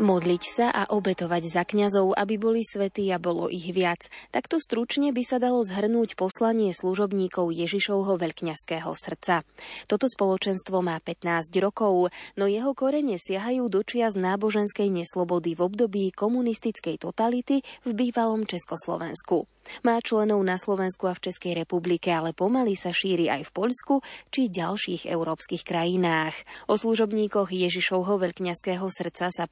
Modliť 0.00 0.42
sa 0.48 0.72
a 0.72 0.88
obetovať 0.96 1.42
za 1.44 1.62
kňazov, 1.68 2.16
aby 2.16 2.40
boli 2.40 2.64
svätí 2.64 3.12
a 3.12 3.20
bolo 3.20 3.52
ich 3.52 3.68
viac. 3.68 4.08
Takto 4.32 4.56
stručne 4.56 5.12
by 5.12 5.20
sa 5.20 5.36
dalo 5.36 5.60
zhrnúť 5.60 6.16
poslanie 6.16 6.72
služobníkov 6.72 7.52
Ježišovho 7.52 8.16
veľkňazského 8.16 8.88
srdca. 8.96 9.44
Toto 9.84 10.08
spoločenstvo 10.08 10.80
má 10.80 10.96
15 11.04 11.52
rokov, 11.60 12.08
no 12.40 12.48
jeho 12.48 12.72
korene 12.72 13.20
siahajú 13.20 13.68
do 13.68 13.84
čias 13.84 14.16
náboženskej 14.16 14.88
neslobody 14.88 15.52
v 15.52 15.68
období 15.68 16.16
komunistickej 16.16 16.96
totality 16.96 17.60
v 17.84 17.90
bývalom 17.92 18.48
Československu. 18.48 19.44
Má 19.84 20.00
členov 20.02 20.40
na 20.42 20.56
Slovensku 20.56 21.06
a 21.06 21.14
v 21.14 21.30
Českej 21.30 21.52
republike, 21.62 22.10
ale 22.10 22.34
pomaly 22.34 22.74
sa 22.74 22.90
šíri 22.90 23.28
aj 23.30 23.48
v 23.48 23.54
Poľsku 23.54 23.94
či 24.32 24.50
ďalších 24.50 25.06
európskych 25.06 25.62
krajinách. 25.62 26.34
O 26.66 26.74
služobníkoch 26.74 27.52
Ježišovho 27.52 28.18
veľkňazského 28.18 28.82
srdca 28.88 29.30
sa 29.30 29.44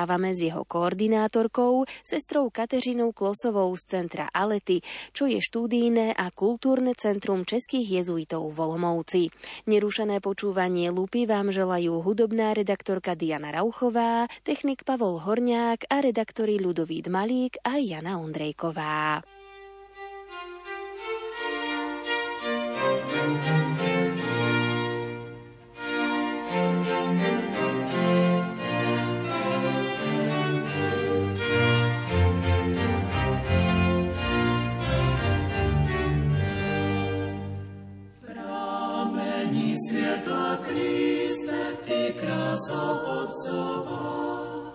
porozprávame 0.00 0.32
s 0.32 0.40
jeho 0.40 0.64
koordinátorkou, 0.64 1.84
sestrou 2.00 2.48
Kateřinou 2.48 3.12
Klosovou 3.12 3.76
z 3.76 3.84
centra 3.84 4.32
Alety, 4.32 4.80
čo 5.12 5.28
je 5.28 5.44
štúdijné 5.44 6.16
a 6.16 6.32
kultúrne 6.32 6.96
centrum 6.96 7.44
českých 7.44 8.00
jezuitov 8.00 8.48
v 8.48 8.64
Olomouci. 8.64 9.22
Nerušené 9.68 10.24
počúvanie 10.24 10.88
Lupy 10.88 11.28
vám 11.28 11.52
želajú 11.52 12.00
hudobná 12.00 12.56
redaktorka 12.56 13.12
Diana 13.12 13.52
Rauchová, 13.52 14.24
technik 14.40 14.88
Pavol 14.88 15.20
Horňák 15.20 15.92
a 15.92 16.00
redaktori 16.00 16.56
Ľudovít 16.56 17.12
Malík 17.12 17.60
a 17.60 17.76
Jana 17.76 18.16
Ondrejková. 18.16 19.20
Krásou 42.20 42.98
Otcova. 43.22 44.74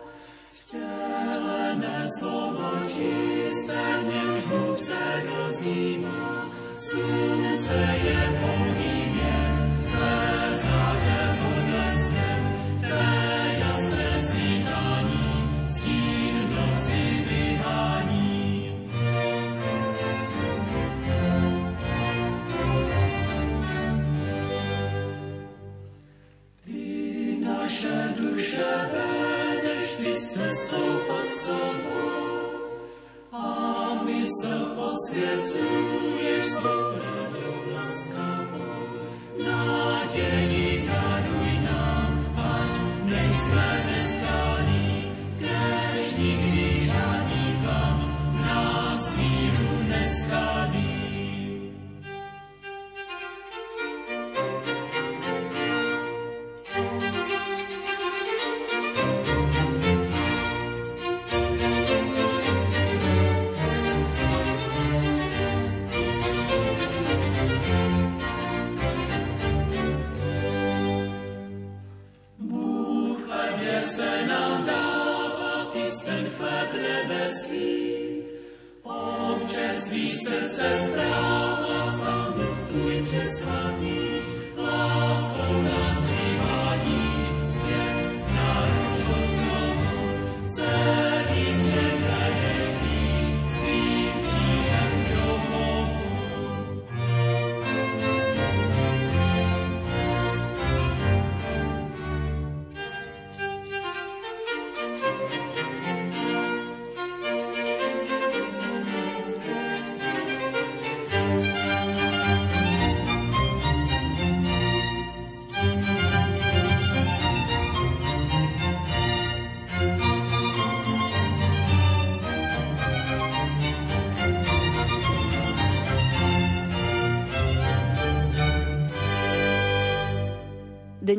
Vtělené 0.52 2.08
slovo 2.19 2.71
čisté, 2.88 3.99
v 4.02 4.05
němž 4.13 4.45
Bůh 4.45 4.80
se 4.80 5.23
rozjímá, 5.25 6.49
slunce 6.77 7.95
je 8.03 8.39
pohybě, 8.41 9.36
tvé 9.91 10.49
záře 10.53 11.44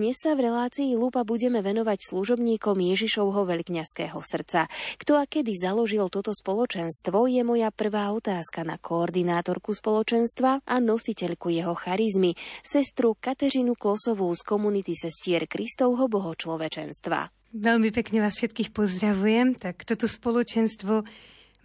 Dnes 0.06 0.22
sa 0.22 0.38
v 0.38 0.46
relácii 0.46 0.94
Lupa 0.94 1.26
budeme 1.26 1.58
venovať 1.66 2.14
služobníkom 2.14 2.78
Ježišovho 2.78 3.42
veľkňazského 3.42 4.14
srdca. 4.22 4.70
Kto 5.02 5.18
a 5.18 5.26
kedy 5.26 5.50
založil 5.58 6.06
toto 6.14 6.30
spoločenstvo 6.30 7.26
je 7.26 7.42
moja 7.42 7.74
prvá 7.74 8.14
otázka 8.14 8.62
na 8.62 8.78
koordinátorku 8.78 9.74
spoločenstva 9.74 10.62
a 10.62 10.74
nositeľku 10.78 11.50
jeho 11.50 11.74
charizmy, 11.74 12.38
sestru 12.62 13.18
Kateřinu 13.18 13.74
Klosovú 13.74 14.30
z 14.30 14.46
komunity 14.46 14.94
sestier 14.94 15.50
Kristovho 15.50 16.06
bohočlovečenstva. 16.06 17.50
Veľmi 17.58 17.90
pekne 17.90 18.22
vás 18.22 18.38
všetkých 18.38 18.70
pozdravujem. 18.70 19.58
Tak 19.58 19.82
toto 19.82 20.06
spoločenstvo 20.06 21.02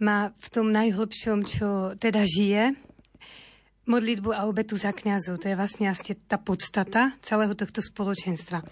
má 0.02 0.34
v 0.34 0.48
tom 0.50 0.74
najhlbšom, 0.74 1.46
čo 1.46 1.94
teda 1.94 2.26
žije, 2.26 2.74
modlitbu 3.86 4.30
a 4.34 4.46
obetu 4.46 4.78
za 4.78 4.94
kňazov. 4.94 5.42
To 5.42 5.50
je 5.50 5.58
vlastne 5.58 5.90
asi 5.90 6.14
tá 6.14 6.38
podstata 6.38 7.14
celého 7.18 7.54
tohto 7.58 7.82
spoločenstva. 7.82 8.62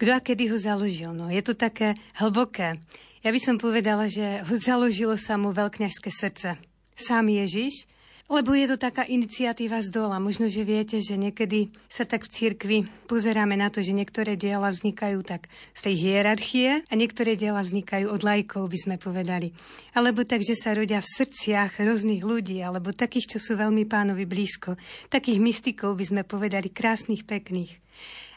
Kto 0.00 0.10
a 0.12 0.20
kedy 0.20 0.52
ho 0.52 0.56
založil? 0.56 1.12
No, 1.12 1.28
je 1.28 1.42
to 1.44 1.52
také 1.52 1.96
hlboké. 2.16 2.80
Ja 3.20 3.30
by 3.34 3.40
som 3.42 3.56
povedala, 3.58 4.06
že 4.06 4.46
ho 4.46 4.54
založilo 4.56 5.18
sa 5.18 5.36
veľkňažské 5.36 6.08
srdce. 6.08 6.56
Sám 6.96 7.28
Ježiš 7.28 7.90
lebo 8.26 8.58
je 8.58 8.66
to 8.74 8.76
taká 8.78 9.06
iniciatíva 9.06 9.78
z 9.86 9.94
dola. 9.94 10.18
Možno, 10.18 10.50
že 10.50 10.66
viete, 10.66 10.98
že 10.98 11.14
niekedy 11.14 11.70
sa 11.86 12.02
tak 12.02 12.26
v 12.26 12.32
cirkvi 12.34 12.78
pozeráme 13.06 13.54
na 13.54 13.70
to, 13.70 13.78
že 13.82 13.94
niektoré 13.94 14.34
diela 14.34 14.66
vznikajú 14.70 15.22
tak 15.22 15.46
z 15.78 15.80
tej 15.86 15.94
hierarchie 15.94 16.82
a 16.82 16.92
niektoré 16.98 17.38
diela 17.38 17.62
vznikajú 17.62 18.10
od 18.10 18.26
lajkov, 18.26 18.66
by 18.66 18.78
sme 18.82 18.96
povedali. 18.98 19.54
Alebo 19.94 20.26
tak, 20.26 20.42
že 20.42 20.58
sa 20.58 20.74
rodia 20.74 20.98
v 20.98 21.12
srdciach 21.22 21.78
rôznych 21.78 22.26
ľudí, 22.26 22.58
alebo 22.66 22.90
takých, 22.90 23.36
čo 23.36 23.38
sú 23.38 23.52
veľmi 23.54 23.86
pánovi 23.86 24.26
blízko. 24.26 24.74
Takých 25.06 25.38
mystikov 25.38 25.94
by 25.94 26.04
sme 26.10 26.22
povedali, 26.26 26.74
krásnych, 26.74 27.22
pekných. 27.22 27.78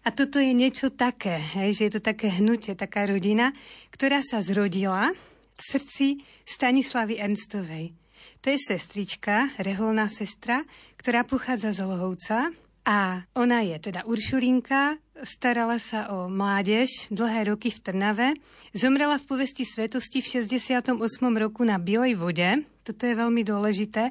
A 0.07 0.15
toto 0.15 0.39
je 0.39 0.56
niečo 0.56 0.95
také, 0.95 1.35
hej, 1.59 1.75
že 1.75 1.83
je 1.89 1.94
to 2.00 2.01
také 2.06 2.31
hnutie, 2.31 2.71
taká 2.77 3.03
rodina, 3.03 3.51
ktorá 3.92 4.24
sa 4.24 4.39
zrodila 4.39 5.12
v 5.59 5.62
srdci 5.62 6.24
Stanislavy 6.47 7.19
Ernstovej. 7.19 7.92
To 8.39 8.47
je 8.47 8.59
sestrička, 8.59 9.51
reholná 9.59 10.07
sestra, 10.07 10.63
ktorá 10.95 11.27
pochádza 11.27 11.75
z 11.75 11.83
Lohovca 11.83 12.56
a 12.88 13.27
ona 13.36 13.59
je 13.68 13.91
teda 13.91 14.07
Uršulinka, 14.07 14.95
starala 15.27 15.75
sa 15.75 16.07
o 16.15 16.31
mládež 16.31 17.12
dlhé 17.12 17.51
roky 17.51 17.68
v 17.68 17.83
Trnave, 17.83 18.27
zomrela 18.71 19.19
v 19.19 19.27
povesti 19.27 19.68
svetosti 19.68 20.24
v 20.24 20.39
68. 20.39 20.95
roku 21.36 21.68
na 21.68 21.75
Bielej 21.75 22.15
vode, 22.15 22.63
toto 22.88 23.03
je 23.03 23.13
veľmi 23.13 23.44
dôležité, 23.44 24.07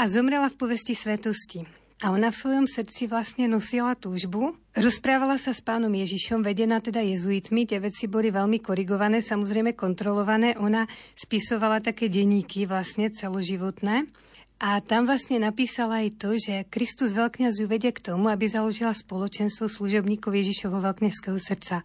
a 0.00 0.02
zomrela 0.08 0.48
v 0.48 0.56
povesti 0.56 0.96
svetosti. 0.96 1.85
A 2.04 2.12
ona 2.12 2.28
v 2.28 2.36
svojom 2.36 2.66
srdci 2.68 3.08
vlastne 3.08 3.48
nosila 3.48 3.96
túžbu. 3.96 4.52
Rozprávala 4.76 5.40
sa 5.40 5.56
s 5.56 5.64
pánom 5.64 5.88
Ježišom, 5.88 6.44
vedená 6.44 6.84
teda 6.84 7.00
jezuitmi, 7.00 7.64
tie 7.64 7.80
veci 7.80 8.04
boli 8.04 8.28
veľmi 8.28 8.60
korigované, 8.60 9.24
samozrejme 9.24 9.72
kontrolované. 9.72 10.60
Ona 10.60 10.84
spisovala 11.16 11.80
také 11.80 12.12
denníky 12.12 12.68
vlastne 12.68 13.08
celoživotné. 13.08 14.04
A 14.56 14.80
tam 14.84 15.08
vlastne 15.08 15.40
napísala 15.40 16.04
aj 16.04 16.20
to, 16.20 16.36
že 16.36 16.68
Kristus 16.68 17.16
veľkňaz 17.16 17.60
ju 17.60 17.66
vedie 17.68 17.92
k 17.92 18.00
tomu, 18.12 18.28
aby 18.28 18.44
založila 18.44 18.92
spoločenstvo 18.92 19.68
služobníkov 19.68 20.32
Ježišovho 20.32 20.80
veľkňazského 20.80 21.36
srdca. 21.40 21.80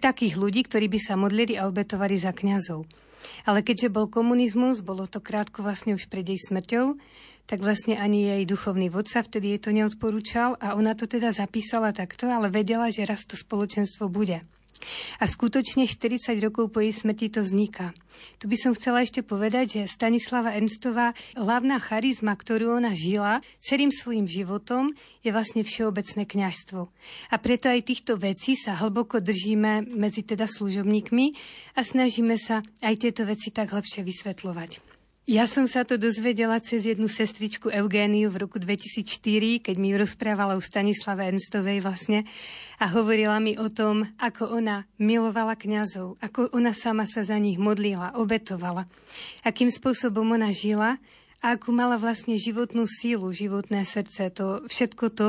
Takých 0.00 0.36
ľudí, 0.36 0.64
ktorí 0.64 0.88
by 0.88 1.00
sa 1.00 1.16
modlili 1.16 1.60
a 1.60 1.68
obetovali 1.68 2.16
za 2.16 2.32
kňazov. 2.32 2.88
Ale 3.44 3.60
keďže 3.60 3.92
bol 3.92 4.08
komunizmus, 4.08 4.80
bolo 4.80 5.04
to 5.04 5.20
krátko 5.20 5.60
vlastne 5.60 5.92
už 5.92 6.08
pred 6.08 6.24
jej 6.24 6.40
smrťou, 6.40 6.96
tak 7.50 7.66
vlastne 7.66 7.98
ani 7.98 8.30
jej 8.30 8.42
duchovný 8.46 8.94
vodca 8.94 9.26
vtedy 9.26 9.58
jej 9.58 9.60
to 9.66 9.74
neodporúčal 9.74 10.54
a 10.62 10.78
ona 10.78 10.94
to 10.94 11.10
teda 11.10 11.34
zapísala 11.34 11.90
takto, 11.90 12.30
ale 12.30 12.46
vedela, 12.46 12.94
že 12.94 13.02
raz 13.02 13.26
to 13.26 13.34
spoločenstvo 13.34 14.06
bude. 14.06 14.46
A 15.20 15.28
skutočne 15.28 15.84
40 15.84 16.40
rokov 16.40 16.72
po 16.72 16.80
jej 16.80 16.94
smrti 16.94 17.28
to 17.28 17.44
vzniká. 17.44 17.92
Tu 18.40 18.48
by 18.48 18.56
som 18.56 18.72
chcela 18.72 19.04
ešte 19.04 19.20
povedať, 19.20 19.82
že 19.82 19.92
Stanislava 19.92 20.56
Ernstová, 20.56 21.12
hlavná 21.36 21.76
charizma, 21.76 22.32
ktorú 22.32 22.80
ona 22.80 22.96
žila 22.96 23.44
celým 23.60 23.92
svojim 23.92 24.24
životom, 24.24 24.96
je 25.20 25.30
vlastne 25.34 25.66
všeobecné 25.66 26.24
kňažstvo. 26.24 26.80
A 27.28 27.36
preto 27.36 27.68
aj 27.68 27.84
týchto 27.84 28.16
vecí 28.16 28.56
sa 28.56 28.72
hlboko 28.78 29.20
držíme 29.20 29.92
medzi 29.92 30.24
teda 30.24 30.48
služobníkmi 30.48 31.26
a 31.76 31.80
snažíme 31.84 32.40
sa 32.40 32.64
aj 32.80 32.94
tieto 33.04 33.28
veci 33.28 33.52
tak 33.52 33.76
lepšie 33.76 34.00
vysvetľovať. 34.00 34.89
Ja 35.30 35.46
som 35.46 35.70
sa 35.70 35.86
to 35.86 35.94
dozvedela 35.94 36.58
cez 36.58 36.90
jednu 36.90 37.06
sestričku 37.06 37.70
Eugéniu 37.70 38.34
v 38.34 38.42
roku 38.42 38.58
2004, 38.58 39.62
keď 39.62 39.76
mi 39.78 39.94
rozprávala 39.94 40.58
u 40.58 40.62
Stanislave 40.64 41.22
Ernstovej 41.22 41.86
vlastne 41.86 42.26
a 42.82 42.90
hovorila 42.90 43.38
mi 43.38 43.54
o 43.54 43.70
tom, 43.70 44.10
ako 44.18 44.58
ona 44.58 44.90
milovala 44.98 45.54
kňazov, 45.54 46.18
ako 46.18 46.50
ona 46.50 46.74
sama 46.74 47.06
sa 47.06 47.22
za 47.22 47.38
nich 47.38 47.62
modlila, 47.62 48.18
obetovala, 48.18 48.90
akým 49.46 49.70
spôsobom 49.70 50.34
ona 50.34 50.50
žila 50.50 50.98
a 51.46 51.54
akú 51.54 51.70
mala 51.70 51.94
vlastne 51.94 52.34
životnú 52.34 52.90
sílu, 52.90 53.30
životné 53.30 53.86
srdce, 53.86 54.34
to 54.34 54.66
všetko 54.66 55.14
to, 55.14 55.28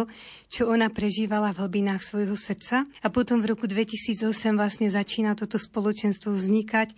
čo 0.50 0.66
ona 0.66 0.90
prežívala 0.90 1.54
v 1.54 1.62
hlbinách 1.62 2.02
svojho 2.02 2.34
srdca. 2.34 2.90
A 3.06 3.08
potom 3.14 3.38
v 3.46 3.54
roku 3.54 3.70
2008 3.70 4.26
vlastne 4.58 4.90
začína 4.90 5.38
toto 5.38 5.62
spoločenstvo 5.62 6.34
vznikať 6.34 6.90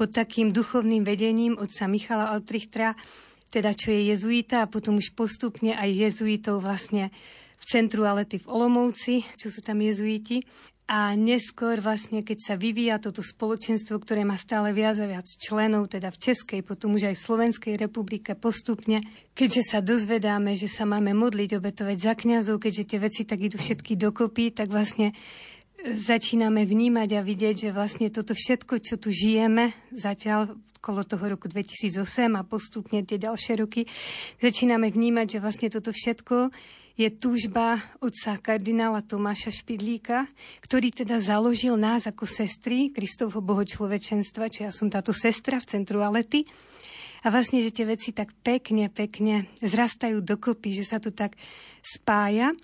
pod 0.00 0.16
takým 0.16 0.48
duchovným 0.48 1.04
vedením 1.04 1.60
otca 1.60 1.84
Michala 1.84 2.32
Altrichtra, 2.32 2.96
teda 3.52 3.76
čo 3.76 3.92
je 3.92 4.08
jezuita 4.16 4.64
a 4.64 4.70
potom 4.72 4.96
už 4.96 5.12
postupne 5.12 5.76
aj 5.76 5.92
jezuitov 5.92 6.64
vlastne 6.64 7.12
v 7.60 7.64
centru 7.68 8.08
Alety 8.08 8.40
v 8.40 8.48
Olomouci, 8.48 9.28
čo 9.36 9.52
sú 9.52 9.60
tam 9.60 9.84
jezuiti. 9.84 10.40
A 10.90 11.14
neskôr 11.14 11.78
vlastne, 11.78 12.24
keď 12.24 12.38
sa 12.40 12.54
vyvíja 12.56 12.98
toto 12.98 13.22
spoločenstvo, 13.22 14.00
ktoré 14.00 14.26
má 14.26 14.34
stále 14.34 14.74
viac 14.74 14.98
a 14.98 15.06
viac 15.06 15.28
členov, 15.38 15.86
teda 15.92 16.10
v 16.10 16.18
Českej, 16.18 16.66
potom 16.66 16.96
už 16.98 17.12
aj 17.12 17.14
v 17.14 17.24
Slovenskej 17.30 17.74
republike 17.78 18.34
postupne, 18.34 19.04
keďže 19.36 19.62
sa 19.70 19.78
dozvedáme, 19.84 20.56
že 20.58 20.66
sa 20.66 20.88
máme 20.88 21.14
modliť, 21.14 21.60
obetovať 21.60 21.98
za 22.00 22.18
kňazov, 22.18 22.58
keďže 22.58 22.88
tie 22.88 22.98
veci 22.98 23.22
tak 23.22 23.38
idú 23.38 23.60
všetky 23.60 23.94
dokopy, 23.94 24.50
tak 24.50 24.72
vlastne 24.72 25.14
začíname 25.88 26.68
vnímať 26.68 27.08
a 27.16 27.24
vidieť, 27.24 27.68
že 27.68 27.70
vlastne 27.72 28.12
toto 28.12 28.36
všetko, 28.36 28.74
čo 28.84 29.00
tu 29.00 29.08
žijeme 29.08 29.72
zatiaľ 29.92 30.56
okolo 30.80 31.04
toho 31.04 31.36
roku 31.36 31.44
2008 31.44 32.40
a 32.40 32.42
postupne 32.44 33.04
tie 33.04 33.20
ďalšie 33.20 33.60
roky, 33.60 33.84
začíname 34.40 34.88
vnímať, 34.88 35.36
že 35.36 35.42
vlastne 35.44 35.68
toto 35.68 35.92
všetko 35.92 36.48
je 36.96 37.08
túžba 37.12 37.80
otca 38.00 38.36
kardinála 38.40 39.04
Tomáša 39.04 39.52
Špidlíka, 39.52 40.28
ktorý 40.64 40.92
teda 40.92 41.16
založil 41.20 41.76
nás 41.76 42.04
ako 42.04 42.28
sestry 42.28 42.92
Kristovho 42.92 43.40
bohočlovečenstva, 43.40 44.52
či 44.52 44.68
ja 44.68 44.72
som 44.72 44.92
táto 44.92 45.12
sestra 45.16 45.60
v 45.60 45.68
centru 45.68 46.04
Alety. 46.04 46.44
A 47.20 47.28
vlastne, 47.28 47.60
že 47.60 47.72
tie 47.72 47.84
veci 47.84 48.16
tak 48.16 48.32
pekne, 48.40 48.88
pekne 48.88 49.48
zrastajú 49.60 50.24
dokopy, 50.24 50.72
že 50.72 50.84
sa 50.88 50.96
to 50.96 51.12
tak 51.12 51.36
spája 51.84 52.56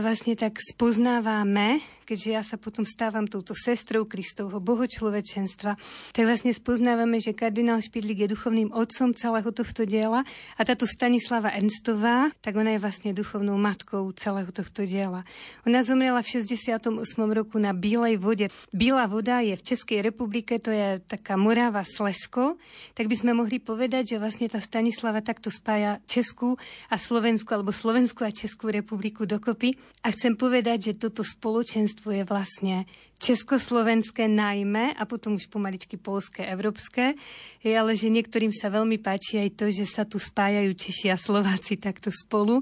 vlastne 0.00 0.32
tak 0.32 0.56
spoznávame, 0.56 1.76
keďže 2.08 2.30
ja 2.32 2.40
sa 2.40 2.56
potom 2.56 2.88
stávam 2.88 3.28
touto 3.28 3.52
sestrou 3.52 4.08
Kristovho 4.08 4.56
bohočlovečenstva, 4.56 5.76
tak 6.16 6.24
vlastne 6.24 6.56
spoznávame, 6.56 7.20
že 7.20 7.36
kardinál 7.36 7.84
Špidlík 7.84 8.24
je 8.24 8.32
duchovným 8.32 8.72
otcom 8.72 9.12
celého 9.12 9.52
tohto 9.52 9.84
diela 9.84 10.24
a 10.56 10.60
táto 10.64 10.88
Stanislava 10.88 11.52
Ernstová, 11.52 12.32
tak 12.40 12.56
ona 12.56 12.72
je 12.72 12.80
vlastne 12.80 13.12
duchovnou 13.12 13.60
matkou 13.60 14.08
celého 14.16 14.48
tohto 14.48 14.88
diela. 14.88 15.28
Ona 15.68 15.84
zomrela 15.84 16.24
v 16.24 16.40
68. 16.40 16.88
roku 17.28 17.60
na 17.60 17.76
Bílej 17.76 18.16
vode. 18.16 18.48
Bílá 18.72 19.04
voda 19.04 19.44
je 19.44 19.52
v 19.52 19.66
Českej 19.76 20.00
republike, 20.00 20.56
to 20.56 20.72
je 20.72 21.04
taká 21.04 21.36
Morava 21.36 21.84
Slesko, 21.84 22.56
tak 22.96 23.12
by 23.12 23.16
sme 23.20 23.36
mohli 23.36 23.60
povedať, 23.60 24.16
že 24.16 24.20
vlastne 24.22 24.48
tá 24.48 24.56
Stanislava 24.56 25.20
takto 25.20 25.52
spája 25.52 26.00
Českú 26.08 26.56
a 26.88 26.96
Slovensku, 26.96 27.52
alebo 27.52 27.76
Slovensku 27.76 28.24
a 28.24 28.32
Českú 28.32 28.72
republiku 28.72 29.28
dokopy. 29.28 29.81
A 30.02 30.10
chcem 30.10 30.34
povedať, 30.34 30.90
že 30.90 30.98
toto 30.98 31.22
spoločenstvo 31.22 32.10
je 32.10 32.26
vlastne 32.26 32.90
československé 33.22 34.26
najmä 34.26 34.98
a 34.98 35.06
potom 35.06 35.38
už 35.38 35.46
pomaličky 35.46 35.94
polské, 35.94 36.42
európske, 36.50 37.14
je 37.62 37.70
ale 37.70 37.94
že 37.94 38.10
niektorým 38.10 38.50
sa 38.50 38.66
veľmi 38.66 38.98
páči 38.98 39.38
aj 39.38 39.62
to, 39.62 39.70
že 39.70 39.86
sa 39.86 40.02
tu 40.02 40.18
spájajú 40.18 40.74
Češi 40.74 41.14
a 41.14 41.14
Slováci 41.14 41.78
takto 41.78 42.10
spolu 42.10 42.58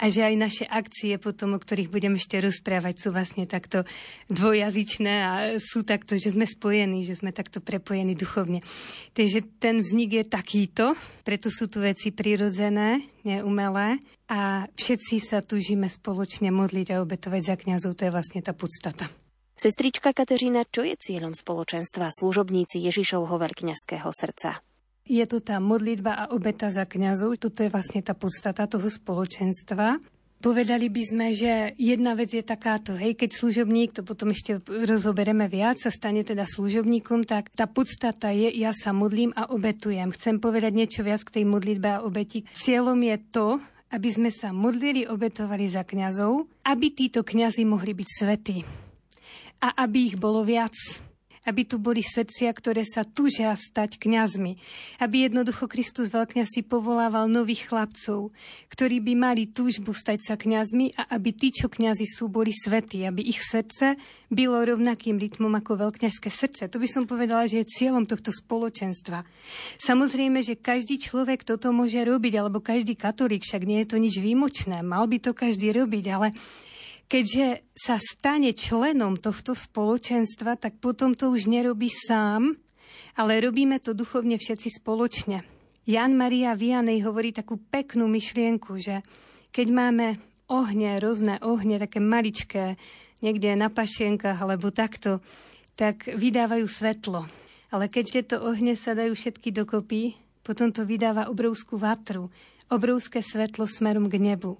a 0.00 0.08
že 0.08 0.24
aj 0.24 0.34
naše 0.40 0.64
akcie 0.64 1.20
potom, 1.20 1.52
o 1.52 1.60
ktorých 1.60 1.92
budem 1.92 2.16
ešte 2.16 2.40
rozprávať, 2.40 2.96
sú 2.96 3.08
vlastne 3.12 3.44
takto 3.44 3.84
dvojazyčné 4.32 5.14
a 5.20 5.32
sú 5.60 5.84
takto, 5.84 6.16
že 6.16 6.32
sme 6.32 6.48
spojení, 6.48 7.04
že 7.04 7.20
sme 7.20 7.36
takto 7.36 7.60
prepojení 7.60 8.16
duchovne. 8.16 8.64
Takže 9.12 9.44
ten 9.60 9.84
vznik 9.84 10.16
je 10.16 10.24
takýto, 10.24 10.96
preto 11.28 11.52
sú 11.52 11.68
tu 11.68 11.84
veci 11.84 12.08
prirodzené, 12.08 13.04
neumelé 13.28 14.00
a 14.30 14.70
všetci 14.78 15.18
sa 15.18 15.42
túžime 15.42 15.90
spoločne 15.90 16.54
modliť 16.54 16.94
a 16.94 17.02
obetovať 17.02 17.42
za 17.42 17.56
kňazov, 17.58 17.98
to 17.98 18.06
je 18.06 18.14
vlastne 18.14 18.40
tá 18.40 18.54
podstata. 18.54 19.10
Sestrička 19.58 20.14
Kateřina, 20.16 20.64
čo 20.70 20.86
je 20.86 20.96
cieľom 20.96 21.36
spoločenstva 21.36 22.08
služobníci 22.08 22.80
Ježišovho 22.80 23.36
veľkňazského 23.36 24.08
srdca? 24.08 24.62
Je 25.04 25.26
to 25.26 25.42
tá 25.42 25.58
modlitba 25.58 26.14
a 26.14 26.24
obeta 26.30 26.70
za 26.70 26.86
kňazov, 26.86 27.36
toto 27.42 27.66
je 27.66 27.68
vlastne 27.68 28.00
tá 28.00 28.14
podstata 28.14 28.70
toho 28.70 28.86
spoločenstva. 28.86 29.98
Povedali 30.40 30.88
by 30.88 31.02
sme, 31.04 31.26
že 31.36 31.76
jedna 31.76 32.16
vec 32.16 32.32
je 32.32 32.40
takáto, 32.40 32.96
hej, 32.96 33.12
keď 33.12 33.36
služobník, 33.36 33.92
to 33.92 34.00
potom 34.00 34.32
ešte 34.32 34.64
rozoberieme 34.64 35.44
viac, 35.52 35.76
sa 35.76 35.92
stane 35.92 36.24
teda 36.24 36.48
služobníkom, 36.48 37.28
tak 37.28 37.52
tá 37.52 37.68
podstata 37.68 38.32
je, 38.32 38.48
ja 38.56 38.72
sa 38.72 38.96
modlím 38.96 39.36
a 39.36 39.52
obetujem. 39.52 40.08
Chcem 40.16 40.40
povedať 40.40 40.72
niečo 40.72 41.04
viac 41.04 41.20
k 41.20 41.42
tej 41.42 41.44
modlitbe 41.44 42.00
a 42.00 42.02
obeti. 42.08 42.48
Cieľom 42.56 42.96
je 43.04 43.16
to, 43.28 43.60
aby 43.90 44.08
sme 44.08 44.30
sa 44.30 44.54
modlili, 44.54 45.06
obetovali 45.06 45.66
za 45.66 45.82
kňazov, 45.82 46.46
aby 46.62 46.86
títo 46.94 47.26
kňazi 47.26 47.66
mohli 47.66 47.92
byť 47.94 48.08
svetí 48.08 48.58
a 49.60 49.82
aby 49.82 50.14
ich 50.14 50.16
bolo 50.16 50.46
viac 50.46 50.74
aby 51.50 51.66
tu 51.66 51.82
boli 51.82 52.06
srdcia, 52.06 52.46
ktoré 52.54 52.86
sa 52.86 53.02
tužia 53.02 53.50
stať 53.58 53.98
kňazmi. 53.98 54.54
Aby 55.02 55.26
jednoducho 55.26 55.66
Kristus 55.66 56.14
veľkňa 56.14 56.46
si 56.46 56.62
povolával 56.62 57.26
nových 57.26 57.66
chlapcov, 57.66 58.30
ktorí 58.70 59.02
by 59.02 59.12
mali 59.18 59.50
túžbu 59.50 59.90
stať 59.90 60.30
sa 60.30 60.34
kňazmi 60.38 60.94
a 60.94 61.18
aby 61.18 61.34
tí, 61.34 61.50
čo 61.50 61.66
kňazi 61.66 62.06
sú, 62.06 62.30
boli 62.30 62.54
svetí, 62.54 63.02
aby 63.02 63.26
ich 63.26 63.42
srdce 63.42 63.98
bylo 64.30 64.62
rovnakým 64.62 65.18
rytmom 65.18 65.50
ako 65.58 65.90
veľkňažské 65.90 66.30
srdce. 66.30 66.70
To 66.70 66.78
by 66.78 66.86
som 66.86 67.10
povedala, 67.10 67.50
že 67.50 67.66
je 67.66 67.72
cieľom 67.82 68.06
tohto 68.06 68.30
spoločenstva. 68.30 69.26
Samozrejme, 69.82 70.38
že 70.46 70.54
každý 70.54 71.02
človek 71.02 71.42
toto 71.42 71.74
môže 71.74 71.98
robiť, 71.98 72.38
alebo 72.38 72.62
každý 72.62 72.94
katolík, 72.94 73.42
však 73.42 73.66
nie 73.66 73.82
je 73.82 73.90
to 73.90 73.98
nič 73.98 74.22
výmočné. 74.22 74.86
Mal 74.86 75.10
by 75.10 75.18
to 75.18 75.34
každý 75.34 75.74
robiť, 75.74 76.04
ale 76.14 76.30
keďže 77.10 77.66
sa 77.74 77.98
stane 77.98 78.54
členom 78.54 79.18
tohto 79.18 79.58
spoločenstva, 79.58 80.54
tak 80.54 80.78
potom 80.78 81.18
to 81.18 81.34
už 81.34 81.50
nerobí 81.50 81.90
sám, 81.90 82.54
ale 83.18 83.42
robíme 83.42 83.82
to 83.82 83.90
duchovne 83.98 84.38
všetci 84.38 84.78
spoločne. 84.78 85.42
Jan 85.90 86.14
Maria 86.14 86.54
Vianej 86.54 87.02
hovorí 87.02 87.34
takú 87.34 87.58
peknú 87.58 88.06
myšlienku, 88.06 88.78
že 88.78 89.02
keď 89.50 89.66
máme 89.74 90.06
ohne, 90.46 91.02
rôzne 91.02 91.42
ohne, 91.42 91.82
také 91.82 91.98
maličké, 91.98 92.78
niekde 93.26 93.58
na 93.58 93.74
pašienkach 93.74 94.38
alebo 94.38 94.70
takto, 94.70 95.18
tak 95.74 96.06
vydávajú 96.06 96.66
svetlo. 96.70 97.26
Ale 97.74 97.90
keď 97.90 98.04
tieto 98.06 98.36
ohne 98.42 98.78
sa 98.78 98.94
dajú 98.94 99.18
všetky 99.18 99.50
dokopy, 99.50 100.14
potom 100.46 100.70
to 100.70 100.86
vydáva 100.86 101.26
obrovskú 101.26 101.74
vatru, 101.74 102.30
obrovské 102.70 103.18
svetlo 103.22 103.66
smerom 103.66 104.06
k 104.06 104.18
nebu. 104.18 104.58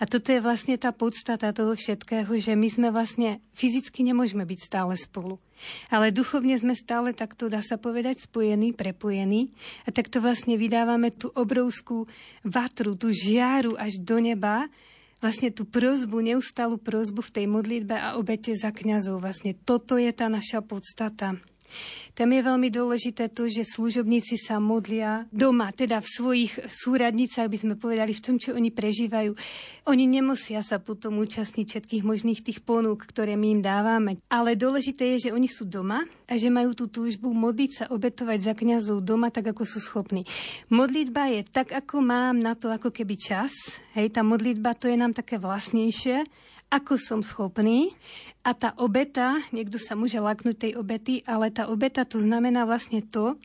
A 0.00 0.04
toto 0.04 0.32
je 0.32 0.40
vlastne 0.42 0.76
tá 0.76 0.92
podstata 0.92 1.52
toho 1.54 1.76
všetkého, 1.76 2.28
že 2.36 2.52
my 2.52 2.68
sme 2.68 2.88
vlastne 2.90 3.40
fyzicky 3.56 4.04
nemôžeme 4.04 4.44
byť 4.44 4.60
stále 4.60 4.94
spolu. 4.96 5.40
Ale 5.88 6.10
duchovne 6.10 6.58
sme 6.58 6.74
stále 6.74 7.14
takto, 7.14 7.46
dá 7.46 7.62
sa 7.62 7.78
povedať, 7.78 8.26
spojení, 8.26 8.74
prepojení. 8.74 9.54
A 9.86 9.94
takto 9.94 10.18
vlastne 10.18 10.58
vydávame 10.58 11.14
tú 11.14 11.30
obrovskú 11.32 12.10
vatru, 12.42 12.98
tú 12.98 13.14
žiaru 13.14 13.78
až 13.78 14.02
do 14.02 14.18
neba, 14.18 14.66
vlastne 15.22 15.54
tú 15.54 15.62
prozbu, 15.62 16.18
neustalú 16.18 16.82
prozbu 16.82 17.22
v 17.22 17.34
tej 17.40 17.46
modlitbe 17.46 17.94
a 17.94 18.18
obete 18.18 18.50
za 18.58 18.74
kňazov. 18.74 19.22
Vlastne 19.22 19.54
toto 19.54 19.94
je 19.94 20.10
tá 20.10 20.26
naša 20.26 20.66
podstata. 20.66 21.38
Tam 22.12 22.28
je 22.28 22.44
veľmi 22.44 22.68
dôležité 22.68 23.32
to, 23.32 23.48
že 23.48 23.64
služobníci 23.64 24.36
sa 24.36 24.60
modlia 24.60 25.24
doma, 25.32 25.72
teda 25.72 26.04
v 26.04 26.08
svojich 26.12 26.52
súradnicách, 26.68 27.48
by 27.48 27.58
sme 27.58 27.74
povedali, 27.80 28.12
v 28.12 28.20
tom, 28.20 28.36
čo 28.36 28.52
oni 28.52 28.68
prežívajú. 28.68 29.32
Oni 29.88 30.04
nemusia 30.04 30.60
sa 30.60 30.76
potom 30.76 31.24
účastniť 31.24 31.66
všetkých 31.72 32.04
možných 32.04 32.44
tých 32.44 32.60
ponúk, 32.60 33.08
ktoré 33.08 33.32
my 33.40 33.56
im 33.56 33.62
dávame. 33.64 34.20
Ale 34.28 34.60
dôležité 34.60 35.16
je, 35.16 35.28
že 35.28 35.34
oni 35.34 35.48
sú 35.48 35.64
doma 35.64 36.04
a 36.28 36.36
že 36.36 36.52
majú 36.52 36.76
tú 36.76 36.92
túžbu 36.92 37.32
modliť 37.32 37.70
sa, 37.72 37.84
obetovať 37.88 38.38
za 38.44 38.52
kňazov 38.52 39.00
doma, 39.00 39.32
tak 39.32 39.48
ako 39.56 39.64
sú 39.64 39.80
schopní. 39.80 40.28
Modlitba 40.68 41.32
je 41.32 41.40
tak, 41.48 41.72
ako 41.72 42.04
mám 42.04 42.36
na 42.36 42.52
to 42.52 42.68
ako 42.68 42.92
keby 42.92 43.16
čas. 43.16 43.80
Hej, 43.96 44.12
tá 44.12 44.20
modlitba 44.20 44.76
to 44.76 44.84
je 44.92 45.00
nám 45.00 45.16
také 45.16 45.40
vlastnejšie 45.40 46.28
ako 46.72 46.96
som 46.96 47.20
schopný. 47.20 47.92
A 48.40 48.56
tá 48.56 48.72
obeta, 48.80 49.36
niekto 49.52 49.76
sa 49.76 49.92
môže 49.92 50.16
laknúť 50.16 50.56
tej 50.56 50.72
obety, 50.80 51.20
ale 51.28 51.52
tá 51.52 51.68
obeta 51.68 52.08
to 52.08 52.16
znamená 52.16 52.64
vlastne 52.64 53.04
to, 53.04 53.36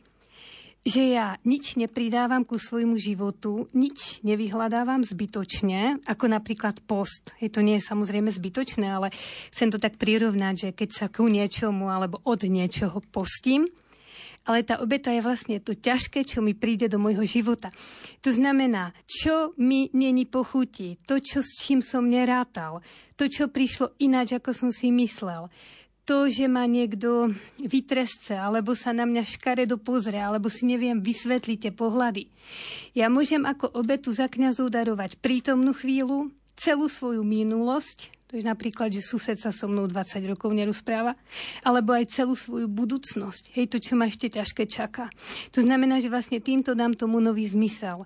že 0.88 1.12
ja 1.12 1.36
nič 1.44 1.76
nepridávam 1.76 2.48
ku 2.48 2.56
svojmu 2.56 2.96
životu, 2.96 3.68
nič 3.76 4.24
nevyhľadávam 4.24 5.04
zbytočne, 5.04 6.00
ako 6.08 6.32
napríklad 6.32 6.80
post. 6.88 7.36
Je 7.42 7.52
to 7.52 7.60
nie 7.60 7.76
je 7.76 7.84
samozrejme 7.84 8.32
zbytočné, 8.32 8.88
ale 8.88 9.12
chcem 9.52 9.68
to 9.68 9.76
tak 9.76 10.00
prirovnať, 10.00 10.54
že 10.56 10.68
keď 10.72 10.88
sa 10.88 11.06
ku 11.12 11.28
niečomu 11.28 11.92
alebo 11.92 12.24
od 12.24 12.40
niečoho 12.48 13.04
postím, 13.12 13.68
ale 14.48 14.64
tá 14.64 14.80
obeta 14.80 15.12
je 15.12 15.20
vlastne 15.20 15.60
to 15.60 15.76
ťažké, 15.76 16.24
čo 16.24 16.40
mi 16.40 16.56
príde 16.56 16.88
do 16.88 16.96
môjho 16.96 17.28
života. 17.28 17.68
To 18.24 18.32
znamená, 18.32 18.96
čo 19.04 19.52
mi 19.60 19.92
není 19.92 20.24
pochutí, 20.24 20.96
to, 21.04 21.20
čo, 21.20 21.44
s 21.44 21.68
čím 21.68 21.84
som 21.84 22.08
nerátal, 22.08 22.80
to, 23.20 23.28
čo 23.28 23.52
prišlo 23.52 23.92
ináč, 24.00 24.40
ako 24.40 24.56
som 24.56 24.70
si 24.72 24.88
myslel, 24.88 25.52
to, 26.08 26.32
že 26.32 26.48
ma 26.48 26.64
niekto 26.64 27.36
vytresce, 27.60 28.32
alebo 28.32 28.72
sa 28.72 28.96
na 28.96 29.04
mňa 29.04 29.28
škaredo 29.28 29.76
pozrie, 29.76 30.16
alebo 30.16 30.48
si 30.48 30.64
neviem 30.64 31.04
vysvetliť 31.04 31.68
tie 31.68 31.72
pohľady. 31.76 32.32
Ja 32.96 33.12
môžem 33.12 33.44
ako 33.44 33.76
obetu 33.76 34.16
za 34.16 34.32
kňazov 34.32 34.72
darovať 34.72 35.20
prítomnú 35.20 35.76
chvíľu, 35.76 36.32
celú 36.56 36.88
svoju 36.88 37.20
minulosť, 37.20 38.17
to 38.28 38.36
je 38.36 38.44
napríklad, 38.44 38.92
že 38.92 39.00
sused 39.00 39.40
sa 39.40 39.48
so 39.48 39.72
mnou 39.72 39.88
20 39.88 40.20
rokov 40.28 40.52
nerozpráva, 40.52 41.16
alebo 41.64 41.96
aj 41.96 42.12
celú 42.12 42.36
svoju 42.36 42.68
budúcnosť. 42.68 43.56
Hej, 43.56 43.72
to, 43.72 43.80
čo 43.80 43.96
ma 43.96 44.04
ešte 44.04 44.28
ťažké 44.28 44.68
čaká. 44.68 45.08
To 45.56 45.64
znamená, 45.64 45.96
že 45.96 46.12
vlastne 46.12 46.36
týmto 46.36 46.76
dám 46.76 46.92
tomu 46.92 47.24
nový 47.24 47.48
zmysel. 47.48 48.04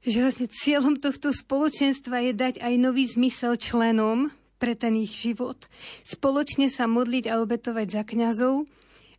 Že 0.00 0.18
vlastne 0.24 0.48
cieľom 0.48 0.96
tohto 0.96 1.28
spoločenstva 1.28 2.24
je 2.24 2.32
dať 2.32 2.54
aj 2.64 2.74
nový 2.80 3.04
zmysel 3.04 3.60
členom 3.60 4.32
pre 4.56 4.72
ten 4.72 4.96
ich 4.96 5.12
život. 5.12 5.68
Spoločne 6.08 6.72
sa 6.72 6.88
modliť 6.88 7.28
a 7.28 7.44
obetovať 7.44 8.00
za 8.00 8.02
kňazov 8.08 8.64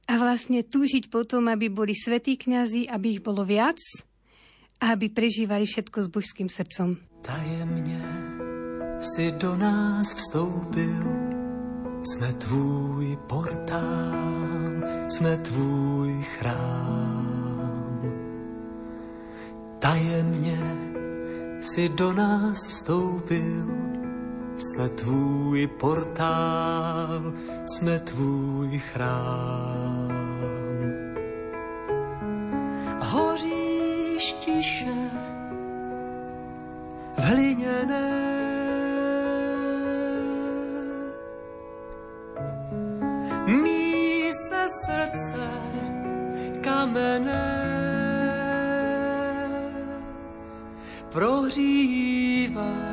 a 0.09 0.13
vlastne 0.17 0.65
túžiť 0.65 1.13
potom, 1.13 1.53
aby 1.53 1.69
boli 1.69 1.93
svetí 1.93 2.33
kňazi, 2.33 2.89
aby 2.89 3.17
ich 3.17 3.21
bolo 3.21 3.45
viac 3.45 3.77
a 4.81 4.97
aby 4.97 5.13
prežívali 5.13 5.69
všetko 5.69 5.97
s 6.01 6.07
božským 6.09 6.49
srdcom. 6.49 6.97
Tajemne 7.21 8.30
si 9.01 9.31
do 9.31 9.57
nás 9.57 10.13
vstoupil, 10.13 11.05
jsme 12.03 12.33
tvůj 12.33 13.17
portál, 13.27 14.21
jsme 15.09 15.37
tvůj 15.37 16.23
chrám. 16.23 18.01
Tajemně 19.79 20.59
si 21.59 21.89
do 21.89 22.13
nás 22.13 22.67
vstoupil, 22.67 23.65
jsme 24.57 24.89
tvůj 24.89 25.67
portál, 25.67 27.33
jsme 27.65 27.99
tvůj 27.99 28.79
chrám. 28.79 30.11
Hoříš 33.01 34.33
tiše 34.33 35.11
v 37.17 37.23
hliněné 37.23 38.60
mí 43.47 44.31
se 44.33 44.67
srdce 44.85 45.49
kamené 46.61 47.71
prohříváš. 51.11 52.90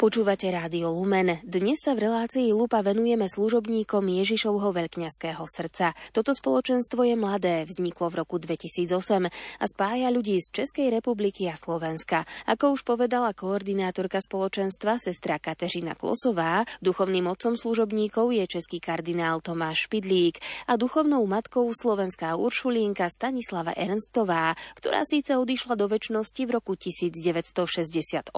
Počúvate 0.00 0.48
Rádio 0.48 0.96
Lumen. 0.96 1.44
Dnes 1.44 1.84
sa 1.84 1.92
v 1.92 2.08
relácii 2.08 2.56
Lupa 2.56 2.80
venujeme 2.80 3.28
služobníkom 3.28 4.00
Ježišovho 4.00 4.72
veľkňaského 4.72 5.44
srdca. 5.44 5.92
Toto 6.16 6.32
spoločenstvo 6.32 7.04
je 7.04 7.20
mladé, 7.20 7.68
vzniklo 7.68 8.08
v 8.08 8.24
roku 8.24 8.40
2008 8.40 9.28
a 9.60 9.64
spája 9.68 10.08
ľudí 10.08 10.40
z 10.40 10.56
Českej 10.56 10.88
republiky 10.88 11.52
a 11.52 11.54
Slovenska. 11.60 12.24
Ako 12.48 12.80
už 12.80 12.88
povedala 12.88 13.36
koordinátorka 13.36 14.24
spoločenstva 14.24 14.96
sestra 14.96 15.36
Kateřina 15.36 15.92
Klosová, 15.92 16.64
duchovným 16.80 17.28
otcom 17.28 17.60
služobníkov 17.60 18.32
je 18.32 18.56
český 18.56 18.80
kardinál 18.80 19.44
Tomáš 19.44 19.84
Špidlík 19.84 20.40
a 20.64 20.80
duchovnou 20.80 21.28
matkou 21.28 21.68
slovenská 21.76 22.40
Uršulínka 22.40 23.04
Stanislava 23.12 23.76
Ernstová, 23.76 24.56
ktorá 24.80 25.04
síce 25.04 25.36
odišla 25.36 25.76
do 25.76 25.92
väčšnosti 25.92 26.40
v 26.48 26.50
roku 26.56 26.72
1968, 26.72 28.32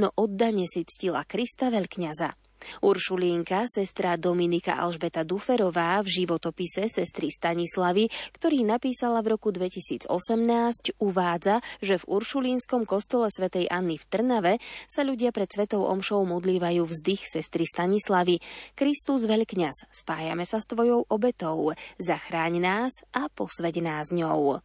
no 0.00 0.08
oddane 0.16 0.64
si 0.64 0.77
si 0.78 0.86
ctila 0.86 1.26
Krista 1.26 1.74
veľkňaza. 1.74 2.38
Uršulínka, 2.82 3.66
sestra 3.66 4.14
Dominika 4.14 4.78
Alžbeta 4.78 5.26
Duferová 5.26 5.98
v 6.02 6.22
životopise 6.22 6.86
sestry 6.86 7.30
Stanislavy, 7.30 8.10
ktorý 8.34 8.62
napísala 8.62 9.22
v 9.22 9.34
roku 9.34 9.50
2018, 9.50 10.10
uvádza, 10.98 11.62
že 11.82 11.98
v 11.98 12.04
Uršulínskom 12.06 12.86
kostole 12.86 13.30
svätej 13.30 13.70
Anny 13.70 13.98
v 13.98 14.06
Trnave 14.06 14.54
sa 14.90 15.02
ľudia 15.02 15.34
pred 15.34 15.50
svetou 15.50 15.86
omšou 15.86 16.26
modlívajú 16.26 16.82
vzdych 16.86 17.26
sestry 17.26 17.66
Stanislavy. 17.66 18.38
Kristus 18.74 19.26
veľkňaz, 19.26 19.90
spájame 19.90 20.46
sa 20.46 20.62
s 20.62 20.66
tvojou 20.66 21.06
obetou, 21.10 21.74
zachráň 21.98 22.58
nás 22.58 22.92
a 23.14 23.30
posveď 23.30 23.82
nás 23.82 24.10
ňou. 24.10 24.62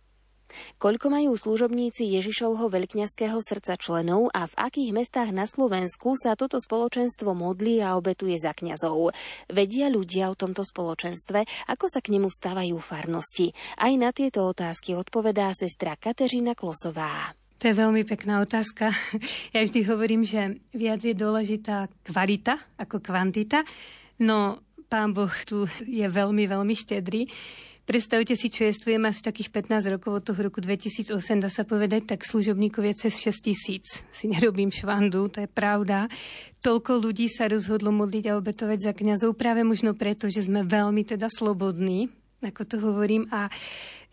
Koľko 0.81 1.07
majú 1.13 1.37
služobníci 1.37 2.05
Ježišovho 2.17 2.69
veľkňaského 2.69 3.37
srdca 3.43 3.77
členov 3.77 4.33
a 4.33 4.49
v 4.49 4.55
akých 4.57 4.91
mestách 4.93 5.29
na 5.33 5.49
Slovensku 5.49 6.17
sa 6.17 6.33
toto 6.33 6.61
spoločenstvo 6.61 7.33
modlí 7.35 7.83
a 7.83 7.97
obetuje 7.97 8.37
za 8.39 8.55
kňazov? 8.55 9.13
Vedia 9.51 9.89
ľudia 9.89 10.29
o 10.29 10.39
tomto 10.39 10.65
spoločenstve, 10.65 11.69
ako 11.69 11.85
sa 11.89 11.99
k 11.99 12.15
nemu 12.15 12.29
stávajú 12.29 12.77
farnosti? 12.81 13.51
Aj 13.77 13.93
na 13.97 14.13
tieto 14.13 14.45
otázky 14.47 14.93
odpovedá 14.97 15.53
sestra 15.53 15.97
Kateřina 15.99 16.53
Klosová. 16.57 17.33
To 17.63 17.71
je 17.71 17.79
veľmi 17.79 18.03
pekná 18.03 18.43
otázka. 18.43 18.91
Ja 19.55 19.63
vždy 19.63 19.87
hovorím, 19.87 20.27
že 20.27 20.59
viac 20.75 20.99
je 20.99 21.15
dôležitá 21.15 21.87
kvalita 22.03 22.59
ako 22.75 22.99
kvantita, 22.99 23.63
no 24.19 24.59
pán 24.91 25.15
Boh 25.15 25.31
tu 25.47 25.63
je 25.87 26.03
veľmi, 26.03 26.43
veľmi 26.43 26.75
štedrý. 26.75 27.25
Predstavte 27.83 28.39
si, 28.39 28.47
čo 28.47 28.63
jestvujem 28.63 29.03
asi 29.03 29.19
takých 29.19 29.51
15 29.51 29.99
rokov 29.99 30.11
od 30.15 30.23
toho 30.23 30.39
roku 30.47 30.63
2008, 30.63 31.19
dá 31.43 31.51
sa 31.51 31.67
povedať, 31.67 32.15
tak 32.15 32.23
služobníkov 32.23 32.79
je 32.87 32.93
cez 32.95 33.19
6 33.19 33.43
tisíc. 33.43 34.07
Si 34.07 34.31
nerobím 34.31 34.71
švandu, 34.71 35.27
to 35.27 35.43
je 35.43 35.51
pravda. 35.51 36.07
Toľko 36.63 37.03
ľudí 37.03 37.27
sa 37.27 37.51
rozhodlo 37.51 37.91
modliť 37.91 38.31
a 38.31 38.39
obetovať 38.39 38.79
za 38.87 38.91
kňazov 38.95 39.35
práve 39.35 39.67
možno 39.67 39.91
preto, 39.99 40.31
že 40.31 40.47
sme 40.47 40.63
veľmi 40.63 41.03
teda 41.03 41.27
slobodní, 41.27 42.07
ako 42.39 42.61
to 42.63 42.79
hovorím, 42.79 43.27
a 43.35 43.51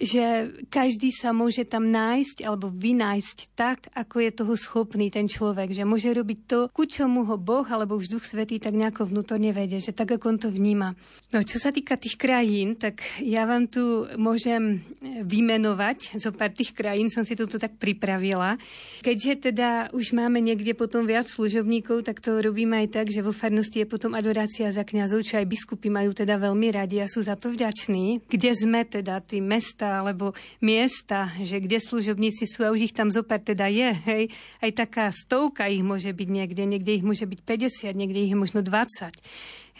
že 0.01 0.57
každý 0.73 1.13
sa 1.13 1.37
môže 1.37 1.69
tam 1.69 1.93
nájsť 1.93 2.49
alebo 2.49 2.73
vynájsť 2.73 3.39
tak, 3.53 3.93
ako 3.93 4.17
je 4.25 4.31
toho 4.33 4.55
schopný 4.57 5.13
ten 5.13 5.29
človek, 5.29 5.77
že 5.77 5.85
môže 5.85 6.09
robiť 6.09 6.39
to, 6.49 6.59
ku 6.73 6.89
čomu 6.89 7.29
ho 7.29 7.37
Boh 7.37 7.69
alebo 7.69 8.01
už 8.01 8.09
Duch 8.09 8.25
Svetý 8.25 8.57
tak 8.57 8.73
nejako 8.73 9.13
vnútorne 9.13 9.53
vedie, 9.53 9.77
že 9.77 9.93
tak, 9.93 10.17
ako 10.17 10.25
on 10.33 10.39
to 10.41 10.49
vníma. 10.49 10.97
No 11.37 11.45
čo 11.45 11.61
sa 11.61 11.69
týka 11.69 12.01
tých 12.01 12.17
krajín, 12.17 12.81
tak 12.81 13.05
ja 13.21 13.45
vám 13.45 13.69
tu 13.69 14.09
môžem 14.17 14.81
vymenovať 15.05 16.17
zo 16.17 16.33
pár 16.33 16.57
tých 16.57 16.73
krajín, 16.73 17.13
som 17.13 17.21
si 17.21 17.37
toto 17.37 17.61
tak 17.61 17.77
pripravila. 17.77 18.57
Keďže 19.05 19.53
teda 19.53 19.93
už 19.93 20.17
máme 20.17 20.41
niekde 20.41 20.73
potom 20.73 21.05
viac 21.05 21.29
služobníkov, 21.29 22.09
tak 22.09 22.25
to 22.25 22.41
robíme 22.41 22.73
aj 22.73 22.89
tak, 22.97 23.07
že 23.13 23.21
vo 23.21 23.37
farnosti 23.37 23.85
je 23.85 23.91
potom 23.91 24.17
adorácia 24.17 24.73
za 24.73 24.81
kňazov, 24.81 25.29
čo 25.29 25.37
aj 25.37 25.45
biskupy 25.45 25.93
majú 25.93 26.17
teda 26.17 26.41
veľmi 26.41 26.73
radi 26.73 27.05
a 27.05 27.11
sú 27.11 27.21
za 27.21 27.37
to 27.37 27.53
vďační. 27.53 28.25
Kde 28.25 28.51
sme 28.57 28.89
teda, 28.89 29.21
tí 29.21 29.45
mesta, 29.45 29.90
alebo 29.99 30.31
miesta, 30.63 31.35
že 31.43 31.59
kde 31.59 31.83
služobníci 31.83 32.47
sú 32.47 32.63
a 32.63 32.71
už 32.71 32.91
ich 32.91 32.95
tam 32.95 33.11
zopár 33.11 33.43
teda 33.43 33.67
je, 33.67 33.91
hej, 34.07 34.25
aj 34.63 34.71
taká 34.87 35.11
stovka 35.11 35.67
ich 35.67 35.83
môže 35.83 36.15
byť 36.15 36.29
niekde, 36.31 36.63
niekde 36.63 36.95
ich 36.95 37.05
môže 37.05 37.27
byť 37.27 37.41
50, 37.43 37.99
niekde 37.99 38.23
ich 38.23 38.31
je 38.31 38.39
možno 38.39 38.63
20. 38.63 39.11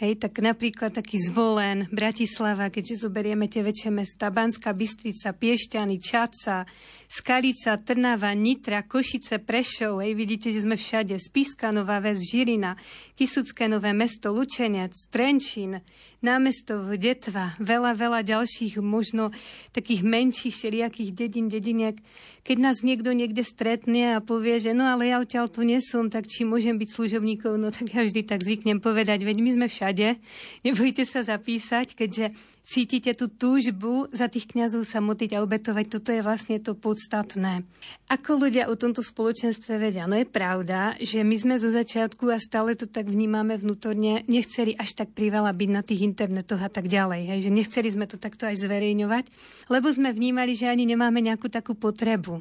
Hej, 0.01 0.17
tak 0.17 0.41
napríklad 0.41 0.97
taký 0.97 1.21
Zvolen, 1.21 1.85
Bratislava, 1.93 2.73
keďže 2.73 3.05
zoberieme 3.05 3.45
tie 3.45 3.61
väčšie 3.61 3.93
mesta, 3.93 4.33
Banská 4.33 4.73
Bystrica, 4.73 5.29
Piešťany, 5.29 6.01
Čaca, 6.01 6.65
Skalica, 7.11 7.75
Trnava, 7.75 8.31
Nitra, 8.31 8.87
Košice, 8.87 9.43
Prešov, 9.43 9.99
hej, 9.99 10.15
vidíte, 10.15 10.47
že 10.47 10.63
sme 10.63 10.79
všade, 10.79 11.19
Spiska, 11.19 11.75
Nová 11.75 11.99
Ves, 11.99 12.23
Žirina, 12.23 12.79
Kisucké 13.19 13.67
Nové 13.67 13.91
mesto, 13.91 14.31
Lučenec, 14.31 14.95
Trenčín, 15.11 15.83
námestov, 16.23 16.87
Detva, 16.95 17.51
veľa, 17.59 17.99
veľa 17.99 18.23
ďalších, 18.23 18.79
možno 18.79 19.35
takých 19.75 20.07
menších 20.07 20.55
všelijakých 20.55 21.11
dedín, 21.11 21.51
dediniek. 21.51 21.99
Keď 22.47 22.57
nás 22.63 22.79
niekto 22.79 23.11
niekde 23.11 23.43
stretne 23.43 24.15
a 24.15 24.23
povie, 24.23 24.63
že 24.63 24.71
no 24.71 24.87
ale 24.87 25.11
ja 25.11 25.19
odtiaľ 25.19 25.51
tu 25.51 25.67
nesom, 25.67 26.07
tak 26.07 26.31
či 26.31 26.47
môžem 26.47 26.79
byť 26.79 26.95
služobníkov, 26.95 27.59
no 27.59 27.75
tak 27.75 27.91
ja 27.91 28.07
vždy 28.07 28.23
tak 28.23 28.39
zvyknem 28.39 28.79
povedať, 28.79 29.27
veď 29.27 29.37
my 29.43 29.51
sme 29.59 29.67
všade, 29.67 30.15
nebojte 30.63 31.03
sa 31.03 31.27
zapísať, 31.27 31.91
keďže 31.91 32.31
cítite 32.61 33.11
tú 33.17 33.27
túžbu 33.27 34.07
za 34.13 34.31
tých 34.31 34.47
kňazov 34.47 34.85
sa 34.87 35.01
modliť 35.03 35.35
a 35.35 35.43
obetovať. 35.43 35.85
Toto 35.91 36.09
je 36.13 36.21
vlastne 36.23 36.61
to 36.61 36.77
podstatné. 36.77 37.65
Ako 38.07 38.39
ľudia 38.39 38.69
o 38.71 38.79
tomto 38.79 39.03
spoločenstve 39.03 39.81
vedia? 39.81 40.07
No 40.07 40.15
je 40.15 40.27
pravda, 40.29 40.95
že 41.01 41.25
my 41.25 41.35
sme 41.35 41.55
zo 41.57 41.73
začiatku 41.73 42.29
a 42.31 42.39
stále 42.39 42.77
to 42.77 42.87
tak 42.87 43.09
vnímame 43.09 43.57
vnútorne, 43.57 44.23
nechceli 44.29 44.77
až 44.77 44.93
tak 45.03 45.11
priveľa 45.11 45.51
byť 45.51 45.69
na 45.69 45.81
tých 45.83 46.05
internetoch 46.05 46.61
a 46.61 46.69
tak 46.71 46.87
ďalej. 46.87 47.27
Hej, 47.27 47.39
že 47.49 47.51
nechceli 47.51 47.89
sme 47.91 48.05
to 48.07 48.15
takto 48.15 48.47
až 48.47 48.63
zverejňovať, 48.63 49.27
lebo 49.67 49.87
sme 49.91 50.13
vnímali, 50.15 50.55
že 50.55 50.69
ani 50.69 50.87
nemáme 50.87 51.19
nejakú 51.19 51.51
takú 51.51 51.75
potrebu. 51.75 52.39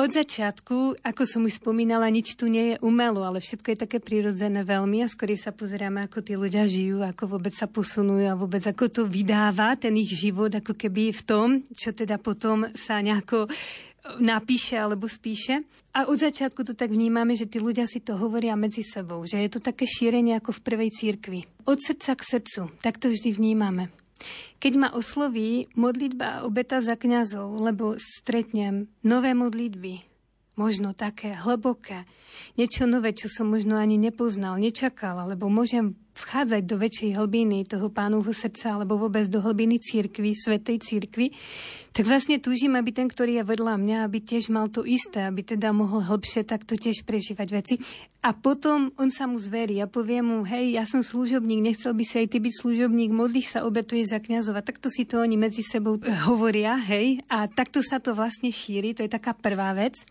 Od 0.00 0.08
začiatku, 0.08 1.04
ako 1.04 1.22
som 1.28 1.44
už 1.44 1.60
spomínala, 1.60 2.08
nič 2.08 2.32
tu 2.32 2.48
nie 2.48 2.72
je 2.72 2.76
umelo, 2.80 3.20
ale 3.20 3.36
všetko 3.36 3.68
je 3.68 3.82
také 3.84 3.98
prirodzené 4.00 4.64
veľmi 4.64 5.04
a 5.04 5.10
skôr 5.12 5.28
sa 5.36 5.52
pozeráme, 5.52 6.08
ako 6.08 6.24
tí 6.24 6.40
ľudia 6.40 6.64
žijú, 6.64 7.04
ako 7.04 7.36
vôbec 7.36 7.52
sa 7.52 7.68
posunujú 7.68 8.24
a 8.24 8.32
vôbec 8.32 8.64
ako 8.64 8.88
to 8.88 9.02
vydáva 9.04 9.76
ten 9.76 9.92
ich 10.00 10.08
život, 10.08 10.56
ako 10.56 10.72
keby 10.72 11.12
v 11.12 11.20
tom, 11.20 11.48
čo 11.76 11.92
teda 11.92 12.16
potom 12.16 12.72
sa 12.72 13.04
nejako 13.04 13.44
e, 13.44 13.48
napíše 14.24 14.80
alebo 14.80 15.04
spíše. 15.04 15.68
A 15.92 16.08
od 16.08 16.16
začiatku 16.16 16.64
to 16.64 16.72
tak 16.72 16.88
vnímame, 16.88 17.36
že 17.36 17.44
tí 17.44 17.60
ľudia 17.60 17.84
si 17.84 18.00
to 18.00 18.16
hovoria 18.16 18.56
medzi 18.56 18.80
sebou, 18.80 19.28
že 19.28 19.36
je 19.36 19.52
to 19.52 19.60
také 19.60 19.84
šírenie 19.84 20.32
ako 20.40 20.56
v 20.56 20.64
prvej 20.64 20.90
církvi. 20.96 21.44
Od 21.68 21.76
srdca 21.76 22.16
k 22.16 22.22
srdcu, 22.24 22.72
tak 22.80 22.96
to 22.96 23.12
vždy 23.12 23.36
vnímame. 23.36 23.92
Keď 24.60 24.72
ma 24.76 24.88
osloví 24.92 25.72
modlitba 25.74 26.26
a 26.26 26.42
obeta 26.44 26.84
za 26.84 26.94
kňazov, 26.94 27.56
lebo 27.60 27.96
stretnem 27.96 28.92
nové 29.00 29.32
modlitby, 29.32 30.04
možno 30.60 30.92
také 30.92 31.32
hlboké, 31.32 32.04
niečo 32.60 32.84
nové, 32.84 33.16
čo 33.16 33.32
som 33.32 33.48
možno 33.48 33.80
ani 33.80 33.96
nepoznal, 33.96 34.60
nečakal, 34.60 35.16
alebo 35.16 35.48
môžem 35.48 35.96
vchádzať 36.20 36.62
do 36.68 36.76
väčšej 36.76 37.10
hlbiny 37.16 37.64
toho 37.64 37.88
pánovho 37.88 38.30
srdca 38.30 38.76
alebo 38.76 39.00
vôbec 39.00 39.24
do 39.32 39.40
hlbiny 39.40 39.80
církvy, 39.80 40.36
svetej 40.36 40.78
církvy, 40.84 41.32
tak 41.90 42.06
vlastne 42.06 42.38
túžim, 42.38 42.78
aby 42.78 42.94
ten, 42.94 43.10
ktorý 43.10 43.42
je 43.42 43.44
vedľa 43.50 43.74
mňa, 43.74 43.96
aby 44.06 44.22
tiež 44.22 44.52
mal 44.54 44.70
to 44.70 44.86
isté, 44.86 45.26
aby 45.26 45.42
teda 45.42 45.74
mohol 45.74 46.06
hlbšie 46.06 46.46
takto 46.46 46.78
tiež 46.78 47.02
prežívať 47.02 47.48
veci. 47.50 47.74
A 48.22 48.30
potom 48.30 48.94
on 48.94 49.10
sa 49.10 49.26
mu 49.26 49.34
zverí 49.34 49.82
a 49.82 49.90
povie 49.90 50.22
mu, 50.22 50.46
hej, 50.46 50.78
ja 50.78 50.86
som 50.86 51.02
služobník, 51.02 51.58
nechcel 51.58 51.90
by 51.90 52.04
si 52.06 52.22
aj 52.22 52.30
ty 52.30 52.38
byť 52.38 52.54
služobník, 52.62 53.10
modlíš 53.10 53.58
sa, 53.58 53.66
obetuje 53.66 54.06
za 54.06 54.22
kňazov. 54.22 54.60
A 54.60 54.62
takto 54.62 54.86
si 54.86 55.02
to 55.02 55.18
oni 55.18 55.34
medzi 55.34 55.66
sebou 55.66 55.98
hovoria, 56.30 56.78
hej, 56.78 57.18
a 57.26 57.50
takto 57.50 57.82
sa 57.82 57.98
to 57.98 58.14
vlastne 58.14 58.54
šíri, 58.54 58.94
to 58.94 59.02
je 59.02 59.10
taká 59.10 59.34
prvá 59.34 59.74
vec. 59.74 60.06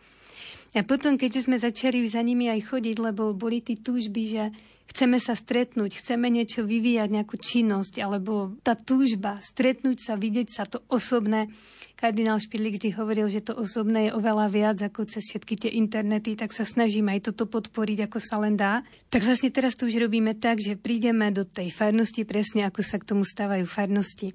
A 0.75 0.85
potom, 0.85 1.17
keďže 1.17 1.49
sme 1.49 1.57
začali 1.57 2.03
za 2.05 2.21
nimi 2.21 2.45
aj 2.51 2.69
chodiť, 2.69 2.97
lebo 3.01 3.33
boli 3.33 3.63
tí 3.63 3.79
túžby, 3.79 4.21
že 4.29 4.43
chceme 4.89 5.21
sa 5.21 5.37
stretnúť, 5.37 6.01
chceme 6.01 6.27
niečo 6.33 6.65
vyvíjať, 6.65 7.09
nejakú 7.13 7.37
činnosť, 7.37 8.01
alebo 8.01 8.57
tá 8.65 8.73
túžba, 8.73 9.37
stretnúť 9.37 9.97
sa, 10.01 10.13
vidieť 10.17 10.47
sa, 10.49 10.65
to 10.65 10.81
osobné. 10.89 11.47
Kardinál 11.93 12.41
Špidlík 12.41 12.79
vždy 12.79 12.89
hovoril, 12.95 13.27
že 13.29 13.45
to 13.45 13.53
osobné 13.53 14.09
je 14.09 14.15
oveľa 14.15 14.47
viac 14.49 14.77
ako 14.81 15.05
cez 15.05 15.29
všetky 15.29 15.55
tie 15.67 15.71
internety, 15.77 16.33
tak 16.33 16.55
sa 16.55 16.65
snažíme 16.65 17.11
aj 17.13 17.31
toto 17.31 17.45
podporiť, 17.45 18.09
ako 18.09 18.17
sa 18.23 18.41
len 18.41 18.57
dá. 18.57 18.81
Tak 19.13 19.21
vlastne 19.21 19.53
teraz 19.53 19.75
to 19.77 19.85
už 19.85 19.99
robíme 20.09 20.33
tak, 20.39 20.63
že 20.63 20.79
prídeme 20.79 21.29
do 21.29 21.45
tej 21.45 21.69
farnosti 21.69 22.25
presne, 22.25 22.65
ako 22.65 22.81
sa 22.81 22.97
k 22.97 23.07
tomu 23.13 23.27
stávajú 23.27 23.67
farnosti. 23.67 24.33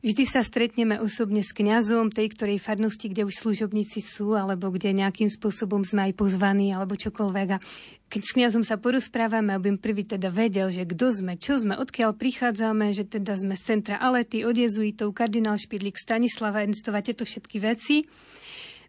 Vždy 0.00 0.24
sa 0.24 0.40
stretneme 0.40 0.96
osobne 0.96 1.44
s 1.44 1.52
kňazom 1.52 2.08
tej 2.08 2.32
ktorej 2.32 2.56
farnosti, 2.56 3.12
kde 3.12 3.28
už 3.28 3.36
služobníci 3.36 4.00
sú, 4.00 4.32
alebo 4.32 4.72
kde 4.72 4.96
nejakým 4.96 5.28
spôsobom 5.28 5.84
sme 5.84 6.08
aj 6.08 6.16
pozvaní, 6.16 6.72
alebo 6.72 6.96
čokoľvek. 6.96 7.48
A 7.52 7.60
keď 8.08 8.22
s 8.24 8.32
kňazom 8.32 8.64
sa 8.64 8.80
porozprávame, 8.80 9.52
aby 9.52 9.76
prvý 9.76 10.08
teda 10.08 10.32
vedel, 10.32 10.72
že 10.72 10.88
kto 10.88 11.12
sme, 11.12 11.36
čo 11.36 11.60
sme, 11.60 11.76
odkiaľ 11.76 12.16
prichádzame, 12.16 12.96
že 12.96 13.04
teda 13.04 13.36
sme 13.36 13.52
z 13.52 13.76
centra 13.76 14.00
Alety, 14.00 14.40
od 14.48 14.56
jezuitov, 14.56 15.12
kardinál 15.12 15.60
Špidlík, 15.60 16.00
Stanislava 16.00 16.64
Ernstova, 16.64 17.04
tieto 17.04 17.28
všetky 17.28 17.60
veci. 17.60 18.08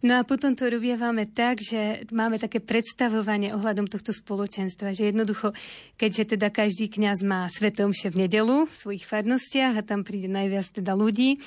No 0.02 0.18
a 0.18 0.26
potom 0.26 0.58
to 0.58 0.66
robievame 0.66 1.30
tak, 1.30 1.62
že 1.62 2.10
máme 2.10 2.42
také 2.42 2.58
predstavovanie 2.58 3.54
ohľadom 3.54 3.86
tohto 3.86 4.10
spoločenstva, 4.10 4.98
že 4.98 5.14
jednoducho, 5.14 5.54
keďže 6.02 6.34
teda 6.38 6.50
každý 6.50 6.90
kňaz 6.90 7.22
má 7.22 7.46
svetomše 7.46 8.10
v 8.10 8.26
nedelu 8.26 8.66
v 8.66 8.74
svojich 8.74 9.06
farnostiach 9.06 9.78
a 9.78 9.86
tam 9.86 10.02
príde 10.02 10.26
najviac 10.26 10.74
teda 10.74 10.98
ľudí, 10.98 11.38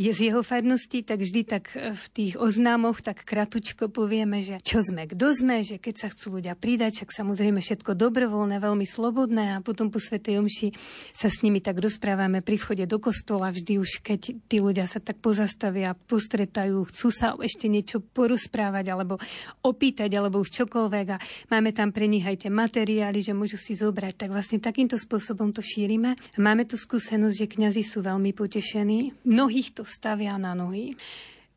je 0.00 0.08
z 0.08 0.32
jeho 0.32 0.40
farnosti, 0.40 1.04
tak 1.04 1.20
vždy 1.20 1.40
tak 1.44 1.64
e, 1.76 1.92
v 1.92 2.06
tých 2.12 2.34
oznámoch 2.40 3.04
tak 3.04 3.28
kratučko 3.28 3.92
povieme, 3.92 4.40
že 4.40 4.56
čo 4.64 4.80
sme, 4.80 5.04
kto 5.04 5.26
sme, 5.36 5.60
že 5.60 5.76
keď 5.76 5.94
sa 5.94 6.08
chcú 6.08 6.40
ľudia 6.40 6.56
pridať, 6.56 7.02
však 7.02 7.10
samozrejme 7.12 7.60
všetko 7.60 7.92
dobrovoľné, 7.92 8.56
veľmi 8.56 8.88
slobodné 8.88 9.56
a 9.56 9.62
potom 9.64 9.92
po 9.92 10.00
Svetej 10.00 10.40
Omši 10.40 10.68
sa 11.12 11.28
s 11.28 11.44
nimi 11.44 11.60
tak 11.60 11.76
rozprávame 11.76 12.40
pri 12.40 12.56
vchode 12.56 12.84
do 12.88 12.96
kostola, 12.96 13.52
vždy 13.52 13.76
už 13.76 14.00
keď 14.00 14.20
tí 14.48 14.58
ľudia 14.64 14.88
sa 14.88 14.96
tak 14.98 15.20
pozastavia, 15.20 15.92
postretajú, 15.94 16.88
chcú 16.88 17.08
sa 17.12 17.36
ešte 17.36 17.68
niečo 17.68 18.00
porozprávať 18.00 18.88
alebo 18.88 19.20
opýtať 19.60 20.08
alebo 20.16 20.40
už 20.40 20.50
čokoľvek 20.50 21.06
a 21.12 21.20
máme 21.52 21.76
tam 21.76 21.92
pre 21.92 22.08
nich 22.08 22.24
aj 22.24 22.48
tie 22.48 22.50
materiály, 22.50 23.20
že 23.20 23.36
môžu 23.36 23.60
si 23.60 23.76
zobrať. 23.76 24.26
Tak 24.26 24.30
vlastne 24.32 24.58
takýmto 24.58 24.96
spôsobom 24.96 25.52
to 25.52 25.60
šírime. 25.60 26.16
Máme 26.40 26.64
tu 26.64 26.80
skúsenosť, 26.80 27.36
že 27.36 27.46
kňazi 27.46 27.82
sú 27.84 28.00
veľmi 28.00 28.32
potešení. 28.32 29.12
Mnohých 29.28 29.76
to 29.76 29.81
stavia 29.84 30.38
na 30.40 30.54
nohy. 30.56 30.94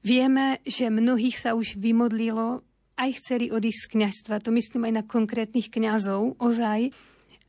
Vieme, 0.05 0.61
že 0.65 0.93
mnohých 0.93 1.37
sa 1.37 1.57
už 1.57 1.81
vymodlilo, 1.81 2.61
aj 2.95 3.09
chceli 3.19 3.49
odísť 3.49 3.79
z 3.81 3.91
kňazstva, 3.97 4.43
to 4.43 4.53
myslím 4.53 4.87
aj 4.87 4.93
na 5.01 5.03
konkrétnych 5.03 5.67
kňazov, 5.73 6.37
ozaj, 6.37 6.93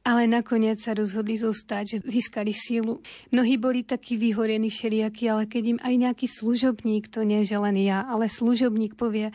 ale 0.07 0.23
nakoniec 0.31 0.79
sa 0.79 0.95
rozhodli 0.95 1.35
zostať, 1.35 1.85
že 1.85 1.99
získali 2.07 2.55
sílu. 2.55 3.03
Mnohí 3.35 3.59
boli 3.59 3.83
takí 3.83 4.15
vyhorení 4.15 4.71
všelijakí, 4.71 5.27
ale 5.27 5.51
keď 5.51 5.62
im 5.77 5.79
aj 5.83 5.95
nejaký 5.99 6.27
služobník, 6.31 7.11
to 7.11 7.27
nie 7.27 7.43
je 7.43 7.59
len 7.59 7.77
ja, 7.83 8.07
ale 8.07 8.31
služobník 8.31 8.95
povie, 8.95 9.35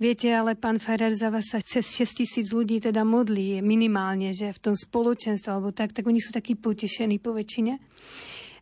Viete, 0.00 0.32
ale 0.32 0.56
pán 0.56 0.80
Farar 0.80 1.12
za 1.12 1.28
vás 1.28 1.52
sa 1.52 1.60
cez 1.60 1.92
6 1.92 2.24
tisíc 2.24 2.56
ľudí 2.56 2.80
teda 2.80 3.04
modlí 3.04 3.60
minimálne, 3.60 4.32
že 4.32 4.48
v 4.48 4.72
tom 4.72 4.72
spoločenstve 4.72 5.52
alebo 5.52 5.76
tak, 5.76 5.92
tak 5.92 6.08
oni 6.08 6.16
sú 6.16 6.32
takí 6.32 6.56
potešení 6.56 7.20
po 7.20 7.36
väčšine. 7.36 7.76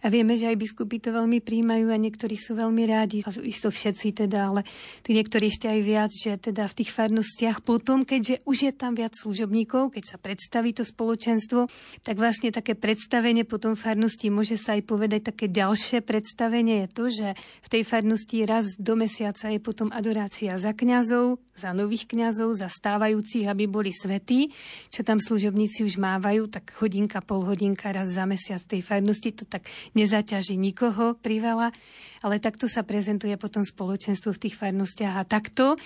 A 0.02 0.12
vieme, 0.12 0.38
že 0.38 0.46
aj 0.46 0.60
biskupy 0.60 1.02
to 1.02 1.10
veľmi 1.10 1.42
príjmajú 1.42 1.90
a 1.90 1.98
niektorí 1.98 2.38
sú 2.38 2.54
veľmi 2.54 2.82
rádi. 2.86 3.26
Isto 3.42 3.74
všetci 3.74 4.24
teda, 4.24 4.54
ale 4.54 4.60
tí 5.02 5.10
niektorí 5.10 5.50
ešte 5.50 5.66
aj 5.66 5.80
viac, 5.82 6.12
že 6.14 6.38
teda 6.38 6.70
v 6.70 6.76
tých 6.78 6.90
farnostiach 6.94 7.66
potom, 7.66 8.06
keďže 8.06 8.46
už 8.46 8.56
je 8.70 8.72
tam 8.72 8.94
viac 8.94 9.18
služobníkov, 9.18 9.98
keď 9.98 10.04
sa 10.06 10.16
predstaví 10.16 10.70
to 10.70 10.86
spoločenstvo, 10.86 11.66
tak 12.06 12.14
vlastne 12.14 12.54
také 12.54 12.78
predstavenie 12.78 13.42
potom 13.42 13.74
farnosti 13.74 14.30
môže 14.30 14.54
sa 14.54 14.78
aj 14.78 14.82
povedať 14.86 15.34
také 15.34 15.50
ďalšie 15.50 16.00
predstavenie 16.06 16.86
je 16.86 16.88
to, 16.94 17.04
že 17.10 17.28
v 17.36 17.68
tej 17.68 17.82
farnosti 17.82 18.46
raz 18.46 18.78
do 18.78 18.94
mesiaca 18.94 19.50
je 19.50 19.58
potom 19.58 19.90
adorácia 19.90 20.54
za 20.56 20.70
kňazov, 20.70 21.42
za 21.58 21.74
nových 21.74 22.06
kňazov, 22.06 22.54
za 22.54 22.70
stávajúcich, 22.70 23.50
aby 23.50 23.66
boli 23.66 23.90
svetí, 23.90 24.54
čo 24.94 25.02
tam 25.02 25.18
služobníci 25.18 25.82
už 25.82 25.98
mávajú, 25.98 26.46
tak 26.46 26.70
hodinka, 26.78 27.18
pol 27.18 27.42
hodinka 27.42 27.90
raz 27.90 28.14
za 28.14 28.22
mesiac 28.30 28.62
tej 28.62 28.86
farnosti, 28.86 29.34
to 29.34 29.42
tak 29.42 29.66
nezaťaží 29.94 30.58
nikoho 30.58 31.14
priveľa, 31.16 31.72
ale 32.20 32.42
takto 32.42 32.66
sa 32.66 32.82
prezentuje 32.82 33.32
potom 33.38 33.62
spoločenstvo 33.62 34.34
v 34.34 34.42
tých 34.48 34.58
farnostiach 34.58 35.14
a 35.20 35.28
takto, 35.28 35.78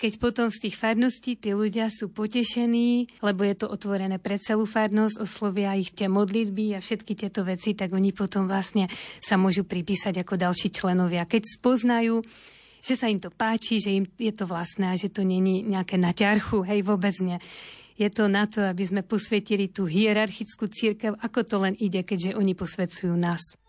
keď 0.00 0.12
potom 0.16 0.46
z 0.48 0.68
tých 0.68 0.76
farností 0.78 1.36
tí 1.36 1.52
ľudia 1.52 1.90
sú 1.92 2.08
potešení, 2.08 3.20
lebo 3.20 3.44
je 3.44 3.54
to 3.58 3.66
otvorené 3.68 4.16
pre 4.16 4.40
celú 4.40 4.64
farnosť, 4.64 5.20
oslovia 5.20 5.76
ich 5.76 5.92
tie 5.92 6.08
modlitby 6.08 6.78
a 6.78 6.80
všetky 6.80 7.12
tieto 7.18 7.44
veci, 7.44 7.76
tak 7.76 7.92
oni 7.92 8.14
potom 8.14 8.46
vlastne 8.46 8.88
sa 9.20 9.36
môžu 9.36 9.66
pripísať 9.66 10.22
ako 10.22 10.40
ďalší 10.40 10.72
členovia. 10.72 11.28
Keď 11.28 11.42
spoznajú, 11.60 12.22
že 12.80 12.94
sa 12.96 13.12
im 13.12 13.20
to 13.20 13.28
páči, 13.28 13.76
že 13.76 13.92
im 13.92 14.08
je 14.16 14.32
to 14.32 14.48
vlastné 14.48 14.88
a 14.88 14.96
že 14.96 15.12
to 15.12 15.20
není 15.20 15.60
nejaké 15.60 16.00
naťarchu, 16.00 16.64
hej, 16.64 16.80
vôbec 16.80 17.12
nie 17.20 17.36
je 18.00 18.08
to 18.08 18.32
na 18.32 18.48
to, 18.48 18.64
aby 18.64 18.80
sme 18.80 19.04
posvetili 19.04 19.68
tú 19.68 19.84
hierarchickú 19.84 20.72
církev, 20.72 21.20
ako 21.20 21.40
to 21.44 21.56
len 21.60 21.76
ide, 21.76 22.00
keďže 22.00 22.32
oni 22.32 22.56
posvedcujú 22.56 23.12
nás. 23.12 23.60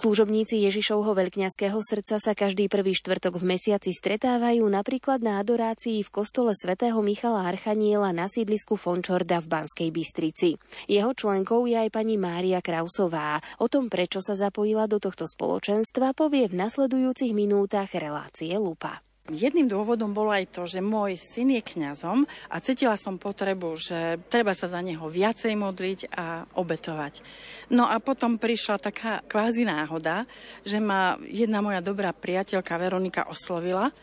Služobníci 0.00 0.64
Ježišovho 0.64 1.12
veľkňazského 1.12 1.76
srdca 1.84 2.16
sa 2.16 2.32
každý 2.32 2.72
prvý 2.72 2.96
štvrtok 2.96 3.36
v 3.36 3.52
mesiaci 3.52 3.92
stretávajú 3.92 4.64
napríklad 4.64 5.20
na 5.20 5.36
adorácii 5.44 6.00
v 6.00 6.08
kostole 6.08 6.56
svätého 6.56 6.96
Michala 7.04 7.44
Archaniela 7.44 8.08
na 8.16 8.24
sídlisku 8.24 8.80
Fončorda 8.80 9.44
v 9.44 9.52
Banskej 9.52 9.92
Bystrici. 9.92 10.56
Jeho 10.88 11.12
členkou 11.12 11.68
je 11.68 11.76
aj 11.76 11.92
pani 11.92 12.16
Mária 12.16 12.64
Krausová. 12.64 13.44
O 13.60 13.68
tom, 13.68 13.92
prečo 13.92 14.24
sa 14.24 14.32
zapojila 14.32 14.88
do 14.88 14.96
tohto 14.96 15.28
spoločenstva, 15.28 16.16
povie 16.16 16.48
v 16.48 16.56
nasledujúcich 16.56 17.36
minútach 17.36 17.92
relácie 17.92 18.56
Lupa. 18.56 19.04
Jedným 19.30 19.70
dôvodom 19.70 20.10
bolo 20.10 20.34
aj 20.34 20.50
to, 20.50 20.66
že 20.66 20.82
môj 20.82 21.14
syn 21.14 21.54
je 21.54 21.62
kňazom 21.62 22.26
a 22.50 22.56
cítila 22.58 22.98
som 22.98 23.14
potrebu, 23.14 23.78
že 23.78 24.18
treba 24.26 24.50
sa 24.58 24.66
za 24.66 24.82
neho 24.82 25.06
viacej 25.06 25.54
modliť 25.54 26.10
a 26.10 26.50
obetovať. 26.58 27.22
No 27.70 27.86
a 27.86 28.02
potom 28.02 28.42
prišla 28.42 28.82
taká 28.82 29.22
kvázi 29.22 29.62
náhoda, 29.62 30.26
že 30.66 30.82
ma 30.82 31.14
jedna 31.30 31.62
moja 31.62 31.78
dobrá 31.78 32.10
priateľka 32.10 32.74
Veronika 32.74 33.30
oslovila, 33.30 33.94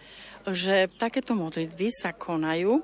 že 0.48 0.88
takéto 0.96 1.36
modlitby 1.36 1.92
sa 1.92 2.16
konajú. 2.16 2.80
E, 2.80 2.84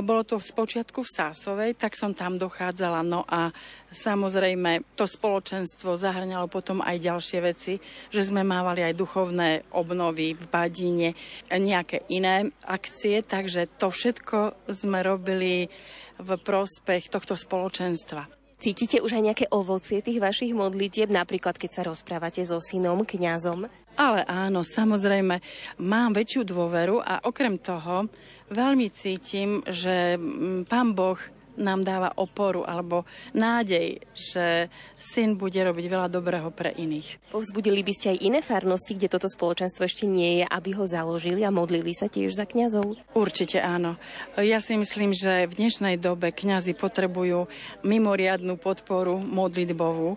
bolo 0.00 0.24
to 0.24 0.40
v 0.40 0.48
spočiatku 0.48 1.04
v 1.04 1.12
Sásovej, 1.12 1.70
tak 1.76 2.00
som 2.00 2.16
tam 2.16 2.40
dochádzala. 2.40 3.04
No 3.04 3.28
a 3.28 3.52
samozrejme 3.92 4.96
to 4.96 5.04
spoločenstvo 5.04 6.00
zahrňalo 6.00 6.48
potom 6.48 6.80
aj 6.80 6.96
ďalšie 7.04 7.38
veci, 7.44 7.76
že 8.08 8.24
sme 8.24 8.40
mávali 8.40 8.80
aj 8.88 8.96
duchovné 8.96 9.68
obnovy 9.76 10.32
v 10.32 10.44
Badíne, 10.48 11.10
nejaké 11.52 12.08
iné 12.08 12.48
akcie, 12.64 13.20
takže 13.20 13.68
to 13.76 13.92
všetko 13.92 14.56
sme 14.72 15.04
robili 15.04 15.68
v 16.16 16.30
prospech 16.40 17.12
tohto 17.12 17.36
spoločenstva. 17.36 18.30
Cítite 18.64 19.04
už 19.04 19.20
aj 19.20 19.22
nejaké 19.28 19.46
ovocie 19.52 20.00
tých 20.00 20.24
vašich 20.24 20.56
modlitieb, 20.56 21.12
napríklad 21.12 21.60
keď 21.60 21.70
sa 21.74 21.82
rozprávate 21.84 22.40
so 22.48 22.56
synom, 22.64 23.04
kňazom? 23.04 23.68
Ale 23.94 24.26
áno, 24.26 24.66
samozrejme, 24.66 25.38
mám 25.78 26.10
väčšiu 26.18 26.42
dôveru 26.42 26.98
a 26.98 27.22
okrem 27.22 27.62
toho 27.62 28.10
veľmi 28.50 28.90
cítim, 28.90 29.62
že 29.70 30.18
mm, 30.18 30.66
pán 30.66 30.98
Boh 30.98 31.18
nám 31.56 31.86
dáva 31.86 32.10
oporu 32.16 32.66
alebo 32.66 33.06
nádej, 33.34 34.02
že 34.14 34.68
syn 34.98 35.36
bude 35.36 35.58
robiť 35.60 35.86
veľa 35.86 36.08
dobrého 36.08 36.48
pre 36.50 36.72
iných. 36.72 37.30
Povzbudili 37.30 37.84
by 37.84 37.92
ste 37.92 38.06
aj 38.16 38.18
iné 38.22 38.40
farnosti, 38.40 38.96
kde 38.96 39.12
toto 39.12 39.28
spoločenstvo 39.28 39.84
ešte 39.84 40.08
nie 40.08 40.42
je, 40.42 40.44
aby 40.48 40.70
ho 40.78 40.84
založili 40.88 41.44
a 41.44 41.54
modlili 41.54 41.92
sa 41.92 42.08
tiež 42.08 42.34
za 42.34 42.48
kňazov? 42.48 42.96
Určite 43.12 43.60
áno. 43.60 44.00
Ja 44.38 44.58
si 44.64 44.78
myslím, 44.78 45.12
že 45.12 45.50
v 45.50 45.56
dnešnej 45.58 46.00
dobe 46.00 46.32
kňazi 46.32 46.74
potrebujú 46.74 47.46
mimoriadnú 47.84 48.56
podporu 48.56 49.20
modlitbovú, 49.20 50.16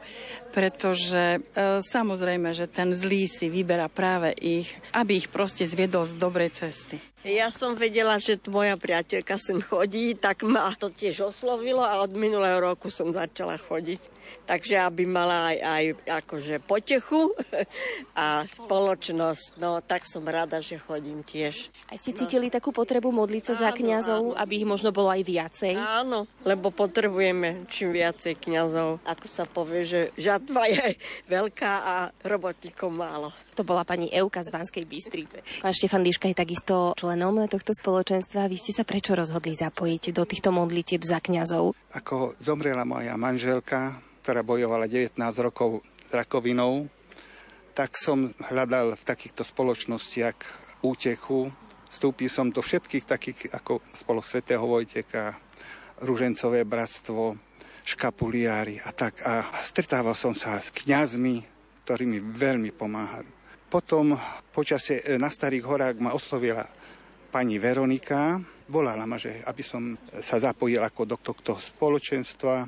pretože 0.55 1.37
e, 1.37 1.39
samozrejme, 1.83 2.55
že 2.55 2.65
ten 2.65 2.95
zlý 2.95 3.29
si 3.29 3.51
vyberá 3.51 3.91
práve 3.91 4.33
ich, 4.37 4.71
aby 4.95 5.21
ich 5.21 5.27
proste 5.29 5.67
zviedol 5.69 6.07
z 6.09 6.17
dobrej 6.17 6.55
cesty. 6.57 6.97
Ja 7.25 7.49
som 7.49 7.73
vedela, 7.73 8.21
že 8.21 8.37
moja 8.45 8.77
priateľka 8.77 9.41
sem 9.41 9.57
chodí, 9.57 10.13
tak 10.13 10.45
ma 10.45 10.69
to 10.77 10.93
tiež 10.93 11.33
oslovilo 11.33 11.81
a 11.81 11.97
od 12.05 12.13
minulého 12.13 12.61
roku 12.61 12.93
som 12.93 13.09
začala 13.09 13.57
chodiť. 13.57 14.01
Takže 14.45 14.77
aby 14.77 15.03
mala 15.09 15.51
aj, 15.51 15.57
aj 15.57 15.85
akože 16.23 16.55
potechu 16.61 17.33
a 18.13 18.45
spoločnosť, 18.45 19.57
no 19.57 19.81
tak 19.81 20.05
som 20.05 20.21
rada, 20.29 20.61
že 20.61 20.77
chodím 20.77 21.25
tiež. 21.25 21.73
A 21.89 21.97
ste 21.97 22.13
cítili 22.13 22.47
no. 22.47 22.53
takú 22.53 22.69
potrebu 22.69 23.09
modliť 23.09 23.43
sa 23.49 23.53
áno, 23.57 23.63
za 23.65 23.69
kňazov, 23.73 24.21
aby 24.37 24.53
ich 24.61 24.67
možno 24.69 24.93
bolo 24.93 25.09
aj 25.09 25.23
viacej? 25.25 25.73
Áno, 25.73 26.29
lebo 26.45 26.69
potrebujeme 26.69 27.65
čím 27.65 27.97
viacej 27.97 28.37
kňazov. 28.37 29.01
Ako 29.03 29.25
sa 29.25 29.49
povie, 29.49 29.89
že 29.89 30.01
žatva 30.21 30.69
je 30.69 30.95
veľká 31.33 31.73
a 31.81 31.95
robotníkov 32.21 32.93
málo. 32.93 33.33
To 33.57 33.65
bola 33.65 33.81
pani 33.81 34.05
Euka 34.13 34.45
z 34.45 34.53
Banskej 34.53 34.85
Bystrice. 34.85 35.41
Pán 35.65 35.73
Štefan 35.73 36.05
Liška 36.05 36.29
je 36.29 36.37
takisto 36.37 36.93
členom 36.93 37.41
tohto 37.49 37.73
spoločenstva. 37.73 38.45
Vy 38.45 38.53
ste 38.53 38.69
sa 38.69 38.85
prečo 38.85 39.17
rozhodli 39.17 39.57
zapojiť 39.57 40.13
do 40.13 40.29
týchto 40.29 40.53
modlitieb 40.53 41.01
za 41.01 41.17
kňazov? 41.17 41.73
Ako 41.97 42.37
zomrela 42.37 42.85
moja 42.85 43.17
manželka, 43.17 43.97
ktorá 44.21 44.45
bojovala 44.45 44.85
19 44.85 45.17
rokov 45.41 45.81
rakovinou, 46.13 46.85
tak 47.73 47.97
som 47.97 48.29
hľadal 48.45 48.93
v 48.93 49.03
takýchto 49.09 49.41
spoločnostiach 49.41 50.37
útechu. 50.85 51.49
Vstúpil 51.89 52.29
som 52.29 52.53
do 52.53 52.61
všetkých 52.61 53.09
takých 53.09 53.49
ako 53.57 53.81
spolo 53.89 54.21
svätého 54.21 54.61
Vojteka, 54.61 55.33
Ružencové 56.05 56.61
bratstvo, 56.61 57.33
škapuliári 57.81 58.85
a 58.85 58.93
tak. 58.93 59.25
A 59.25 59.49
stretával 59.57 60.13
som 60.13 60.37
sa 60.37 60.61
s 60.61 60.69
kňazmi, 60.69 61.41
ktorí 61.81 62.05
mi 62.05 62.21
veľmi 62.21 62.69
pomáhali. 62.69 63.36
Potom 63.67 64.15
počasie 64.55 65.03
e, 65.03 65.19
na 65.19 65.27
Starých 65.27 65.65
horách 65.67 65.97
ma 65.99 66.15
oslovila 66.15 66.63
pani 67.27 67.59
Veronika. 67.59 68.39
Volala 68.71 69.03
ma, 69.03 69.19
že 69.19 69.43
aby 69.43 69.63
som 69.63 69.99
sa 70.23 70.39
zapojil 70.39 70.79
ako 70.79 71.01
do 71.03 71.17
tohto 71.19 71.59
spoločenstva. 71.59 72.63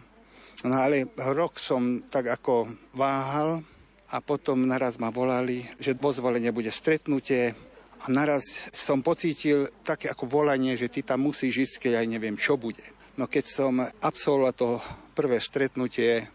No 0.68 0.76
ale 0.76 1.08
rok 1.16 1.56
som 1.56 2.04
tak 2.12 2.28
ako 2.28 2.68
váhal 2.92 3.64
a 4.12 4.20
potom 4.20 4.68
naraz 4.68 5.00
ma 5.00 5.08
volali, 5.08 5.64
že 5.80 5.96
vo 5.96 6.12
zvolenie 6.12 6.52
bude 6.52 6.68
stretnutie 6.68 7.56
a 8.04 8.06
naraz 8.12 8.68
som 8.76 9.00
pocítil 9.00 9.72
také 9.88 10.12
ako 10.12 10.28
volanie, 10.28 10.76
že 10.76 10.92
ty 10.92 11.00
tam 11.00 11.32
musíš 11.32 11.64
ísť, 11.64 11.76
keď 11.88 11.94
aj 12.04 12.08
neviem, 12.12 12.36
čo 12.36 12.60
bude. 12.60 12.84
No 13.16 13.28
keď 13.32 13.46
som 13.48 13.80
absolvoval 13.80 14.52
to 14.52 14.84
prvé 15.16 15.40
stretnutie, 15.40 16.28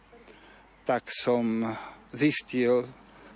tak 0.89 1.09
som 1.13 1.69
zistil, 2.13 2.85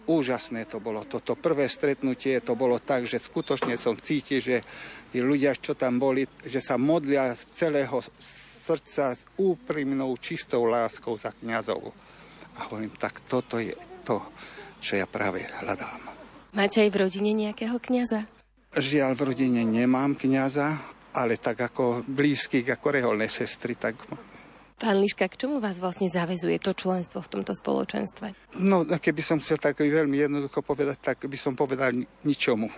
úžasné 0.08 0.64
to 0.64 0.80
bolo. 0.80 1.04
Toto 1.04 1.36
prvé 1.36 1.68
stretnutie 1.68 2.40
to 2.40 2.56
bolo 2.56 2.80
tak, 2.80 3.04
že 3.04 3.20
skutočne 3.20 3.76
som 3.76 3.94
cítil, 4.00 4.40
že 4.40 4.64
tí 5.12 5.20
ľudia, 5.20 5.52
čo 5.54 5.76
tam 5.76 6.00
boli, 6.00 6.24
že 6.42 6.64
sa 6.64 6.80
modlia 6.80 7.36
z 7.36 7.44
celého 7.52 8.00
srdca 8.68 9.12
s 9.12 9.22
úprimnou, 9.36 10.16
čistou 10.16 10.64
láskou 10.64 11.14
za 11.20 11.36
kňazov. 11.36 11.92
A 12.56 12.66
hovorím, 12.66 12.96
tak 12.96 13.22
toto 13.28 13.60
je 13.60 13.76
to, 14.02 14.20
čo 14.80 14.96
ja 14.96 15.04
práve 15.04 15.44
hľadám. 15.60 16.08
Máte 16.56 16.80
aj 16.80 16.90
v 16.90 17.00
rodine 17.04 17.36
nejakého 17.36 17.76
kňaza? 17.76 18.24
Žiaľ, 18.72 19.12
v 19.16 19.22
rodine 19.32 19.62
nemám 19.64 20.16
kňaza, 20.16 20.80
ale 21.16 21.40
tak 21.40 21.60
ako 21.60 22.04
blízkych, 22.04 22.68
ako 22.68 22.86
reholné 22.92 23.28
sestry, 23.28 23.76
tak 23.76 23.96
Pán 24.78 25.02
Liška, 25.02 25.26
k 25.26 25.42
čomu 25.42 25.58
vás 25.58 25.82
vlastne 25.82 26.06
zavezuje 26.06 26.62
to 26.62 26.70
členstvo 26.70 27.18
v 27.18 27.26
tomto 27.26 27.50
spoločenstve? 27.50 28.54
No, 28.62 28.86
keby 28.86 29.22
som 29.26 29.42
chcel 29.42 29.58
tak 29.58 29.82
veľmi 29.82 30.14
jednoducho 30.14 30.62
povedať, 30.62 31.02
tak 31.02 31.26
by 31.26 31.34
som 31.34 31.58
povedal 31.58 31.90
ničomu. 32.22 32.70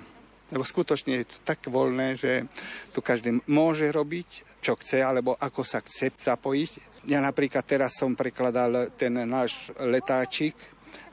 Lebo 0.49 0.65
skutočne 0.65 1.21
je 1.21 1.29
to 1.29 1.37
tak 1.45 1.61
voľné, 1.69 2.17
že 2.17 2.49
tu 2.97 3.05
každý 3.05 3.45
môže 3.45 3.85
robiť, 3.93 4.59
čo 4.65 4.81
chce, 4.81 5.05
alebo 5.05 5.37
ako 5.37 5.61
sa 5.61 5.85
chce 5.85 6.17
zapojiť. 6.17 7.05
Ja 7.05 7.21
napríklad 7.21 7.69
teraz 7.69 8.01
som 8.01 8.17
prekladal 8.17 8.97
ten 8.97 9.21
náš 9.29 9.69
letáčik 9.77 10.57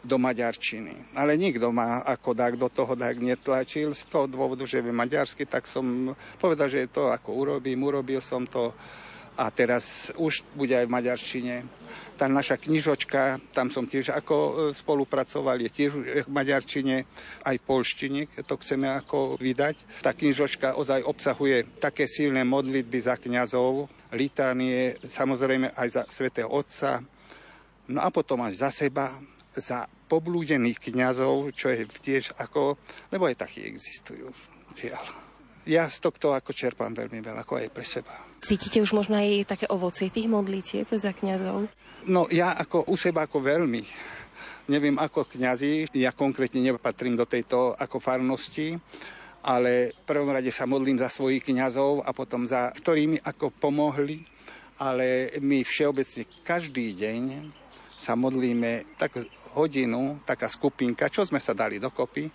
do 0.08 0.16
maďarčiny. 0.16 1.12
Ale 1.20 1.36
nikto 1.36 1.68
ma 1.68 2.00
ako 2.00 2.32
tak 2.32 2.56
do 2.56 2.72
toho 2.72 2.96
tak 2.96 3.20
netlačil. 3.20 3.92
Z 3.92 4.08
toho 4.08 4.24
dôvodu, 4.24 4.64
že 4.64 4.80
je 4.80 4.88
maďarsky, 4.88 5.44
tak 5.44 5.68
som 5.68 6.16
povedal, 6.40 6.72
že 6.72 6.88
to 6.88 7.12
ako 7.12 7.36
urobím, 7.36 7.84
urobil 7.84 8.24
som 8.24 8.48
to 8.48 8.72
a 9.38 9.54
teraz 9.54 10.10
už 10.18 10.42
bude 10.58 10.74
aj 10.74 10.90
v 10.90 10.96
maďarčine. 10.98 11.56
Tá 12.18 12.26
naša 12.26 12.58
knižočka, 12.58 13.38
tam 13.54 13.70
som 13.70 13.86
tiež 13.86 14.10
ako 14.10 14.36
e, 14.36 14.52
spolupracoval, 14.74 15.62
je 15.62 15.70
tiež 15.70 15.92
v 16.26 16.30
maďarčine, 16.34 17.06
aj 17.46 17.56
v 17.62 17.66
polštine, 17.70 18.22
to 18.42 18.58
chceme 18.58 18.90
ako 18.90 19.38
vydať. 19.38 20.02
Tá 20.02 20.18
knižočka 20.18 20.74
ozaj 20.74 21.06
obsahuje 21.06 21.78
také 21.78 22.10
silné 22.10 22.42
modlitby 22.42 22.98
za 22.98 23.22
kňazov, 23.22 23.86
litánie, 24.18 24.98
samozrejme 25.06 25.78
aj 25.78 25.88
za 25.94 26.04
svätého 26.10 26.50
Otca, 26.50 27.06
no 27.94 28.02
a 28.02 28.10
potom 28.10 28.42
aj 28.42 28.58
za 28.58 28.70
seba, 28.74 29.14
za 29.54 29.86
poblúdených 30.10 30.82
kňazov, 30.82 31.54
čo 31.54 31.70
je 31.70 31.86
tiež 31.86 32.34
ako, 32.42 32.82
lebo 33.14 33.30
aj 33.30 33.46
takí 33.46 33.62
existujú, 33.62 34.34
žiaľ 34.74 35.28
ja 35.68 35.86
z 35.92 36.00
tohto 36.00 36.32
ako 36.32 36.56
čerpám 36.56 36.96
veľmi 36.96 37.20
veľa, 37.20 37.44
ako 37.44 37.60
aj 37.60 37.70
pre 37.70 37.84
seba. 37.84 38.16
Cítite 38.40 38.80
už 38.80 38.96
možno 38.96 39.20
aj 39.20 39.52
také 39.52 39.66
ovocie 39.68 40.08
tých 40.08 40.32
modlitieb 40.32 40.88
za 40.96 41.12
kňazov? 41.12 41.68
No 42.08 42.32
ja 42.32 42.56
ako 42.56 42.88
u 42.88 42.96
seba 42.96 43.28
ako 43.28 43.44
veľmi. 43.44 43.84
Neviem 44.72 44.96
ako 45.00 45.28
kňazi, 45.28 45.92
ja 45.96 46.12
konkrétne 46.12 46.60
nepatrím 46.60 47.16
do 47.16 47.24
tejto 47.24 47.76
ako 47.76 48.00
farnosti, 48.04 48.76
ale 49.44 49.96
v 49.96 50.04
prvom 50.04 50.28
rade 50.28 50.52
sa 50.52 50.68
modlím 50.68 51.00
za 51.00 51.08
svojich 51.08 51.44
kňazov 51.44 52.04
a 52.04 52.12
potom 52.12 52.44
za 52.44 52.72
ktorými 52.76 53.24
ako 53.24 53.52
pomohli, 53.56 54.28
ale 54.80 55.40
my 55.40 55.64
všeobecne 55.64 56.28
každý 56.44 56.96
deň 57.00 57.48
sa 57.96 58.14
modlíme 58.20 59.00
tak 59.00 59.24
hodinu, 59.56 60.22
taká 60.28 60.46
skupinka, 60.52 61.10
čo 61.10 61.26
sme 61.26 61.42
sa 61.42 61.56
dali 61.56 61.82
dokopy, 61.82 62.30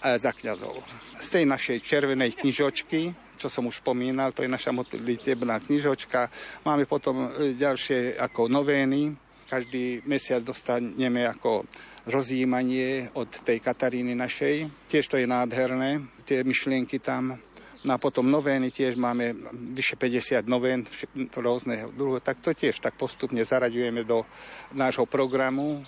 za 0.00 0.32
kňazov. 0.32 0.80
Z 1.20 1.28
tej 1.28 1.44
našej 1.44 1.78
červenej 1.84 2.32
knižočky, 2.36 3.12
čo 3.40 3.48
som 3.48 3.68
už 3.68 3.80
spomínal, 3.80 4.32
to 4.36 4.44
je 4.44 4.52
naša 4.52 4.72
modlitebná 4.72 5.64
knižočka. 5.64 6.28
Máme 6.64 6.84
potom 6.84 7.28
e, 7.32 7.56
ďalšie 7.56 8.20
ako 8.20 8.52
novény. 8.52 9.16
Každý 9.48 10.04
mesiac 10.04 10.44
dostaneme 10.44 11.24
ako 11.24 11.64
rozjímanie 12.08 13.12
od 13.16 13.28
tej 13.44 13.60
Kataríny 13.60 14.12
našej. 14.16 14.68
Tiež 14.88 15.08
to 15.08 15.16
je 15.16 15.26
nádherné, 15.28 16.04
tie 16.24 16.44
myšlienky 16.44 17.00
tam. 17.00 17.36
No 17.80 17.96
a 17.96 17.98
potom 17.98 18.28
novény 18.28 18.68
tiež 18.68 19.00
máme 19.00 19.32
vyše 19.72 19.96
50 19.96 20.44
novén 20.44 20.84
rôzneho 21.32 21.88
druhu, 21.88 22.20
tak 22.20 22.44
to 22.44 22.52
tiež 22.52 22.76
tak 22.76 22.92
postupne 23.00 23.40
zaraďujeme 23.40 24.04
do 24.04 24.28
nášho 24.76 25.08
programu 25.08 25.80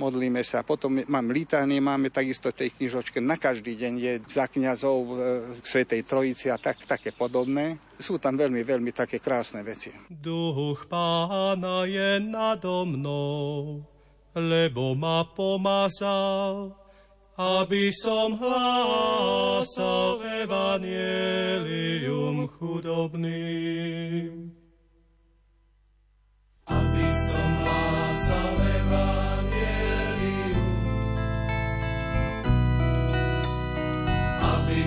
modlíme 0.00 0.40
sa. 0.40 0.64
Potom 0.64 1.04
mám 1.04 1.28
litánie, 1.28 1.76
máme 1.76 2.08
takisto 2.08 2.48
tej 2.48 2.72
knižočke. 2.72 3.20
Na 3.20 3.36
každý 3.36 3.76
deň 3.76 3.92
je 4.00 4.12
za 4.32 4.48
kniazov 4.48 5.12
e, 5.12 5.60
k 5.60 5.64
Svetej 5.68 6.08
Trojici 6.08 6.48
a 6.48 6.56
tak, 6.56 6.88
také 6.88 7.12
podobné. 7.12 7.76
Sú 8.00 8.16
tam 8.16 8.40
veľmi, 8.40 8.64
veľmi 8.64 8.96
také 8.96 9.20
krásne 9.20 9.60
veci. 9.60 9.92
Duch 10.08 10.88
pána 10.88 11.84
je 11.84 12.16
nado 12.24 12.88
mnou, 12.88 13.84
lebo 14.32 14.96
ma 14.96 15.28
pomazal, 15.28 16.72
aby 17.36 17.92
som 17.92 18.40
hlásal 18.40 20.24
evanielium 20.40 22.48
chudobným. 22.56 24.56
Aby 26.70 27.10
som 27.12 27.50
hlásal 27.60 28.54
evanielium 28.56 29.39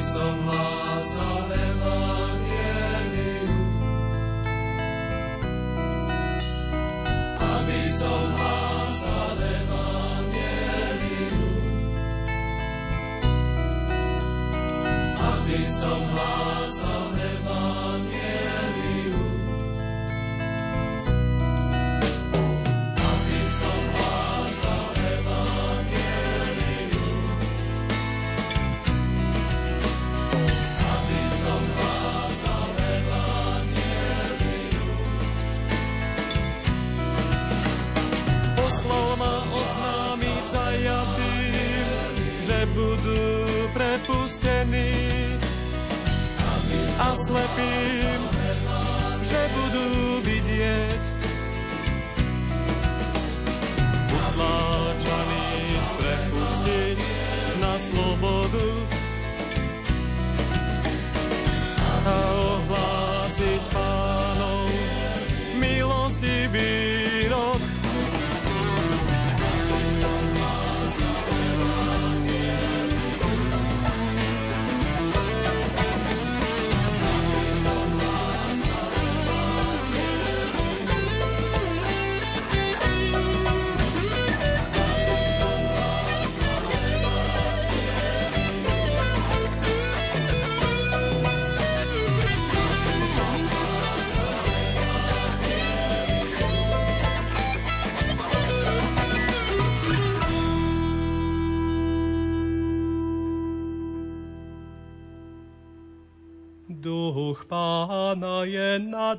som 0.04 0.36
hlásal 0.44 1.48
Evangelium. 1.48 3.56
Aby 7.40 7.88
som 7.88 8.36
hlásal 8.36 9.40
Evangelium. 9.40 11.40
Aby 15.24 15.64
som 15.64 16.04
hlásal 16.12 16.53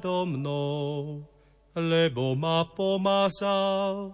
nado 0.04 0.28
mnou, 0.28 1.24
lebo 1.74 2.36
ma 2.36 2.68
pomazal, 2.76 4.12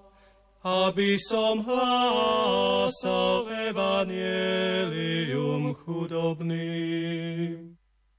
aby 0.62 1.18
som 1.18 1.66
hlásal 1.66 3.50
evanielium 3.66 5.74
chudobným. 5.74 7.69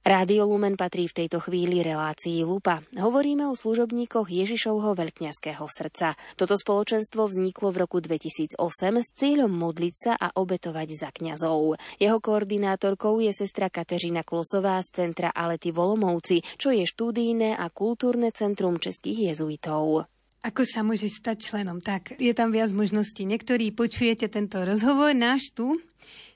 Rádio 0.02 0.50
Lumen 0.50 0.82
patrí 0.82 1.06
v 1.06 1.14
tejto 1.14 1.38
chvíli 1.38 1.86
relácii 1.86 2.42
Lupa. 2.42 2.82
Hovoríme 2.98 3.46
o 3.46 3.54
služobníkoch 3.54 4.34
Ježišovho 4.34 4.98
veľkňaského 4.98 5.62
srdca. 5.70 6.18
Toto 6.34 6.58
spoločenstvo 6.58 7.30
vzniklo 7.30 7.70
v 7.70 7.86
roku 7.86 8.02
2008 8.02 8.58
s 8.98 9.10
cieľom 9.14 9.54
modliť 9.54 9.94
sa 9.94 10.14
a 10.18 10.34
obetovať 10.34 10.90
za 10.98 11.10
kňazov. 11.14 11.78
Jeho 12.02 12.18
koordinátorkou 12.18 13.22
je 13.22 13.30
sestra 13.30 13.70
Kateřina 13.70 14.26
Klosová 14.26 14.82
z 14.82 14.90
centra 14.90 15.30
Alety 15.30 15.70
Volomovci, 15.70 16.42
čo 16.58 16.74
je 16.74 16.82
štúdijné 16.82 17.54
a 17.54 17.70
kultúrne 17.70 18.34
centrum 18.34 18.82
českých 18.82 19.38
jezuitov. 19.38 20.10
Ako 20.42 20.66
sa 20.66 20.82
môže 20.82 21.14
stať 21.14 21.54
členom? 21.54 21.78
Tak, 21.78 22.18
je 22.18 22.34
tam 22.34 22.50
viac 22.50 22.74
možností. 22.74 23.30
Niektorí 23.30 23.70
počujete 23.78 24.26
tento 24.34 24.66
rozhovor 24.66 25.14
náš 25.14 25.54
tu, 25.54 25.78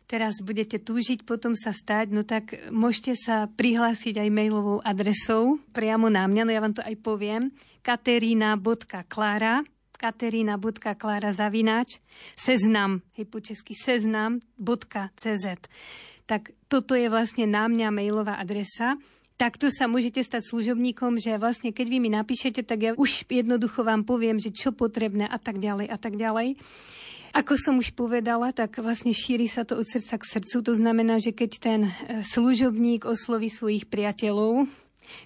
teraz 0.06 0.42
budete 0.42 0.78
túžiť 0.82 1.26
potom 1.26 1.54
sa 1.58 1.74
stať, 1.74 2.14
no 2.14 2.22
tak 2.22 2.56
môžete 2.70 3.14
sa 3.18 3.50
prihlásiť 3.50 4.22
aj 4.22 4.30
mailovou 4.30 4.80
adresou 4.82 5.58
priamo 5.74 6.10
na 6.10 6.26
mňa, 6.30 6.42
no 6.46 6.52
ja 6.54 6.62
vám 6.62 6.76
to 6.78 6.86
aj 6.86 6.96
poviem, 7.02 7.54
katerina.klára 7.82 9.66
katerina.klára 9.96 11.32
zavináč 11.32 12.04
seznam, 12.36 13.02
hej 13.16 13.26
po 13.26 13.40
česky 13.40 13.74
seznam.cz. 13.74 15.46
Tak 16.26 16.52
toto 16.68 16.94
je 16.94 17.08
vlastne 17.08 17.48
na 17.48 17.66
mňa 17.66 17.90
mailová 17.96 18.38
adresa. 18.38 19.00
Takto 19.36 19.68
sa 19.68 19.92
môžete 19.92 20.24
stať 20.24 20.48
služobníkom, 20.48 21.20
že 21.20 21.36
vlastne 21.36 21.76
keď 21.76 21.88
vy 21.92 21.98
mi 22.00 22.08
napíšete, 22.08 22.64
tak 22.64 22.80
ja 22.80 22.92
už 22.96 23.28
jednoducho 23.28 23.84
vám 23.84 24.08
poviem, 24.08 24.40
že 24.40 24.52
čo 24.52 24.72
potrebné 24.72 25.28
a 25.28 25.36
tak 25.36 25.60
ďalej 25.60 25.92
a 25.92 25.98
tak 26.00 26.16
ďalej. 26.16 26.56
Ako 27.36 27.60
som 27.60 27.76
už 27.84 27.92
povedala, 27.92 28.56
tak 28.56 28.80
vlastne 28.80 29.12
šíri 29.12 29.52
sa 29.52 29.68
to 29.68 29.76
od 29.76 29.84
srdca 29.84 30.16
k 30.16 30.40
srdcu. 30.40 30.56
To 30.72 30.74
znamená, 30.74 31.20
že 31.20 31.36
keď 31.36 31.52
ten 31.60 31.82
e, 31.84 31.92
služobník 32.24 33.04
osloví 33.04 33.52
svojich 33.52 33.92
priateľov, 33.92 34.72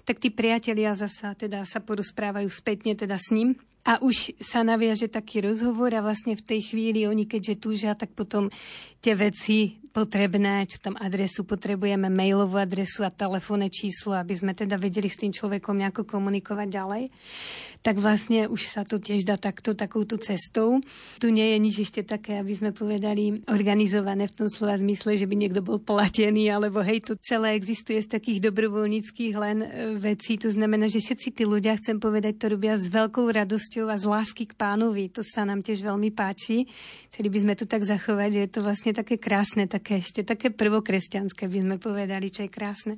tak 0.09 0.17
tí 0.17 0.33
priatelia 0.33 0.97
zasa 0.97 1.37
teda 1.37 1.69
sa 1.69 1.77
porozprávajú 1.77 2.49
spätne 2.49 2.97
teda 2.97 3.13
s 3.13 3.29
ním 3.29 3.53
a 3.85 4.01
už 4.01 4.35
sa 4.41 4.65
naviaže 4.65 5.07
taký 5.07 5.45
rozhovor 5.45 5.93
a 5.95 6.03
vlastne 6.03 6.35
v 6.35 6.43
tej 6.43 6.73
chvíli 6.73 7.07
oni 7.07 7.23
keďže 7.23 7.61
túžia, 7.61 7.93
tak 7.95 8.11
potom 8.11 8.51
tie 8.99 9.15
veci 9.15 9.79
potrebné, 9.89 10.69
čo 10.69 10.77
tam 10.79 10.95
adresu 10.95 11.43
potrebujeme, 11.43 12.07
mailovú 12.07 12.61
adresu 12.61 13.01
a 13.03 13.11
telefónne 13.11 13.67
číslo, 13.73 14.13
aby 14.13 14.33
sme 14.37 14.53
teda 14.53 14.77
vedeli 14.77 15.09
s 15.09 15.19
tým 15.19 15.33
človekom 15.33 15.75
nejako 15.75 16.05
komunikovať 16.05 16.67
ďalej, 16.69 17.03
tak 17.81 17.97
vlastne 17.97 18.45
už 18.51 18.61
sa 18.69 18.83
to 18.85 19.01
tiež 19.01 19.25
dá 19.25 19.39
takto, 19.39 19.73
takouto 19.73 20.19
cestou. 20.19 20.83
Tu 21.17 21.27
nie 21.31 21.55
je 21.55 21.57
nič 21.57 21.75
ešte 21.89 22.01
také, 22.05 22.37
aby 22.37 22.53
sme 22.53 22.71
povedali, 22.75 23.43
organizované 23.49 24.29
v 24.29 24.35
tom 24.45 24.47
slova 24.51 24.77
zmysle, 24.77 25.15
že 25.17 25.25
by 25.25 25.35
niekto 25.35 25.63
bol 25.63 25.81
platený, 25.81 26.51
alebo 26.51 26.83
hej, 26.83 27.03
to 27.07 27.13
celé 27.19 27.55
existuje 27.55 28.03
z 28.03 28.11
takých 28.19 28.43
dobrovoľníckých 28.45 29.33
len 29.35 29.57
e, 29.63 29.67
vecí. 29.95 30.35
To 30.43 30.51
znamená, 30.51 30.91
že 30.91 31.01
všetci 31.01 31.39
tí 31.39 31.43
ľudia, 31.47 31.79
chcem 31.79 31.97
povedať, 31.97 32.35
to 32.35 32.51
robia 32.51 32.75
s 32.75 32.91
veľkou 32.91 33.25
radosťou 33.31 33.87
a 33.89 33.95
z 33.95 34.05
lásky 34.05 34.43
k 34.47 34.53
pánovi. 34.59 35.09
To 35.15 35.23
sa 35.23 35.47
nám 35.47 35.63
tiež 35.63 35.81
veľmi 35.81 36.11
páči. 36.11 36.67
Chceli 37.09 37.27
by 37.31 37.39
sme 37.41 37.53
to 37.55 37.65
tak 37.65 37.87
zachovať, 37.87 38.29
že 38.35 38.41
je 38.43 38.51
to 38.51 38.59
vlastne 38.61 38.88
také 38.93 39.17
krásne, 39.17 39.65
tak 39.65 39.89
také 39.89 40.05
ešte 40.05 40.21
také 40.27 40.51
prvokresťanské, 40.51 41.47
by 41.47 41.59
sme 41.63 41.75
povedali, 41.79 42.27
čo 42.29 42.43
je 42.43 42.51
krásne. 42.51 42.93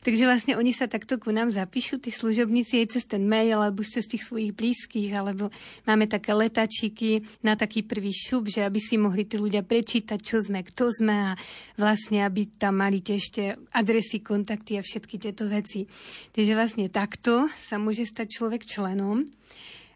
Takže 0.00 0.24
vlastne 0.24 0.54
oni 0.54 0.70
sa 0.72 0.86
takto 0.88 1.18
ku 1.18 1.34
nám 1.34 1.50
zapíšu, 1.50 1.98
tí 1.98 2.08
služobníci, 2.14 2.78
aj 2.78 2.96
cez 2.96 3.04
ten 3.04 3.26
mail, 3.26 3.58
alebo 3.58 3.82
cez 3.82 4.06
tých 4.06 4.22
svojich 4.22 4.54
blízkych, 4.54 5.10
alebo 5.12 5.52
máme 5.84 6.06
také 6.06 6.32
letačiky 6.32 7.26
na 7.42 7.58
taký 7.58 7.82
prvý 7.82 8.14
šup, 8.14 8.48
že 8.48 8.62
aby 8.62 8.78
si 8.78 8.96
mohli 8.96 9.26
tí 9.26 9.36
ľudia 9.36 9.66
prečítať, 9.66 10.16
čo 10.22 10.38
sme, 10.40 10.62
kto 10.62 10.88
sme 10.88 11.34
a 11.34 11.38
vlastne, 11.76 12.22
aby 12.22 12.48
tam 12.48 12.80
mali 12.80 13.02
tie 13.02 13.18
ešte 13.20 13.58
adresy, 13.74 14.24
kontakty 14.24 14.78
a 14.78 14.86
všetky 14.86 15.20
tieto 15.20 15.50
veci. 15.50 15.84
Takže 16.32 16.56
vlastne 16.56 16.86
takto 16.88 17.50
sa 17.60 17.76
môže 17.76 18.08
stať 18.08 18.40
človek 18.40 18.64
členom. 18.64 19.26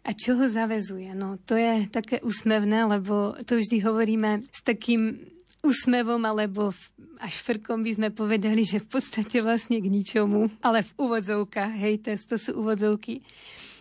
A 0.07 0.15
čo 0.15 0.39
ho 0.39 0.47
zavezuje? 0.47 1.11
No, 1.11 1.35
to 1.43 1.59
je 1.59 1.91
také 1.91 2.23
úsmevné, 2.23 2.87
lebo 2.87 3.35
to 3.43 3.59
vždy 3.59 3.83
hovoríme 3.83 4.47
s 4.47 4.63
takým 4.63 5.19
úsmevom 5.67 6.23
alebo 6.23 6.71
až 7.19 7.35
frkom 7.43 7.83
by 7.83 7.91
sme 7.97 8.09
povedali, 8.15 8.63
že 8.63 8.79
v 8.79 8.87
podstate 8.87 9.43
vlastne 9.43 9.83
k 9.83 9.91
ničomu, 9.91 10.47
ale 10.63 10.87
v 10.87 10.91
úvodzovkách, 10.95 11.73
hej, 11.75 11.99
to 12.07 12.39
sú 12.39 12.55
úvodzovky. 12.55 13.19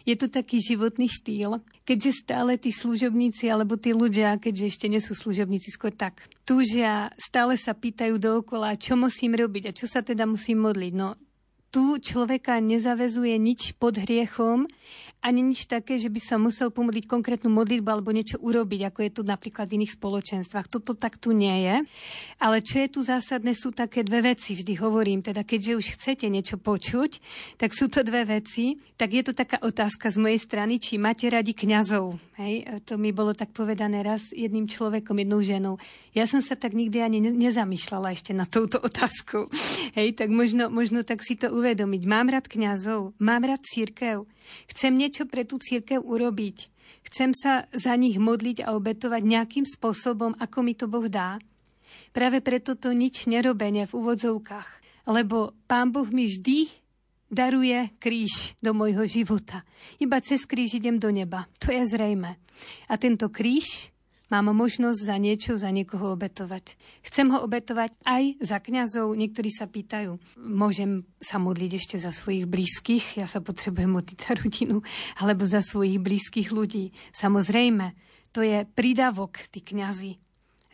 Je 0.07 0.15
to 0.15 0.31
taký 0.31 0.63
životný 0.63 1.11
štýl, 1.11 1.63
keďže 1.83 2.27
stále 2.27 2.55
tí 2.59 2.71
služobníci 2.71 3.51
alebo 3.51 3.75
tí 3.75 3.91
ľudia, 3.91 4.39
keďže 4.39 4.65
ešte 4.67 4.87
nie 4.87 5.03
sú 5.03 5.19
služobníci, 5.19 5.75
skôr 5.75 5.91
tak, 5.91 6.27
túžia, 6.47 7.11
stále 7.19 7.59
sa 7.59 7.75
pýtajú 7.75 8.15
dookola, 8.19 8.79
čo 8.79 8.95
musím 8.95 9.35
robiť 9.35 9.71
a 9.71 9.77
čo 9.77 9.91
sa 9.91 10.07
teda 10.07 10.23
musím 10.23 10.63
modliť. 10.63 10.93
No, 10.95 11.19
tu 11.75 11.99
človeka 11.99 12.63
nezavezuje 12.63 13.35
nič 13.37 13.75
pod 13.77 13.99
hriechom, 13.99 14.71
ani 15.27 15.43
nič 15.43 15.67
také, 15.67 15.99
že 15.99 16.07
by 16.07 16.21
sa 16.23 16.39
musel 16.39 16.71
pomodliť 16.71 17.11
konkrétnu 17.11 17.51
modlitbu 17.51 17.89
alebo 17.91 18.15
niečo 18.15 18.39
urobiť, 18.39 18.81
ako 18.87 19.01
je 19.03 19.11
tu 19.11 19.23
napríklad 19.27 19.67
v 19.67 19.83
iných 19.83 19.99
spoločenstvách. 19.99 20.71
Toto 20.71 20.95
tak 20.95 21.19
tu 21.19 21.35
nie 21.35 21.67
je. 21.67 21.83
Ale 22.39 22.63
čo 22.63 22.79
je 22.79 22.89
tu 22.95 23.03
zásadné, 23.03 23.51
sú 23.59 23.75
také 23.75 24.07
dve 24.07 24.31
veci, 24.31 24.55
vždy 24.55 24.79
hovorím. 24.79 25.27
Teda 25.27 25.43
keďže 25.43 25.73
už 25.75 25.87
chcete 25.99 26.31
niečo 26.31 26.63
počuť, 26.63 27.19
tak 27.59 27.75
sú 27.75 27.91
to 27.91 28.07
dve 28.07 28.23
veci. 28.23 28.79
Tak 28.95 29.11
je 29.11 29.23
to 29.27 29.33
taká 29.35 29.59
otázka 29.67 30.15
z 30.15 30.23
mojej 30.23 30.39
strany, 30.39 30.79
či 30.79 30.95
máte 30.95 31.27
radi 31.27 31.51
kňazov. 31.51 32.23
Hej? 32.39 32.87
To 32.87 32.95
mi 32.95 33.11
bolo 33.11 33.35
tak 33.35 33.51
povedané 33.51 34.07
raz 34.07 34.31
jedným 34.31 34.71
človekom, 34.71 35.19
jednou 35.19 35.43
ženou. 35.43 35.75
Ja 36.15 36.31
som 36.31 36.39
sa 36.39 36.55
tak 36.55 36.71
nikdy 36.71 37.03
ani 37.03 37.19
nezamýšľala 37.19 38.15
ešte 38.15 38.31
na 38.31 38.47
touto 38.47 38.79
otázku. 38.79 39.51
Hej, 39.99 40.15
tak 40.15 40.31
možno, 40.31 40.71
možno 40.71 41.03
tak 41.03 41.27
si 41.27 41.35
to 41.35 41.51
uvedomiť. 41.51 42.03
Mám 42.07 42.31
rád 42.31 42.47
kňazov, 42.47 43.11
mám 43.19 43.43
rád 43.43 43.67
církev, 43.67 44.23
Chcem 44.71 44.95
niečo 44.95 45.27
pre 45.27 45.47
tú 45.47 45.59
církev 45.61 46.03
urobiť. 46.03 46.73
Chcem 47.07 47.31
sa 47.35 47.71
za 47.71 47.95
nich 47.95 48.19
modliť 48.19 48.67
a 48.67 48.75
obetovať 48.75 49.23
nejakým 49.23 49.67
spôsobom, 49.67 50.35
ako 50.39 50.59
mi 50.63 50.75
to 50.75 50.91
Boh 50.91 51.07
dá. 51.07 51.39
Práve 52.11 52.43
preto 52.43 52.75
to 52.75 52.91
nič 52.91 53.31
nerobenie 53.31 53.87
v 53.87 53.97
úvodzovkách. 53.97 54.71
Lebo 55.07 55.55
Pán 55.71 55.95
Boh 55.95 56.09
mi 56.11 56.27
vždy 56.27 56.67
daruje 57.31 57.95
kríž 58.03 58.59
do 58.59 58.75
môjho 58.75 59.07
života. 59.07 59.63
Iba 60.03 60.19
cez 60.23 60.47
kríž 60.47 60.79
idem 60.79 60.99
do 60.99 61.11
neba. 61.11 61.47
To 61.63 61.71
je 61.71 61.83
zrejme. 61.87 62.39
A 62.91 62.95
tento 62.99 63.31
kríž 63.31 63.95
Mám 64.27 64.51
možnosť 64.59 65.01
za 65.07 65.17
niečo, 65.23 65.55
za 65.55 65.71
niekoho 65.71 66.19
obetovať. 66.19 66.75
Chcem 67.07 67.31
ho 67.31 67.47
obetovať 67.47 67.95
aj 68.03 68.43
za 68.43 68.59
kňazov. 68.59 69.15
Niektorí 69.15 69.55
sa 69.55 69.71
pýtajú, 69.71 70.19
môžem 70.35 71.07
sa 71.23 71.39
modliť 71.39 71.71
ešte 71.79 71.97
za 72.03 72.11
svojich 72.11 72.51
blízkych? 72.51 73.23
Ja 73.23 73.31
sa 73.31 73.39
potrebujem 73.39 73.87
modliť 73.87 74.19
za 74.19 74.33
rodinu. 74.35 74.83
Alebo 75.23 75.47
za 75.47 75.63
svojich 75.63 76.03
blízkych 76.03 76.51
ľudí. 76.51 76.91
Samozrejme, 77.15 77.95
to 78.35 78.43
je 78.43 78.67
prídavok, 78.67 79.47
tí 79.47 79.63
kňazi. 79.63 80.19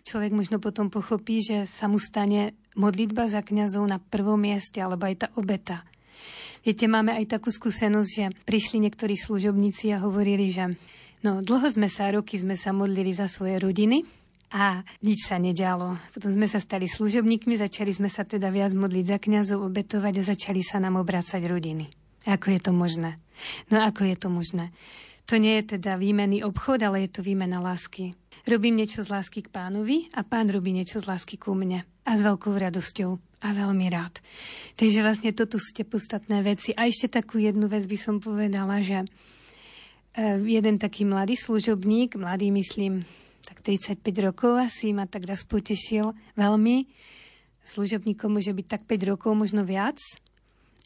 človek 0.00 0.32
možno 0.32 0.56
potom 0.56 0.88
pochopí, 0.88 1.44
že 1.44 1.68
sa 1.68 1.92
mu 1.92 2.00
stane 2.00 2.56
modlitba 2.72 3.28
za 3.28 3.44
kňazov 3.44 3.84
na 3.84 4.00
prvom 4.00 4.40
mieste, 4.40 4.80
alebo 4.80 5.04
aj 5.04 5.16
tá 5.20 5.28
obeta. 5.36 5.84
Viete, 6.64 6.88
máme 6.88 7.12
aj 7.12 7.36
takú 7.36 7.52
skúsenosť, 7.52 8.10
že 8.10 8.24
prišli 8.48 8.80
niektorí 8.80 9.18
služobníci 9.18 9.92
a 9.92 10.00
hovorili, 10.00 10.48
že 10.48 10.72
no, 11.22 11.42
dlho 11.42 11.66
sme 11.70 11.88
sa, 11.88 12.10
roky 12.12 12.38
sme 12.38 12.54
sa 12.54 12.70
modlili 12.70 13.10
za 13.14 13.26
svoje 13.26 13.58
rodiny, 13.58 14.02
a 14.52 14.84
nič 15.00 15.32
sa 15.32 15.40
nedialo. 15.40 15.96
Potom 16.12 16.28
sme 16.28 16.44
sa 16.44 16.60
stali 16.60 16.84
služobníkmi, 16.84 17.56
začali 17.56 17.88
sme 17.88 18.12
sa 18.12 18.28
teda 18.28 18.52
viac 18.52 18.76
modliť 18.76 19.04
za 19.08 19.18
kňazov, 19.18 19.64
obetovať 19.64 20.14
a 20.20 20.28
začali 20.28 20.60
sa 20.60 20.76
nám 20.76 21.00
obracať 21.00 21.40
rodiny. 21.48 21.88
Ako 22.28 22.52
je 22.52 22.60
to 22.60 22.70
možné? 22.76 23.16
No 23.72 23.80
ako 23.80 24.04
je 24.04 24.16
to 24.20 24.28
možné? 24.28 24.70
To 25.32 25.40
nie 25.40 25.56
je 25.62 25.78
teda 25.80 25.96
výmenný 25.96 26.44
obchod, 26.44 26.84
ale 26.84 27.08
je 27.08 27.16
to 27.16 27.20
výmena 27.24 27.64
lásky. 27.64 28.12
Robím 28.44 28.76
niečo 28.76 29.00
z 29.00 29.08
lásky 29.08 29.40
k 29.40 29.54
pánovi 29.54 30.10
a 30.12 30.20
pán 30.26 30.50
robí 30.52 30.74
niečo 30.74 31.00
z 31.00 31.08
lásky 31.08 31.40
ku 31.40 31.56
mne. 31.56 31.86
A 32.04 32.18
s 32.18 32.20
veľkou 32.20 32.52
radosťou. 32.52 33.10
A 33.42 33.48
veľmi 33.54 33.86
rád. 33.90 34.18
Takže 34.78 35.00
vlastne 35.02 35.30
toto 35.32 35.58
sú 35.62 35.74
tie 35.74 35.86
podstatné 35.86 36.42
veci. 36.42 36.74
A 36.74 36.90
ešte 36.90 37.08
takú 37.08 37.38
jednu 37.38 37.70
vec 37.70 37.86
by 37.86 37.98
som 37.98 38.18
povedala, 38.18 38.82
že 38.82 39.06
jeden 40.44 40.76
taký 40.76 41.08
mladý 41.08 41.36
služobník, 41.36 42.20
mladý 42.20 42.52
myslím, 42.52 43.04
tak 43.42 43.64
35 43.64 44.02
rokov 44.22 44.52
asi 44.60 44.92
ma 44.92 45.08
tak 45.08 45.24
raz 45.24 45.42
potešil 45.42 46.12
veľmi. 46.36 46.86
Služobníkom 47.62 48.34
môže 48.34 48.52
byť 48.52 48.66
tak 48.66 48.82
5 48.84 49.10
rokov, 49.14 49.32
možno 49.38 49.62
viac. 49.62 49.98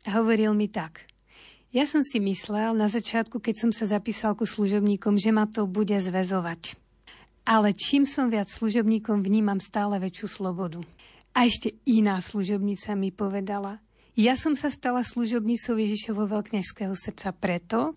A 0.06 0.20
hovoril 0.20 0.54
mi 0.54 0.68
tak. 0.70 1.08
Ja 1.74 1.84
som 1.84 2.00
si 2.00 2.22
myslel 2.22 2.72
na 2.78 2.86
začiatku, 2.86 3.42
keď 3.42 3.54
som 3.66 3.70
sa 3.74 3.84
zapísal 3.84 4.38
ku 4.38 4.46
služobníkom, 4.46 5.18
že 5.18 5.34
ma 5.34 5.44
to 5.50 5.66
bude 5.66 5.92
zväzovať. 5.92 6.78
Ale 7.46 7.74
čím 7.74 8.06
som 8.06 8.30
viac 8.30 8.46
služobníkom, 8.48 9.22
vnímam 9.22 9.58
stále 9.58 9.98
väčšiu 9.98 10.26
slobodu. 10.30 10.80
A 11.36 11.44
ešte 11.44 11.76
iná 11.84 12.16
služobnica 12.22 12.96
mi 12.96 13.12
povedala, 13.12 13.82
ja 14.16 14.32
som 14.32 14.56
sa 14.56 14.72
stala 14.72 15.04
služobnicou 15.04 15.76
Ježišovho 15.76 16.24
veľkňažského 16.32 16.96
srdca 16.96 17.36
preto, 17.36 17.92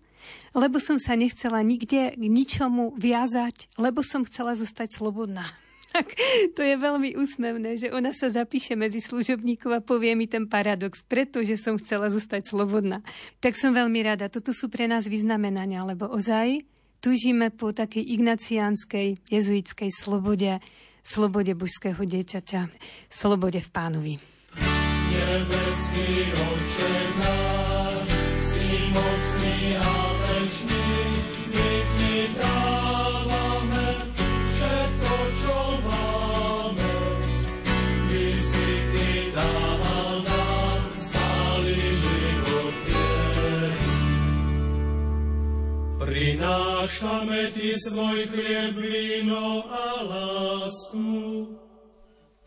lebo 0.56 0.82
som 0.82 0.98
sa 0.98 1.14
nechcela 1.14 1.62
nikde 1.62 2.14
k 2.16 2.22
ničomu 2.22 2.94
viazať, 2.98 3.70
lebo 3.78 4.00
som 4.04 4.26
chcela 4.26 4.56
zostať 4.56 4.98
slobodná. 5.00 5.46
Tak 5.90 6.06
to 6.54 6.62
je 6.62 6.78
veľmi 6.78 7.18
úsmevné, 7.18 7.74
že 7.74 7.90
ona 7.90 8.14
sa 8.14 8.30
zapíše 8.30 8.78
medzi 8.78 9.02
služobníkov 9.02 9.70
a 9.74 9.82
povie 9.82 10.14
mi 10.14 10.30
ten 10.30 10.46
paradox, 10.46 11.02
pretože 11.02 11.58
som 11.58 11.74
chcela 11.82 12.06
zostať 12.06 12.46
slobodná. 12.46 13.02
Tak 13.42 13.58
som 13.58 13.74
veľmi 13.74 13.98
rada. 14.06 14.30
Toto 14.30 14.54
sú 14.54 14.70
pre 14.70 14.86
nás 14.86 15.10
vyznamenania, 15.10 15.82
lebo 15.82 16.06
ozaj 16.06 16.62
tužíme 17.02 17.50
po 17.50 17.74
takej 17.74 18.06
ignaciánskej, 18.06 19.18
jezuitskej 19.34 19.90
slobode, 19.90 20.62
slobode 21.02 21.58
božského 21.58 21.98
dieťaťa, 21.98 22.70
slobode 23.10 23.58
v 23.58 23.68
pánovi. 23.74 24.14
Nebeský 25.10 26.30
oče 26.38 26.92
náš, 27.18 27.49
Prinášame 46.40 47.52
Ti 47.52 47.76
svoj 47.76 48.24
chlieb, 48.32 48.72
víno 48.72 49.60
a 49.68 50.08
lásku. 50.08 51.12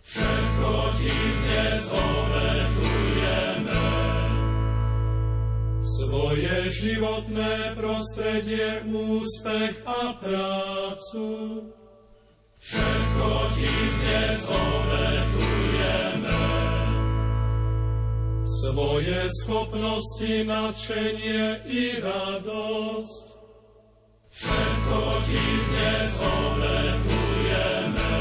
Všetko 0.01 0.71
Ti 0.97 1.13
dnes 1.13 1.81
obetujeme. 1.93 3.85
Svoje 5.85 6.73
životné 6.73 7.77
prostredie, 7.77 8.81
úspech 8.89 9.85
a 9.85 10.17
prácu. 10.17 11.29
Všetko 12.65 13.29
Ti 13.53 13.73
dnes 13.77 14.41
obetujeme. 14.49 16.41
Svoje 18.41 19.21
schopnosti, 19.45 20.33
nadšenie 20.49 21.61
i 21.69 22.01
radosť 22.01 23.32
Všetko 24.33 24.97
ti 25.29 25.45
dnes 25.69 26.09
obetujeme. 26.17 28.17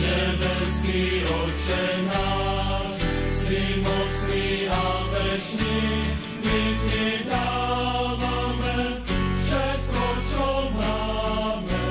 Nebeský 0.00 1.28
oče 1.28 1.84
náš, 2.08 2.96
mocný 3.84 4.72
a 4.72 4.84
večný, 5.12 5.84
my 6.48 6.60
ti 6.80 7.06
dávame 7.28 9.04
všetko, 9.44 10.04
čo 10.32 10.48
máme. 10.80 11.84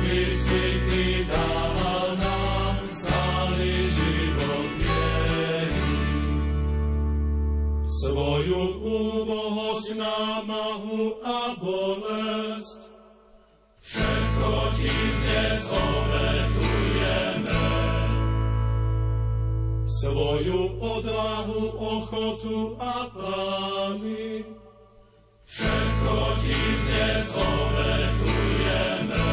My 0.00 0.20
si 0.24 0.64
ty 0.88 1.04
dával 1.28 2.16
nám. 2.16 2.40
Svoju 8.00 8.80
úbohosť 8.80 9.59
námahu 10.10 11.22
a 11.22 11.54
bolesť. 11.58 12.80
Všetko 13.80 14.50
ti 14.78 14.90
dnes 14.90 15.60
obetujeme. 15.70 17.64
Svoju 19.86 20.62
odvahu, 20.78 21.60
ochotu 21.74 22.74
a 22.78 23.10
plány. 23.10 24.46
Všetko 25.46 26.16
ti 26.42 26.60
dnes 26.86 27.26
obetujeme. 27.34 29.26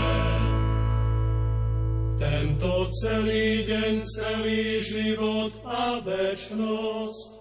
Tento 2.18 2.90
celý 3.06 3.62
deň, 3.70 3.94
celý 4.10 4.82
život 4.82 5.54
a 5.62 6.02
večnosť. 6.02 7.37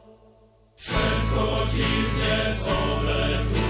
Všetko 0.86 1.66
ti 1.74 1.88
dnes 2.14 2.62
obetujeme. 2.62 3.65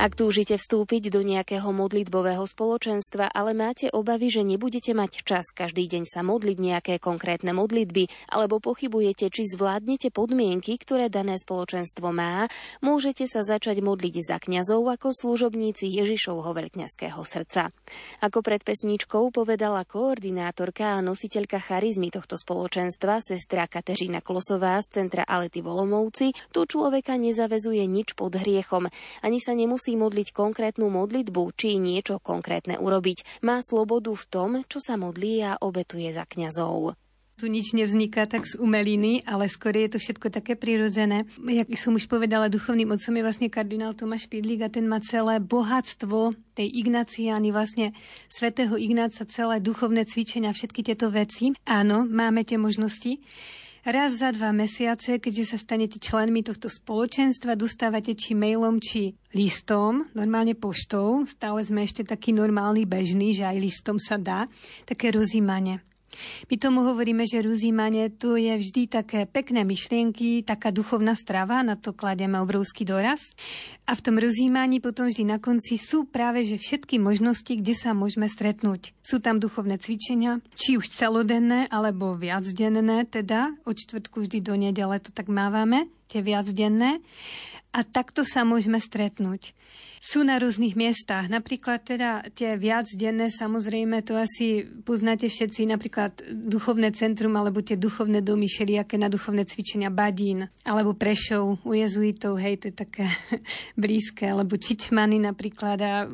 Ak 0.00 0.16
túžite 0.16 0.56
vstúpiť 0.56 1.12
do 1.12 1.20
nejakého 1.20 1.76
modlitbového 1.76 2.48
spoločenstva, 2.48 3.36
ale 3.36 3.52
máte 3.52 3.92
obavy, 3.92 4.32
že 4.32 4.40
nebudete 4.40 4.96
mať 4.96 5.28
čas 5.28 5.52
každý 5.52 5.84
deň 5.92 6.08
sa 6.08 6.24
modliť 6.24 6.56
nejaké 6.56 6.94
konkrétne 6.96 7.52
modlitby, 7.52 8.08
alebo 8.32 8.64
pochybujete, 8.64 9.28
či 9.28 9.44
zvládnete 9.44 10.08
podmienky, 10.08 10.80
ktoré 10.80 11.12
dané 11.12 11.36
spoločenstvo 11.36 12.16
má, 12.16 12.48
môžete 12.80 13.28
sa 13.28 13.44
začať 13.44 13.84
modliť 13.84 14.24
za 14.24 14.40
kňazov 14.40 14.88
ako 14.88 15.12
služobníci 15.12 15.84
Ježišovho 15.92 16.48
veľkňaského 16.48 17.20
srdca. 17.20 17.68
Ako 18.24 18.40
pred 18.40 18.64
pesničkou 18.64 19.28
povedala 19.36 19.84
koordinátorka 19.84 20.96
a 20.96 21.04
nositeľka 21.04 21.60
charizmy 21.60 22.08
tohto 22.08 22.40
spoločenstva, 22.40 23.20
sestra 23.20 23.68
Kateřina 23.68 24.24
Klosová 24.24 24.80
z 24.80 24.96
centra 24.96 25.28
Alety 25.28 25.60
Volomovci, 25.60 26.32
tu 26.56 26.64
človeka 26.64 27.20
nezavezuje 27.20 27.84
nič 27.84 28.16
pod 28.16 28.40
hriechom, 28.40 28.88
ani 29.20 29.44
sa 29.44 29.52
nemusí 29.52 29.89
nemusí 29.90 29.98
modliť 29.98 30.28
konkrétnu 30.30 30.86
modlitbu 30.86 31.42
či 31.58 31.82
niečo 31.82 32.22
konkrétne 32.22 32.78
urobiť. 32.78 33.42
Má 33.42 33.58
slobodu 33.58 34.14
v 34.14 34.24
tom, 34.30 34.50
čo 34.70 34.78
sa 34.78 34.94
modlí 34.94 35.42
a 35.42 35.58
obetuje 35.58 36.14
za 36.14 36.22
kňazov 36.26 36.94
tu 37.40 37.48
nič 37.48 37.72
nevzniká 37.72 38.28
tak 38.28 38.44
z 38.44 38.60
umeliny, 38.60 39.24
ale 39.24 39.48
skôr 39.48 39.72
je 39.72 39.88
to 39.88 39.96
všetko 39.96 40.28
také 40.28 40.60
prirodzené. 40.60 41.24
Jak 41.40 41.72
som 41.80 41.96
už 41.96 42.04
povedala, 42.04 42.52
duchovným 42.52 42.92
otcom 42.92 43.16
je 43.16 43.24
vlastne 43.24 43.48
kardinál 43.48 43.96
Tomáš 43.96 44.28
Pidlík 44.28 44.60
a 44.60 44.68
ten 44.68 44.84
má 44.84 45.00
celé 45.00 45.40
bohatstvo 45.40 46.36
tej 46.52 46.68
Ignaciány, 46.68 47.48
vlastne 47.48 47.96
svätého 48.28 48.76
Ignáca, 48.76 49.24
celé 49.24 49.56
duchovné 49.56 50.04
cvičenia, 50.04 50.52
všetky 50.52 50.84
tieto 50.84 51.08
veci. 51.08 51.56
Áno, 51.64 52.04
máme 52.04 52.44
tie 52.44 52.60
možnosti. 52.60 53.16
Raz 53.80 54.20
za 54.20 54.28
dva 54.28 54.52
mesiace, 54.52 55.16
keďže 55.16 55.56
sa 55.56 55.58
stanete 55.58 55.96
členmi 55.96 56.44
tohto 56.44 56.68
spoločenstva, 56.68 57.56
dostávate 57.56 58.12
či 58.12 58.36
mailom, 58.36 58.76
či 58.76 59.16
listom, 59.32 60.04
normálne 60.12 60.52
poštou, 60.52 61.24
stále 61.24 61.64
sme 61.64 61.88
ešte 61.88 62.04
taký 62.04 62.36
normálny 62.36 62.84
bežný, 62.84 63.32
že 63.32 63.48
aj 63.48 63.56
listom 63.56 63.96
sa 63.96 64.20
dá, 64.20 64.44
také 64.84 65.08
rozímanie. 65.08 65.80
My 66.50 66.58
tomu 66.58 66.82
hovoríme, 66.82 67.22
že 67.22 67.42
ruzímanie 67.42 68.10
to 68.10 68.34
je 68.34 68.50
vždy 68.58 68.90
také 68.90 69.20
pekné 69.30 69.62
myšlienky, 69.62 70.42
taká 70.42 70.74
duchovná 70.74 71.14
strava, 71.14 71.62
na 71.62 71.78
to 71.78 71.94
kladieme 71.94 72.42
obrovský 72.42 72.82
doraz. 72.82 73.38
A 73.86 73.94
v 73.94 74.02
tom 74.02 74.16
rozímaní 74.18 74.82
potom 74.82 75.06
vždy 75.06 75.22
na 75.26 75.38
konci 75.38 75.78
sú 75.78 76.06
práve 76.06 76.42
že 76.42 76.58
všetky 76.58 76.98
možnosti, 76.98 77.50
kde 77.50 77.74
sa 77.78 77.94
môžeme 77.94 78.26
stretnúť. 78.26 78.94
Sú 79.06 79.22
tam 79.22 79.38
duchovné 79.38 79.78
cvičenia, 79.78 80.42
či 80.58 80.76
už 80.76 80.90
celodenné, 80.90 81.70
alebo 81.70 82.18
viacdenné, 82.18 83.06
teda 83.06 83.54
od 83.62 83.78
čtvrtku 83.78 84.26
vždy 84.26 84.38
do 84.42 84.54
nedele 84.58 84.98
to 84.98 85.14
tak 85.14 85.30
mávame, 85.30 85.86
tie 86.10 86.20
viacdenné. 86.26 86.98
A 87.70 87.86
takto 87.86 88.26
sa 88.26 88.42
môžeme 88.42 88.82
stretnúť 88.82 89.54
sú 90.00 90.24
na 90.24 90.40
rôznych 90.40 90.80
miestach. 90.80 91.28
Napríklad 91.28 91.84
teda 91.84 92.24
tie 92.32 92.56
viac 92.56 92.88
samozrejme, 92.88 94.00
to 94.00 94.16
asi 94.16 94.64
poznáte 94.64 95.28
všetci, 95.28 95.68
napríklad 95.68 96.24
duchovné 96.32 96.88
centrum 96.96 97.36
alebo 97.36 97.60
tie 97.60 97.76
duchovné 97.76 98.24
domy 98.24 98.48
všelijaké 98.48 98.96
na 98.96 99.12
duchovné 99.12 99.44
cvičenia 99.44 99.92
Badín 99.92 100.48
alebo 100.64 100.96
Prešov 100.96 101.60
u 101.68 101.72
jezuitov, 101.76 102.40
hej, 102.40 102.64
to 102.64 102.72
je 102.72 102.74
také 102.80 103.04
blízke, 103.82 104.24
alebo 104.24 104.56
Čičmany 104.56 105.20
napríklad 105.20 105.78
a 105.84 106.08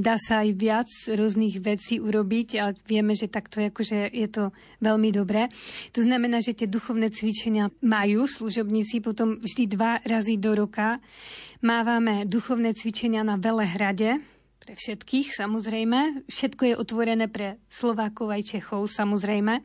dá 0.00 0.16
sa 0.16 0.40
aj 0.40 0.50
viac 0.56 0.88
rôznych 1.12 1.60
vecí 1.60 2.00
urobiť, 2.00 2.48
ale 2.56 2.72
vieme, 2.88 3.12
že 3.12 3.28
takto 3.28 3.60
je, 3.60 3.68
akože 3.68 4.08
je 4.08 4.28
to 4.32 4.44
veľmi 4.80 5.12
dobré. 5.12 5.52
To 5.92 6.00
znamená, 6.00 6.40
že 6.40 6.56
tie 6.56 6.64
duchovné 6.64 7.12
cvičenia 7.12 7.68
majú 7.84 8.24
služobníci 8.24 9.04
potom 9.04 9.36
vždy 9.44 9.64
dva 9.68 10.00
razy 10.00 10.40
do 10.40 10.56
roka 10.56 10.96
Mávame 11.58 12.22
duchovné 12.22 12.70
cvičenia 12.70 12.87
na 13.22 13.36
Velehrade, 13.36 14.20
pre 14.68 14.76
všetkých 14.76 15.32
samozrejme. 15.32 16.28
Všetko 16.28 16.62
je 16.68 16.74
otvorené 16.76 17.24
pre 17.32 17.56
Slovákov 17.72 18.28
aj 18.28 18.42
Čechov 18.52 18.84
samozrejme. 18.92 19.64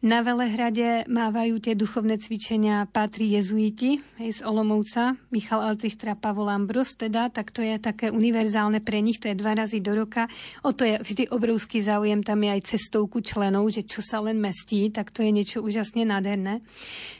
Na 0.00 0.24
Velehrade 0.24 1.04
mávajú 1.12 1.60
tie 1.60 1.76
duchovné 1.76 2.16
cvičenia 2.16 2.88
pátri 2.88 3.36
jezuiti 3.36 4.00
z 4.16 4.40
Olomouca, 4.48 5.16
Michal 5.28 5.60
Altrichtra, 5.60 6.16
Pavol 6.16 6.48
Ambros, 6.48 6.96
teda, 6.96 7.28
tak 7.28 7.52
to 7.52 7.60
je 7.60 7.76
také 7.76 8.08
univerzálne 8.08 8.80
pre 8.80 9.04
nich, 9.04 9.20
to 9.20 9.28
je 9.28 9.36
dva 9.36 9.52
razy 9.52 9.84
do 9.84 9.92
roka. 9.92 10.24
O 10.64 10.72
to 10.72 10.88
je 10.88 11.00
vždy 11.04 11.28
obrovský 11.28 11.84
záujem, 11.84 12.24
tam 12.24 12.40
je 12.44 12.48
aj 12.48 12.76
cestovku 12.76 13.20
členov, 13.20 13.68
že 13.68 13.84
čo 13.84 14.00
sa 14.00 14.24
len 14.24 14.40
mestí, 14.40 14.88
tak 14.88 15.12
to 15.12 15.20
je 15.20 15.32
niečo 15.36 15.60
úžasne 15.60 16.08
nádherné. 16.08 16.64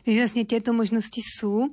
Takže 0.09 0.21
vlastne 0.21 0.49
tieto 0.49 0.73
možnosti 0.73 1.21
sú. 1.21 1.73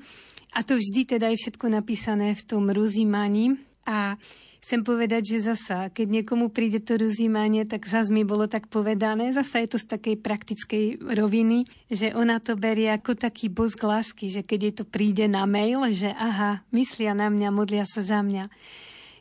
A 0.55 0.63
to 0.63 0.79
vždy 0.79 1.17
teda 1.17 1.31
je 1.33 1.41
všetko 1.41 1.67
napísané 1.67 2.35
v 2.35 2.43
tom 2.47 2.71
rozímaní. 2.71 3.59
A 3.87 4.15
chcem 4.63 4.83
povedať, 4.83 5.37
že 5.37 5.47
zasa, 5.47 5.87
keď 5.87 6.21
niekomu 6.21 6.51
príde 6.51 6.83
to 6.83 6.99
rozímanie, 6.99 7.63
tak 7.63 7.87
zase 7.87 8.11
mi 8.11 8.27
bolo 8.27 8.51
tak 8.51 8.67
povedané, 8.67 9.31
zasa 9.31 9.63
je 9.63 9.71
to 9.71 9.79
z 9.79 9.87
takej 9.87 10.15
praktickej 10.19 10.85
roviny, 11.15 11.63
že 11.87 12.11
ona 12.11 12.43
to 12.43 12.59
berie 12.59 12.91
ako 12.91 13.15
taký 13.15 13.47
bosk 13.47 13.79
lásky, 13.79 14.27
že 14.27 14.43
keď 14.43 14.59
jej 14.59 14.73
to 14.75 14.83
príde 14.83 15.25
na 15.31 15.47
mail, 15.47 15.87
že 15.95 16.11
aha, 16.11 16.67
myslia 16.75 17.15
na 17.15 17.31
mňa, 17.31 17.47
modlia 17.47 17.87
sa 17.87 18.03
za 18.03 18.19
mňa. 18.19 18.51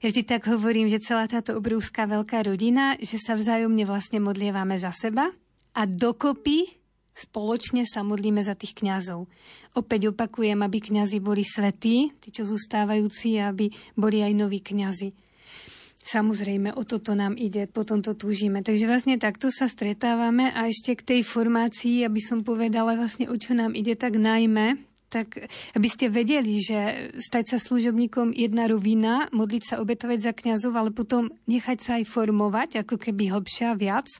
Ja 0.03 0.07
vždy 0.12 0.22
tak 0.27 0.51
hovorím, 0.51 0.91
že 0.91 1.01
celá 1.01 1.24
táto 1.31 1.57
obrovská 1.57 2.11
veľká 2.11 2.43
rodina, 2.45 2.99
že 2.99 3.16
sa 3.16 3.39
vzájomne 3.39 3.87
vlastne 3.89 4.18
modlievame 4.18 4.77
za 4.77 4.91
seba 4.93 5.31
a 5.72 5.83
dokopy 5.87 6.74
spoločne 7.16 7.89
sa 7.89 8.05
modlíme 8.05 8.45
za 8.45 8.53
tých 8.53 8.77
kňazov. 8.77 9.24
Opäť 9.77 10.16
opakujem, 10.16 10.57
aby 10.64 10.81
kňazi 10.81 11.20
boli 11.20 11.45
svetí, 11.45 12.09
tí, 12.16 12.29
čo 12.33 12.49
zostávajúci, 12.49 13.37
aby 13.37 13.68
boli 13.93 14.24
aj 14.24 14.33
noví 14.33 14.64
kňazi. 14.64 15.12
Samozrejme, 16.01 16.72
o 16.79 16.83
toto 16.87 17.12
nám 17.12 17.37
ide, 17.37 17.68
potom 17.68 18.01
to 18.01 18.16
túžime. 18.16 18.64
Takže 18.64 18.89
vlastne 18.89 19.20
takto 19.20 19.53
sa 19.53 19.68
stretávame 19.68 20.49
a 20.55 20.70
ešte 20.70 20.97
k 20.97 21.03
tej 21.03 21.20
formácii, 21.27 22.07
aby 22.07 22.22
som 22.24 22.41
povedala 22.47 22.97
vlastne, 22.97 23.29
o 23.29 23.37
čo 23.37 23.53
nám 23.53 23.77
ide, 23.77 23.99
tak 23.99 24.16
najmä 24.16 24.81
tak 25.09 25.46
aby 25.74 25.88
ste 25.88 26.11
vedeli, 26.11 26.59
že 26.59 27.11
stať 27.18 27.54
sa 27.54 27.59
služobníkom 27.62 28.34
jedna 28.34 28.66
rovina, 28.66 29.30
modliť 29.30 29.62
sa, 29.62 29.74
obetovať 29.78 30.18
za 30.18 30.32
kňazov, 30.34 30.72
ale 30.74 30.90
potom 30.90 31.30
nechať 31.46 31.78
sa 31.78 31.90
aj 32.02 32.04
formovať, 32.11 32.82
ako 32.82 32.98
keby 32.98 33.30
hlbšia 33.30 33.78
viac, 33.78 34.11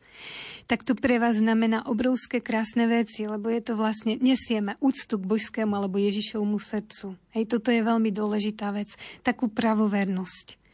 tak 0.71 0.87
to 0.87 0.95
pre 0.95 1.19
vás 1.19 1.43
znamená 1.43 1.87
obrovské 1.87 2.39
krásne 2.43 2.87
veci, 2.87 3.27
lebo 3.27 3.51
je 3.51 3.63
to 3.63 3.75
vlastne, 3.75 4.19
nesieme 4.19 4.79
úctu 4.83 5.19
k 5.19 5.29
božskému 5.29 5.73
alebo 5.75 5.99
Ježišovmu 5.99 6.59
srdcu. 6.59 7.15
Hej, 7.35 7.45
toto 7.51 7.75
je 7.75 7.83
veľmi 7.83 8.11
dôležitá 8.15 8.71
vec. 8.75 8.95
Takú 9.23 9.51
pravovernosť 9.51 10.66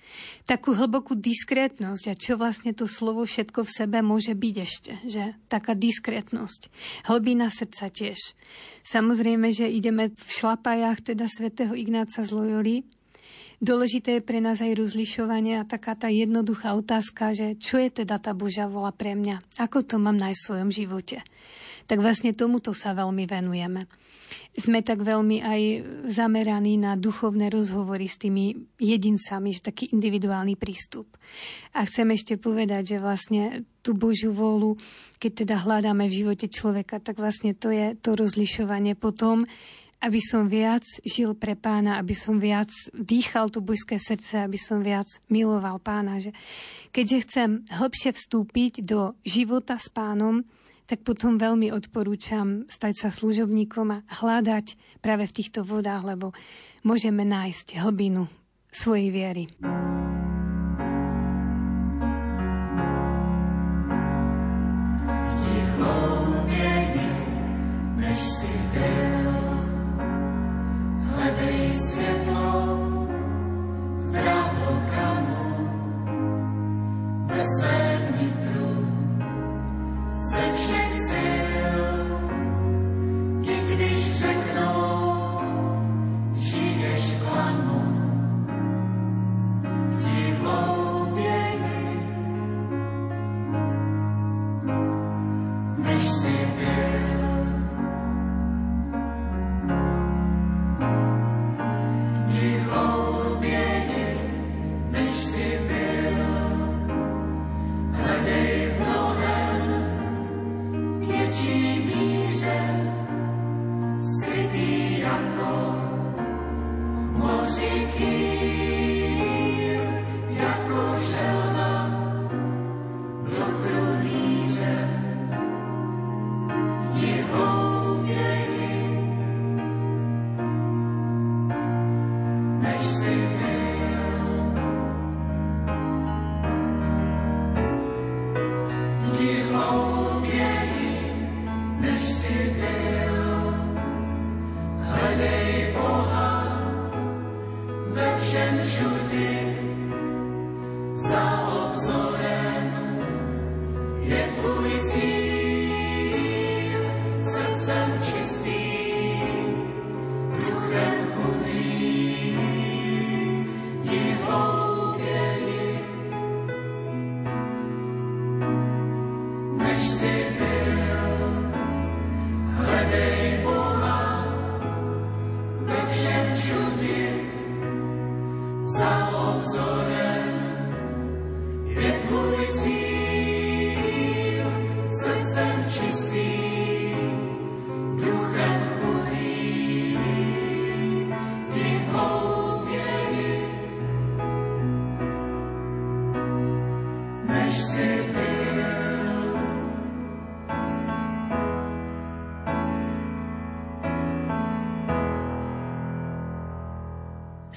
takú 0.44 0.74
hlbokú 0.74 1.18
diskrétnosť 1.18 2.04
a 2.10 2.14
čo 2.18 2.34
vlastne 2.40 2.72
to 2.72 2.88
slovo 2.88 3.24
všetko 3.26 3.64
v 3.64 3.74
sebe 3.74 3.98
môže 4.00 4.34
byť 4.34 4.54
ešte, 4.58 4.92
že 5.06 5.34
taká 5.46 5.72
diskrétnosť. 5.78 6.68
Hlbina 7.08 7.48
srdca 7.48 7.88
tiež. 7.88 8.34
Samozrejme, 8.82 9.54
že 9.54 9.70
ideme 9.70 10.10
v 10.12 10.28
šlapajách 10.30 11.14
teda 11.14 11.26
svätého 11.30 11.72
Ignáca 11.72 12.22
z 12.22 12.30
Loyoli, 12.30 12.76
Dôležité 13.62 14.18
je 14.18 14.26
pre 14.26 14.42
nás 14.42 14.58
aj 14.58 14.74
rozlišovanie 14.74 15.62
a 15.62 15.68
taká 15.68 15.94
tá 15.94 16.10
jednoduchá 16.10 16.74
otázka, 16.74 17.30
že 17.30 17.54
čo 17.54 17.78
je 17.78 18.02
teda 18.02 18.18
tá 18.18 18.34
Božia 18.34 18.66
vola 18.66 18.90
pre 18.90 19.14
mňa? 19.14 19.38
Ako 19.62 19.86
to 19.86 20.02
mám 20.02 20.18
v 20.18 20.34
svojom 20.34 20.74
živote? 20.74 21.22
Tak 21.86 22.02
vlastne 22.02 22.34
tomuto 22.34 22.74
sa 22.74 22.90
veľmi 22.90 23.22
venujeme 23.22 23.86
sme 24.52 24.84
tak 24.84 25.00
veľmi 25.04 25.40
aj 25.40 25.60
zameraní 26.08 26.76
na 26.80 26.96
duchovné 26.96 27.48
rozhovory 27.48 28.08
s 28.08 28.20
tými 28.20 28.52
jedincami, 28.80 29.48
že 29.52 29.72
taký 29.72 29.92
individuálny 29.92 30.56
prístup. 30.56 31.08
A 31.72 31.84
chcem 31.88 32.08
ešte 32.12 32.36
povedať, 32.36 32.96
že 32.96 32.98
vlastne 33.00 33.64
tú 33.80 33.96
Božiu 33.96 34.32
vôľu, 34.32 34.76
keď 35.16 35.32
teda 35.44 35.56
hľadáme 35.64 36.04
v 36.08 36.16
živote 36.24 36.46
človeka, 36.52 37.00
tak 37.00 37.16
vlastne 37.16 37.56
to 37.56 37.72
je 37.72 37.96
to 37.96 38.12
rozlišovanie 38.12 38.92
potom, 38.96 39.48
aby 40.02 40.18
som 40.18 40.50
viac 40.50 40.82
žil 41.06 41.38
pre 41.38 41.54
pána, 41.54 42.02
aby 42.02 42.12
som 42.12 42.42
viac 42.42 42.68
dýchal 42.90 43.54
to 43.54 43.62
božské 43.62 44.02
srdce, 44.02 44.42
aby 44.42 44.58
som 44.58 44.82
viac 44.82 45.06
miloval 45.30 45.78
pána. 45.78 46.18
Že 46.18 46.34
keďže 46.90 47.18
chcem 47.24 47.48
hĺbšie 47.70 48.10
vstúpiť 48.10 48.82
do 48.82 49.14
života 49.22 49.78
s 49.78 49.86
pánom, 49.86 50.42
tak 50.90 51.06
potom 51.06 51.38
veľmi 51.38 51.70
odporúčam 51.70 52.66
stať 52.66 53.06
sa 53.06 53.08
služobníkom 53.14 53.88
a 53.94 54.04
hľadať 54.20 54.98
práve 54.98 55.30
v 55.30 55.36
týchto 55.40 55.62
vodách, 55.62 56.02
lebo 56.04 56.34
môžeme 56.82 57.22
nájsť 57.22 57.78
hlbinu 57.78 58.26
svojej 58.74 59.08
viery. 59.14 59.44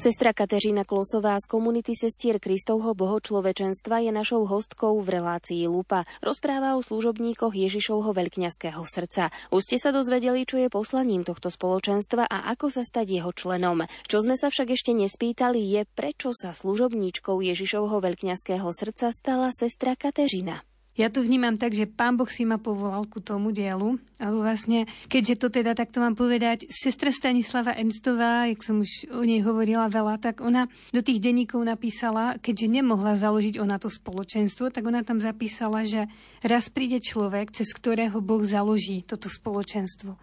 Sestra 0.05 0.37
Kateřina 0.37 0.85
Klosová 0.85 1.33
z 1.41 1.49
komunity 1.49 1.97
sestier 1.97 2.37
Kristovho 2.37 2.93
bohočlovečenstva 2.93 4.05
je 4.05 4.13
našou 4.13 4.45
hostkou 4.45 5.01
v 5.01 5.17
relácii 5.17 5.65
Lupa. 5.65 6.05
Rozpráva 6.21 6.77
o 6.77 6.85
služobníkoch 6.85 7.49
Ježišovho 7.49 8.13
veľkňaského 8.13 8.85
srdca. 8.85 9.33
Už 9.49 9.65
ste 9.65 9.81
sa 9.81 9.89
dozvedeli, 9.89 10.45
čo 10.45 10.61
je 10.61 10.69
poslaním 10.69 11.25
tohto 11.25 11.49
spoločenstva 11.49 12.29
a 12.29 12.53
ako 12.53 12.69
sa 12.69 12.85
stať 12.85 13.17
jeho 13.17 13.33
členom. 13.33 13.81
Čo 14.05 14.21
sme 14.21 14.37
sa 14.37 14.53
však 14.53 14.77
ešte 14.77 14.93
nespýtali 14.93 15.73
je, 15.73 15.81
prečo 15.97 16.37
sa 16.37 16.53
služobníčkou 16.53 17.41
Ježišovho 17.41 17.97
veľkňaského 17.97 18.69
srdca 18.77 19.09
stala 19.09 19.49
sestra 19.49 19.97
Kateřina. 19.97 20.61
Ja 20.95 21.11
to 21.11 21.19
vnímam 21.19 21.59
tak, 21.59 21.75
že 21.75 21.91
pán 21.91 22.15
Boh 22.15 22.31
si 22.31 22.47
ma 22.47 22.55
povolal 22.55 23.03
ku 23.11 23.19
tomu 23.19 23.51
dielu, 23.51 23.99
alebo 24.15 24.39
vlastne, 24.39 24.87
keďže 25.11 25.35
to 25.43 25.47
teda 25.51 25.75
takto 25.75 25.99
mám 25.99 26.15
povedať, 26.15 26.71
sestra 26.71 27.11
Stanislava 27.11 27.75
Enstová, 27.75 28.47
jak 28.47 28.63
som 28.63 28.79
už 28.79 29.11
o 29.11 29.27
nej 29.27 29.43
hovorila 29.43 29.91
veľa, 29.91 30.23
tak 30.23 30.39
ona 30.39 30.71
do 30.95 31.03
tých 31.03 31.19
denníkov 31.19 31.67
napísala, 31.67 32.39
keďže 32.39 32.79
nemohla 32.79 33.19
založiť 33.19 33.59
ona 33.59 33.75
to 33.75 33.91
spoločenstvo, 33.91 34.71
tak 34.71 34.87
ona 34.87 35.03
tam 35.03 35.19
zapísala, 35.19 35.83
že 35.83 36.07
raz 36.39 36.71
príde 36.71 37.03
človek, 37.03 37.51
cez 37.51 37.75
ktorého 37.75 38.23
Boh 38.23 38.47
založí 38.47 39.03
toto 39.03 39.27
spoločenstvo. 39.27 40.15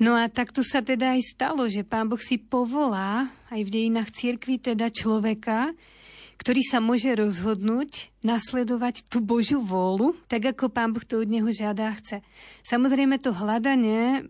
No 0.00 0.16
a 0.16 0.24
takto 0.32 0.64
sa 0.64 0.80
teda 0.80 1.20
aj 1.20 1.36
stalo, 1.36 1.68
že 1.68 1.84
pán 1.84 2.08
Boh 2.08 2.22
si 2.22 2.40
povolá 2.40 3.28
aj 3.52 3.60
v 3.60 3.72
dejinách 3.76 4.08
cirkvi 4.16 4.56
teda 4.56 4.88
človeka, 4.88 5.76
ktorý 6.38 6.62
sa 6.62 6.78
môže 6.78 7.10
rozhodnúť 7.12 8.14
nasledovať 8.22 9.10
tú 9.10 9.18
Božiu 9.18 9.58
vôľu, 9.58 10.14
tak 10.30 10.54
ako 10.54 10.70
Pán 10.70 10.94
Boh 10.94 11.02
to 11.02 11.20
od 11.20 11.28
neho 11.28 11.50
žiada 11.50 11.90
a 11.90 11.96
chce. 11.98 12.22
Samozrejme 12.62 13.18
to 13.18 13.34
hľadanie 13.34 14.24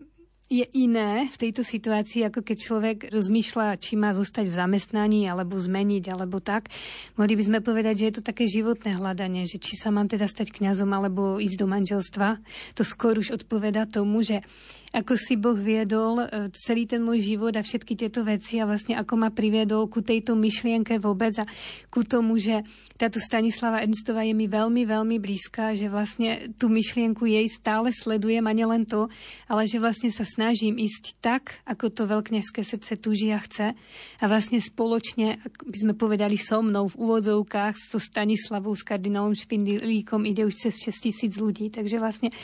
je 0.49 0.65
iné 0.73 1.29
v 1.29 1.37
tejto 1.37 1.61
situácii, 1.61 2.25
ako 2.25 2.41
keď 2.41 2.57
človek 2.57 2.97
rozmýšľa, 3.13 3.77
či 3.77 3.93
má 3.93 4.09
zostať 4.17 4.49
v 4.49 4.57
zamestnaní, 4.57 5.21
alebo 5.29 5.61
zmeniť, 5.61 6.09
alebo 6.09 6.41
tak. 6.41 6.73
Mohli 7.21 7.33
by 7.37 7.43
sme 7.45 7.59
povedať, 7.61 8.01
že 8.01 8.05
je 8.09 8.15
to 8.17 8.23
také 8.25 8.49
životné 8.49 8.97
hľadanie, 8.97 9.45
že 9.45 9.61
či 9.61 9.77
sa 9.77 9.93
mám 9.93 10.09
teda 10.09 10.25
stať 10.25 10.49
kňazom, 10.49 10.89
alebo 10.89 11.37
ísť 11.37 11.57
do 11.61 11.67
manželstva. 11.69 12.41
To 12.73 12.81
skôr 12.81 13.21
už 13.21 13.37
odpoveda 13.37 13.85
tomu, 13.85 14.25
že 14.25 14.41
ako 14.89 15.13
si 15.15 15.37
Boh 15.37 15.57
viedol 15.57 16.25
e, 16.25 16.49
celý 16.57 16.89
ten 16.89 17.05
môj 17.05 17.21
život 17.21 17.53
a 17.53 17.61
všetky 17.61 17.93
tieto 17.93 18.25
veci 18.25 18.57
a 18.57 18.65
vlastne 18.65 18.97
ako 18.97 19.13
ma 19.21 19.29
priviedol 19.29 19.85
ku 19.85 20.01
tejto 20.01 20.33
myšlienke 20.33 20.97
vôbec 20.97 21.37
a 21.37 21.45
ku 21.93 22.01
tomu, 22.01 22.41
že 22.41 22.65
táto 22.99 23.21
Stanislava 23.21 23.79
Ernstová 23.79 24.27
je 24.27 24.35
mi 24.35 24.51
veľmi, 24.51 24.83
veľmi 24.83 25.23
blízka, 25.23 25.71
že 25.71 25.87
vlastne 25.87 26.51
tú 26.59 26.67
myšlienku 26.67 27.23
jej 27.23 27.47
stále 27.47 27.95
sledujem 27.95 28.43
a 28.43 28.51
nielen 28.51 28.83
to, 28.83 29.07
ale 29.47 29.69
že 29.69 29.79
vlastne 29.79 30.11
sa 30.11 30.27
snažím 30.27 30.75
ísť 30.75 31.15
tak, 31.23 31.63
ako 31.63 31.95
to 31.95 32.03
veľkňažské 32.09 32.59
srdce 32.59 32.99
túži 32.99 33.31
a 33.31 33.39
chce. 33.39 33.71
A 34.19 34.25
vlastne 34.27 34.59
spoločne, 34.59 35.39
by 35.63 35.77
sme 35.79 35.93
povedali 35.95 36.35
so 36.35 36.59
mnou 36.59 36.91
v 36.91 36.99
úvodzovkách, 36.99 37.79
so 37.79 38.03
Stanislavou, 38.03 38.75
s 38.75 38.83
kardinálom 38.83 39.31
Špindlíkom 39.31 40.27
ide 40.27 40.43
už 40.43 40.59
cez 40.67 40.83
6 40.83 41.07
tisíc 41.07 41.33
ľudí, 41.39 41.71
takže 41.71 42.03
vlastne 42.03 42.35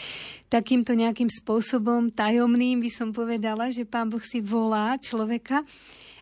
takýmto 0.49 0.93
nejakým 0.93 1.29
spôsobom 1.29 2.13
tajomným 2.13 2.81
by 2.81 2.91
som 2.91 3.09
povedala, 3.11 3.73
že 3.73 3.87
Pán 3.87 4.09
Boh 4.09 4.21
si 4.21 4.39
volá 4.41 4.97
človeka. 5.01 5.65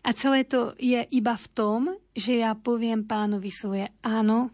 A 0.04 0.12
celé 0.12 0.44
to 0.44 0.76
je 0.76 1.00
iba 1.16 1.32
v 1.32 1.46
tom, 1.56 1.80
že 2.12 2.44
ja 2.44 2.52
poviem 2.52 3.08
pánovi 3.08 3.48
svoje 3.48 3.88
áno 4.04 4.52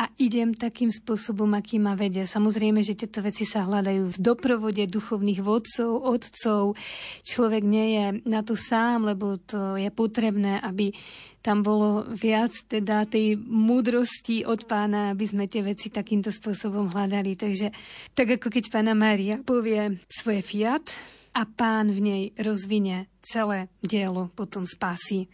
a 0.00 0.08
idem 0.16 0.56
takým 0.56 0.88
spôsobom, 0.88 1.52
aký 1.52 1.76
ma 1.76 1.92
vedie. 1.92 2.24
Samozrejme, 2.24 2.80
že 2.80 2.96
tieto 2.96 3.20
veci 3.20 3.44
sa 3.44 3.68
hľadajú 3.68 4.16
v 4.16 4.16
doprovode 4.16 4.80
duchovných 4.88 5.44
vodcov, 5.44 6.00
otcov. 6.00 6.72
Človek 7.20 7.60
nie 7.60 7.86
je 8.00 8.06
na 8.24 8.40
to 8.40 8.56
sám, 8.56 9.04
lebo 9.12 9.36
to 9.36 9.76
je 9.76 9.92
potrebné, 9.92 10.56
aby 10.64 10.96
tam 11.44 11.60
bolo 11.60 12.08
viac 12.16 12.56
teda 12.64 13.04
tej 13.04 13.36
múdrosti 13.36 14.48
od 14.48 14.64
pána, 14.64 15.12
aby 15.12 15.24
sme 15.28 15.44
tie 15.52 15.60
veci 15.60 15.92
takýmto 15.92 16.32
spôsobom 16.32 16.88
hľadali. 16.88 17.36
Takže 17.36 17.68
tak 18.16 18.40
ako 18.40 18.48
keď 18.48 18.72
pána 18.72 18.96
Mária 18.96 19.44
povie 19.44 20.00
svoje 20.08 20.40
fiat 20.40 20.96
a 21.36 21.44
pán 21.44 21.92
v 21.92 22.00
nej 22.00 22.22
rozvinie 22.40 23.04
celé 23.20 23.68
dielo 23.84 24.32
potom 24.32 24.64
spásy 24.64 25.28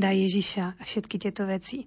dá 0.00 0.10
Ježiša 0.10 0.80
a 0.80 0.82
všetky 0.82 1.20
tieto 1.20 1.44
veci. 1.44 1.84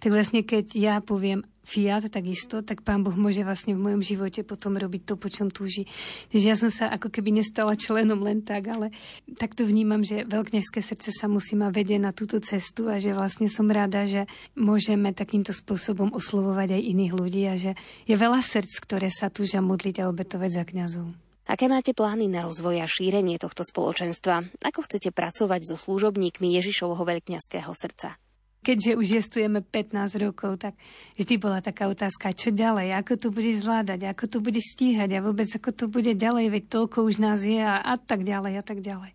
Tak 0.00 0.16
vlastne 0.16 0.40
keď 0.40 0.66
ja 0.80 0.94
poviem 1.04 1.44
fiat 1.60 2.08
takisto, 2.08 2.64
tak 2.64 2.82
Pán 2.82 3.04
Boh 3.04 3.14
môže 3.14 3.44
vlastne 3.46 3.76
v 3.76 3.84
mojom 3.84 4.02
živote 4.02 4.42
potom 4.42 4.74
robiť 4.80 5.06
to, 5.06 5.14
po 5.14 5.28
čom 5.30 5.52
túži. 5.52 5.86
Takže 6.32 6.46
ja 6.48 6.56
som 6.58 6.72
sa 6.72 6.90
ako 6.90 7.12
keby 7.12 7.38
nestala 7.38 7.78
členom 7.78 8.18
len 8.24 8.42
tak, 8.42 8.66
ale 8.72 8.90
takto 9.38 9.62
vnímam, 9.62 10.02
že 10.02 10.26
veľkňažské 10.26 10.82
srdce 10.82 11.14
sa 11.14 11.30
musí 11.30 11.54
ma 11.54 11.70
vedieť 11.70 12.00
na 12.00 12.10
túto 12.16 12.42
cestu 12.42 12.90
a 12.90 12.98
že 12.98 13.14
vlastne 13.14 13.46
som 13.46 13.70
rada, 13.70 14.08
že 14.08 14.26
môžeme 14.58 15.14
takýmto 15.14 15.54
spôsobom 15.54 16.10
oslovovať 16.10 16.80
aj 16.80 16.82
iných 16.82 17.12
ľudí 17.14 17.42
a 17.46 17.54
že 17.54 17.76
je 18.08 18.16
veľa 18.18 18.42
srdc, 18.42 18.72
ktoré 18.82 19.12
sa 19.12 19.30
túžia 19.30 19.62
modliť 19.62 20.02
a 20.02 20.08
obetovať 20.10 20.50
za 20.50 20.64
kňazov. 20.66 21.29
Aké 21.50 21.66
máte 21.66 21.90
plány 21.90 22.30
na 22.30 22.46
rozvoj 22.46 22.78
a 22.78 22.86
šírenie 22.86 23.34
tohto 23.34 23.66
spoločenstva? 23.66 24.54
Ako 24.62 24.86
chcete 24.86 25.10
pracovať 25.10 25.66
so 25.66 25.74
služobníkmi 25.74 26.46
Ježišovho 26.54 27.02
veľkňaského 27.02 27.74
srdca? 27.74 28.14
Keďže 28.62 28.94
už 28.94 29.06
jestujeme 29.18 29.58
15 29.58 30.14
rokov, 30.22 30.62
tak 30.62 30.78
vždy 31.18 31.34
bola 31.42 31.58
taká 31.58 31.90
otázka, 31.90 32.30
čo 32.30 32.54
ďalej, 32.54 32.94
ako 33.02 33.12
to 33.18 33.28
budeš 33.34 33.66
zvládať, 33.66 34.00
ako 34.14 34.24
to 34.30 34.38
budeš 34.38 34.78
stíhať 34.78 35.10
a 35.10 35.24
vôbec 35.26 35.50
ako 35.50 35.70
to 35.74 35.84
bude 35.90 36.12
ďalej, 36.14 36.54
veď 36.54 36.64
toľko 36.70 36.98
už 37.02 37.18
nás 37.18 37.42
je 37.42 37.58
a, 37.58 37.82
a 37.82 37.98
tak 37.98 38.22
ďalej 38.22 38.54
a 38.54 38.62
tak 38.62 38.78
ďalej. 38.78 39.10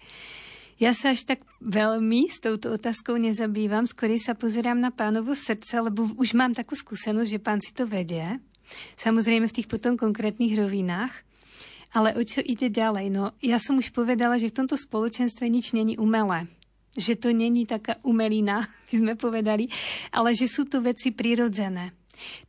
Ja 0.76 0.92
sa 0.92 1.16
až 1.16 1.24
tak 1.24 1.40
veľmi 1.64 2.28
s 2.28 2.44
touto 2.44 2.76
otázkou 2.76 3.16
nezabývam, 3.16 3.88
skôr 3.88 4.12
sa 4.20 4.36
pozerám 4.36 4.76
na 4.76 4.92
pánovo 4.92 5.32
srdce, 5.32 5.80
lebo 5.80 6.04
už 6.20 6.36
mám 6.36 6.52
takú 6.52 6.76
skúsenosť, 6.76 7.32
že 7.32 7.40
pán 7.40 7.64
si 7.64 7.72
to 7.72 7.88
vedie. 7.88 8.44
Samozrejme 9.00 9.48
v 9.48 9.56
tých 9.56 9.72
potom 9.72 9.96
konkrétnych 9.96 10.52
rovinách. 10.60 11.25
Ale 11.96 12.12
o 12.20 12.22
čo 12.28 12.44
ide 12.44 12.68
ďalej? 12.68 13.08
No, 13.08 13.32
ja 13.40 13.56
som 13.56 13.80
už 13.80 13.96
povedala, 13.96 14.36
že 14.36 14.52
v 14.52 14.60
tomto 14.60 14.76
spoločenstve 14.76 15.48
nič 15.48 15.72
není 15.72 15.96
umelé. 15.96 16.52
Že 17.00 17.14
to 17.16 17.30
není 17.32 17.64
taká 17.64 17.96
umelina, 18.04 18.68
by 18.92 18.96
sme 19.00 19.14
povedali, 19.16 19.72
ale 20.12 20.36
že 20.36 20.52
sú 20.52 20.68
to 20.68 20.84
veci 20.84 21.16
prirodzené. 21.16 21.96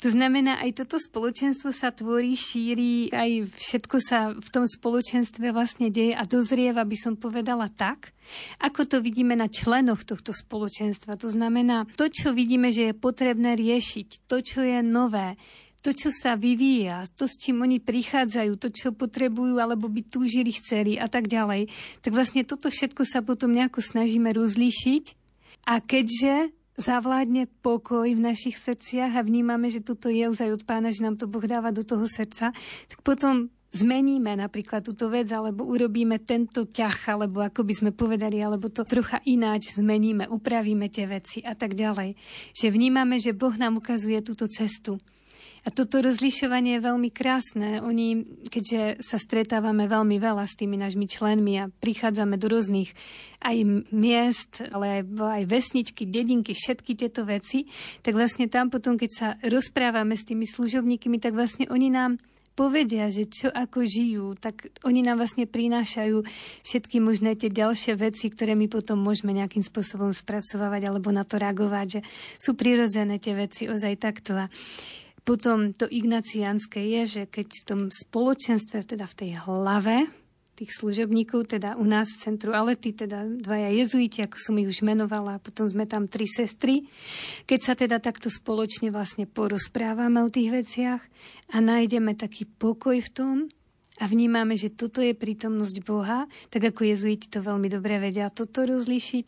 To 0.03 0.09
znamená, 0.15 0.63
aj 0.63 0.79
toto 0.79 0.97
spoločenstvo 0.99 1.75
sa 1.75 1.91
tvorí, 1.91 2.39
šíri, 2.39 3.11
aj 3.11 3.51
všetko 3.51 3.97
sa 3.99 4.31
v 4.31 4.49
tom 4.55 4.63
spoločenstve 4.63 5.51
vlastne 5.51 5.91
deje 5.91 6.15
a 6.15 6.23
dozrieva, 6.23 6.87
by 6.87 6.95
som 6.95 7.15
povedala 7.19 7.67
tak, 7.67 8.15
ako 8.63 8.87
to 8.87 8.97
vidíme 9.03 9.35
na 9.35 9.51
členoch 9.51 10.07
tohto 10.07 10.31
spoločenstva. 10.31 11.19
To 11.19 11.29
znamená, 11.31 11.87
to, 11.99 12.07
čo 12.07 12.31
vidíme, 12.31 12.71
že 12.71 12.95
je 12.95 12.95
potrebné 12.95 13.59
riešiť, 13.59 14.31
to, 14.31 14.39
čo 14.39 14.63
je 14.63 14.79
nové, 14.87 15.35
to, 15.87 15.95
čo 15.95 16.11
sa 16.11 16.35
vyvíja, 16.35 17.07
to, 17.15 17.31
s 17.31 17.39
čím 17.39 17.63
oni 17.63 17.79
prichádzajú, 17.79 18.59
to, 18.59 18.75
čo 18.75 18.91
potrebujú, 18.91 19.63
alebo 19.63 19.87
by 19.87 20.03
túžili, 20.03 20.51
chceli 20.51 20.99
a 20.99 21.07
tak 21.07 21.31
ďalej, 21.31 21.71
tak 22.03 22.11
vlastne 22.11 22.43
toto 22.43 22.67
všetko 22.67 23.07
sa 23.07 23.23
potom 23.23 23.55
nejako 23.55 23.79
snažíme 23.79 24.35
rozlíšiť. 24.35 25.15
A 25.71 25.79
keďže 25.79 26.51
zavládne 26.75 27.47
pokoj 27.63 28.11
v 28.11 28.19
našich 28.19 28.59
srdciach 28.59 29.15
a 29.15 29.23
vnímame, 29.23 29.71
že 29.71 29.79
toto 29.79 30.11
je 30.11 30.27
ozaj 30.27 30.59
od 30.59 30.63
pána, 30.67 30.91
že 30.91 31.07
nám 31.07 31.23
to 31.23 31.31
Boh 31.31 31.47
dáva 31.47 31.71
do 31.71 31.87
toho 31.87 32.03
srdca, 32.11 32.51
tak 32.91 32.99
potom 33.07 33.47
zmeníme 33.71 34.35
napríklad 34.35 34.83
túto 34.83 35.07
vec, 35.07 35.31
alebo 35.31 35.71
urobíme 35.71 36.19
tento 36.27 36.67
ťah, 36.67 37.15
alebo 37.15 37.47
ako 37.47 37.63
by 37.63 37.75
sme 37.79 37.91
povedali, 37.95 38.43
alebo 38.43 38.75
to 38.75 38.83
trocha 38.83 39.23
ináč 39.23 39.79
zmeníme, 39.79 40.27
upravíme 40.27 40.91
tie 40.91 41.07
veci 41.07 41.47
a 41.47 41.55
tak 41.55 41.79
ďalej. 41.79 42.19
Že 42.59 42.67
vnímame, 42.75 43.23
že 43.23 43.39
Boh 43.39 43.55
nám 43.55 43.79
ukazuje 43.79 44.19
túto 44.19 44.51
cestu. 44.51 44.99
A 45.67 45.75
toto 45.75 45.99
rozlišovanie 45.99 46.79
je 46.79 46.87
veľmi 46.87 47.11
krásne. 47.11 47.83
Oni, 47.83 48.23
keďže 48.47 49.03
sa 49.03 49.19
stretávame 49.19 49.91
veľmi 49.91 50.15
veľa 50.23 50.47
s 50.47 50.55
tými 50.55 50.79
našimi 50.79 51.11
členmi 51.11 51.59
a 51.59 51.67
prichádzame 51.67 52.39
do 52.39 52.47
rôznych 52.47 52.95
aj 53.43 53.57
miest, 53.91 54.63
ale 54.71 55.03
aj, 55.03 55.43
vesničky, 55.51 56.07
dedinky, 56.07 56.55
všetky 56.55 56.95
tieto 56.95 57.27
veci, 57.27 57.67
tak 58.07 58.15
vlastne 58.15 58.47
tam 58.47 58.71
potom, 58.71 58.95
keď 58.95 59.11
sa 59.11 59.29
rozprávame 59.43 60.15
s 60.15 60.23
tými 60.23 60.47
služobníkmi, 60.47 61.19
tak 61.19 61.35
vlastne 61.35 61.67
oni 61.67 61.91
nám 61.91 62.23
povedia, 62.55 63.11
že 63.11 63.27
čo 63.27 63.51
ako 63.51 63.83
žijú, 63.85 64.27
tak 64.39 64.71
oni 64.87 65.03
nám 65.03 65.19
vlastne 65.19 65.51
prinášajú 65.51 66.25
všetky 66.63 67.03
možné 67.03 67.35
tie 67.35 67.51
ďalšie 67.53 67.99
veci, 67.99 68.31
ktoré 68.31 68.55
my 68.55 68.71
potom 68.71 69.03
môžeme 69.03 69.35
nejakým 69.35 69.67
spôsobom 69.67 70.15
spracovávať 70.15 70.89
alebo 70.89 71.11
na 71.11 71.27
to 71.27 71.37
reagovať, 71.37 71.87
že 71.99 72.01
sú 72.39 72.55
prirodzené 72.55 73.19
tie 73.19 73.35
veci 73.37 73.69
ozaj 73.69 73.95
takto. 74.01 74.41
A 74.41 74.49
potom 75.27 75.75
to 75.75 75.91
ignaciánske 75.91 76.79
je, 76.79 77.03
že 77.05 77.23
keď 77.27 77.49
v 77.51 77.67
tom 77.67 77.81
spoločenstve, 77.91 78.87
teda 78.87 79.11
v 79.11 79.19
tej 79.19 79.31
hlave, 79.43 80.07
tých 80.57 80.73
služobníkov, 80.73 81.53
teda 81.53 81.77
u 81.77 81.85
nás 81.85 82.09
v 82.09 82.23
centru 82.23 82.57
Alety, 82.57 82.97
teda 82.97 83.29
dvaja 83.29 83.69
jezuiti, 83.77 84.25
ako 84.25 84.41
som 84.41 84.57
ich 84.57 84.73
už 84.73 84.81
menovala, 84.89 85.37
a 85.37 85.43
potom 85.43 85.69
sme 85.69 85.85
tam 85.85 86.09
tri 86.09 86.25
sestry. 86.25 86.89
Keď 87.45 87.61
sa 87.61 87.77
teda 87.77 88.01
takto 88.01 88.33
spoločne 88.33 88.89
vlastne 88.89 89.29
porozprávame 89.29 90.25
o 90.25 90.33
tých 90.33 90.49
veciach 90.49 91.03
a 91.53 91.57
nájdeme 91.61 92.17
taký 92.17 92.49
pokoj 92.49 92.97
v 92.97 93.11
tom 93.13 93.35
a 94.01 94.09
vnímame, 94.09 94.57
že 94.57 94.73
toto 94.73 95.05
je 95.05 95.13
prítomnosť 95.13 95.77
Boha, 95.85 96.25
tak 96.49 96.73
ako 96.73 96.89
jezuiti 96.89 97.29
to 97.29 97.45
veľmi 97.45 97.69
dobre 97.69 98.01
vedia 98.01 98.33
toto 98.33 98.65
rozlíšiť, 98.65 99.27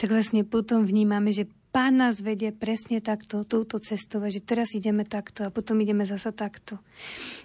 tak 0.00 0.08
vlastne 0.08 0.48
potom 0.48 0.88
vnímame, 0.88 1.36
že 1.36 1.52
Pán 1.72 1.96
nás 1.96 2.20
vedie 2.20 2.52
presne 2.52 3.00
takto, 3.00 3.48
touto 3.48 3.80
cestou, 3.80 4.20
že 4.28 4.44
teraz 4.44 4.76
ideme 4.76 5.08
takto 5.08 5.48
a 5.48 5.48
potom 5.48 5.80
ideme 5.80 6.04
zasa 6.04 6.28
takto. 6.28 6.76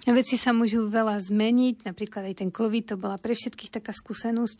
A 0.04 0.12
veci 0.12 0.36
sa 0.36 0.52
môžu 0.52 0.84
veľa 0.84 1.16
zmeniť, 1.16 1.88
napríklad 1.88 2.28
aj 2.28 2.44
ten 2.44 2.52
COVID, 2.52 2.92
to 2.92 2.96
bola 3.00 3.16
pre 3.16 3.32
všetkých 3.32 3.80
taká 3.80 3.96
skúsenosť 3.96 4.58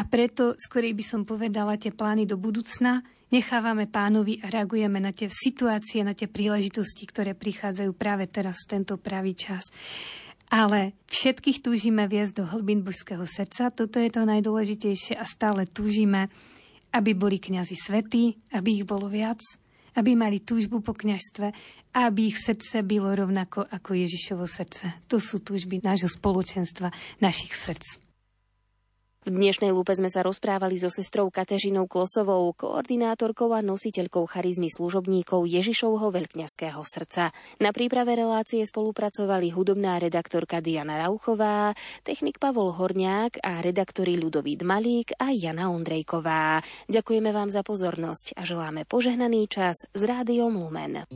a 0.00 0.08
preto 0.08 0.56
skorej 0.56 0.96
by 0.96 1.04
som 1.04 1.28
povedala 1.28 1.76
tie 1.76 1.92
plány 1.92 2.24
do 2.24 2.40
budúcna, 2.40 3.04
nechávame 3.28 3.84
pánovi 3.84 4.40
a 4.40 4.48
reagujeme 4.48 4.96
na 4.96 5.12
tie 5.12 5.28
situácie, 5.28 6.00
na 6.00 6.16
tie 6.16 6.32
príležitosti, 6.32 7.04
ktoré 7.04 7.36
prichádzajú 7.36 7.92
práve 7.92 8.32
teraz 8.32 8.64
v 8.64 8.80
tento 8.80 8.96
pravý 8.96 9.36
čas. 9.36 9.68
Ale 10.48 10.96
všetkých 11.12 11.60
túžime 11.60 12.08
viesť 12.08 12.40
do 12.40 12.44
hlbín 12.48 12.80
božského 12.80 13.28
srdca, 13.28 13.68
toto 13.76 14.00
je 14.00 14.08
to 14.08 14.24
najdôležitejšie 14.24 15.20
a 15.20 15.24
stále 15.28 15.68
túžime 15.68 16.32
aby 16.92 17.16
boli 17.16 17.40
kňazi 17.40 17.74
svetí, 17.74 18.36
aby 18.52 18.80
ich 18.80 18.86
bolo 18.86 19.08
viac, 19.08 19.40
aby 19.96 20.16
mali 20.16 20.40
túžbu 20.40 20.80
po 20.80 20.92
kňažstve 20.96 21.80
aby 21.92 22.32
ich 22.32 22.38
srdce 22.40 22.82
bylo 22.82 23.12
rovnako 23.16 23.68
ako 23.68 23.94
Ježišovo 23.94 24.48
srdce. 24.48 25.04
To 25.12 25.20
sú 25.20 25.44
túžby 25.44 25.84
nášho 25.84 26.08
spoločenstva, 26.08 26.88
našich 27.20 27.52
srdc. 27.52 28.11
V 29.22 29.30
dnešnej 29.30 29.70
lúpe 29.70 29.94
sme 29.94 30.10
sa 30.10 30.26
rozprávali 30.26 30.82
so 30.82 30.90
sestrou 30.90 31.30
Katežinou 31.30 31.86
Klosovou, 31.86 32.50
koordinátorkou 32.58 33.54
a 33.54 33.62
nositeľkou 33.62 34.26
charizmy 34.26 34.66
služobníkov 34.66 35.46
Ježišovho 35.46 36.10
veľkňaského 36.10 36.82
srdca. 36.82 37.30
Na 37.62 37.70
príprave 37.70 38.18
relácie 38.18 38.66
spolupracovali 38.66 39.54
hudobná 39.54 40.02
redaktorka 40.02 40.58
Diana 40.58 41.06
Rauchová, 41.06 41.70
technik 42.02 42.42
Pavol 42.42 42.74
Horniák 42.74 43.38
a 43.46 43.62
redaktori 43.62 44.18
Ľudovít 44.18 44.66
Malík 44.66 45.14
a 45.14 45.30
Jana 45.30 45.70
Ondrejková. 45.70 46.58
Ďakujeme 46.90 47.30
vám 47.30 47.54
za 47.54 47.62
pozornosť 47.62 48.34
a 48.34 48.42
želáme 48.42 48.90
požehnaný 48.90 49.46
čas 49.46 49.86
s 49.86 50.02
Rádiom 50.02 50.50
Lumen. 50.50 51.06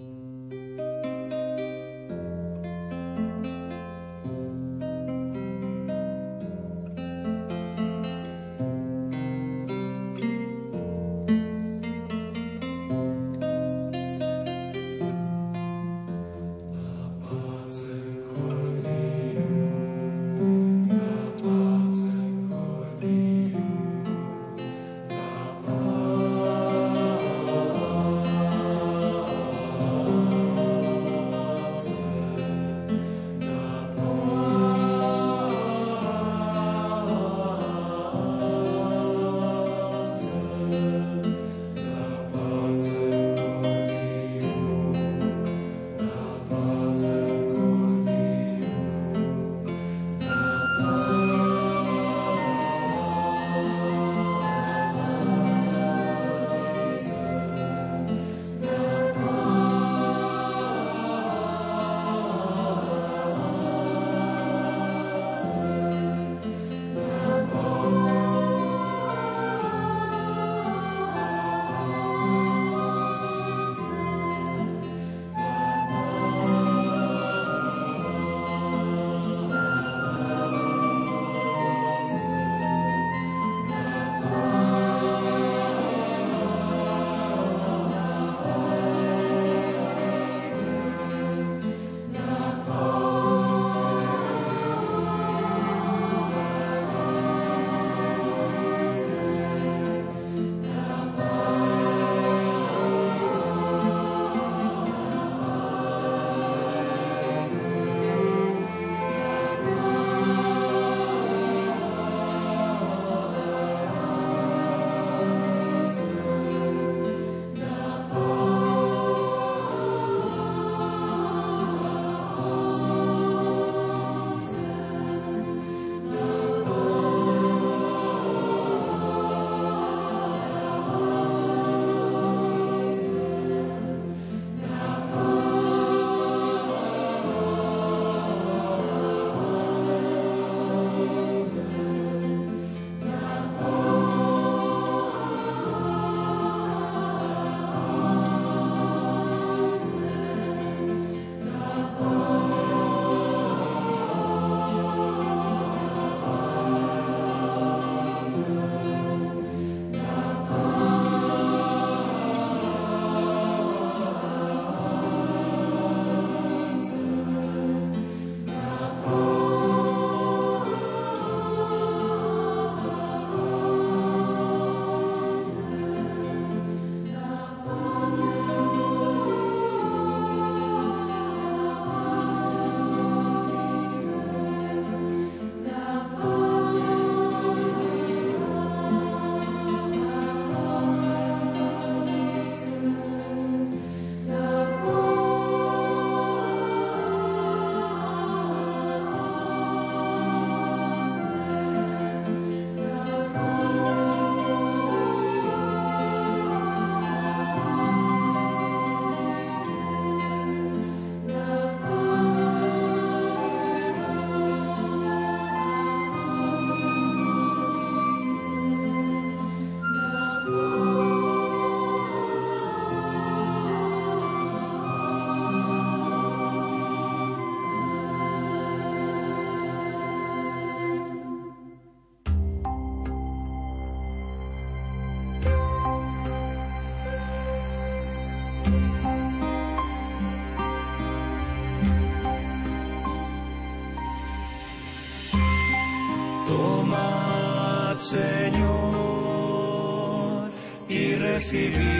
Recibir 251.56 251.95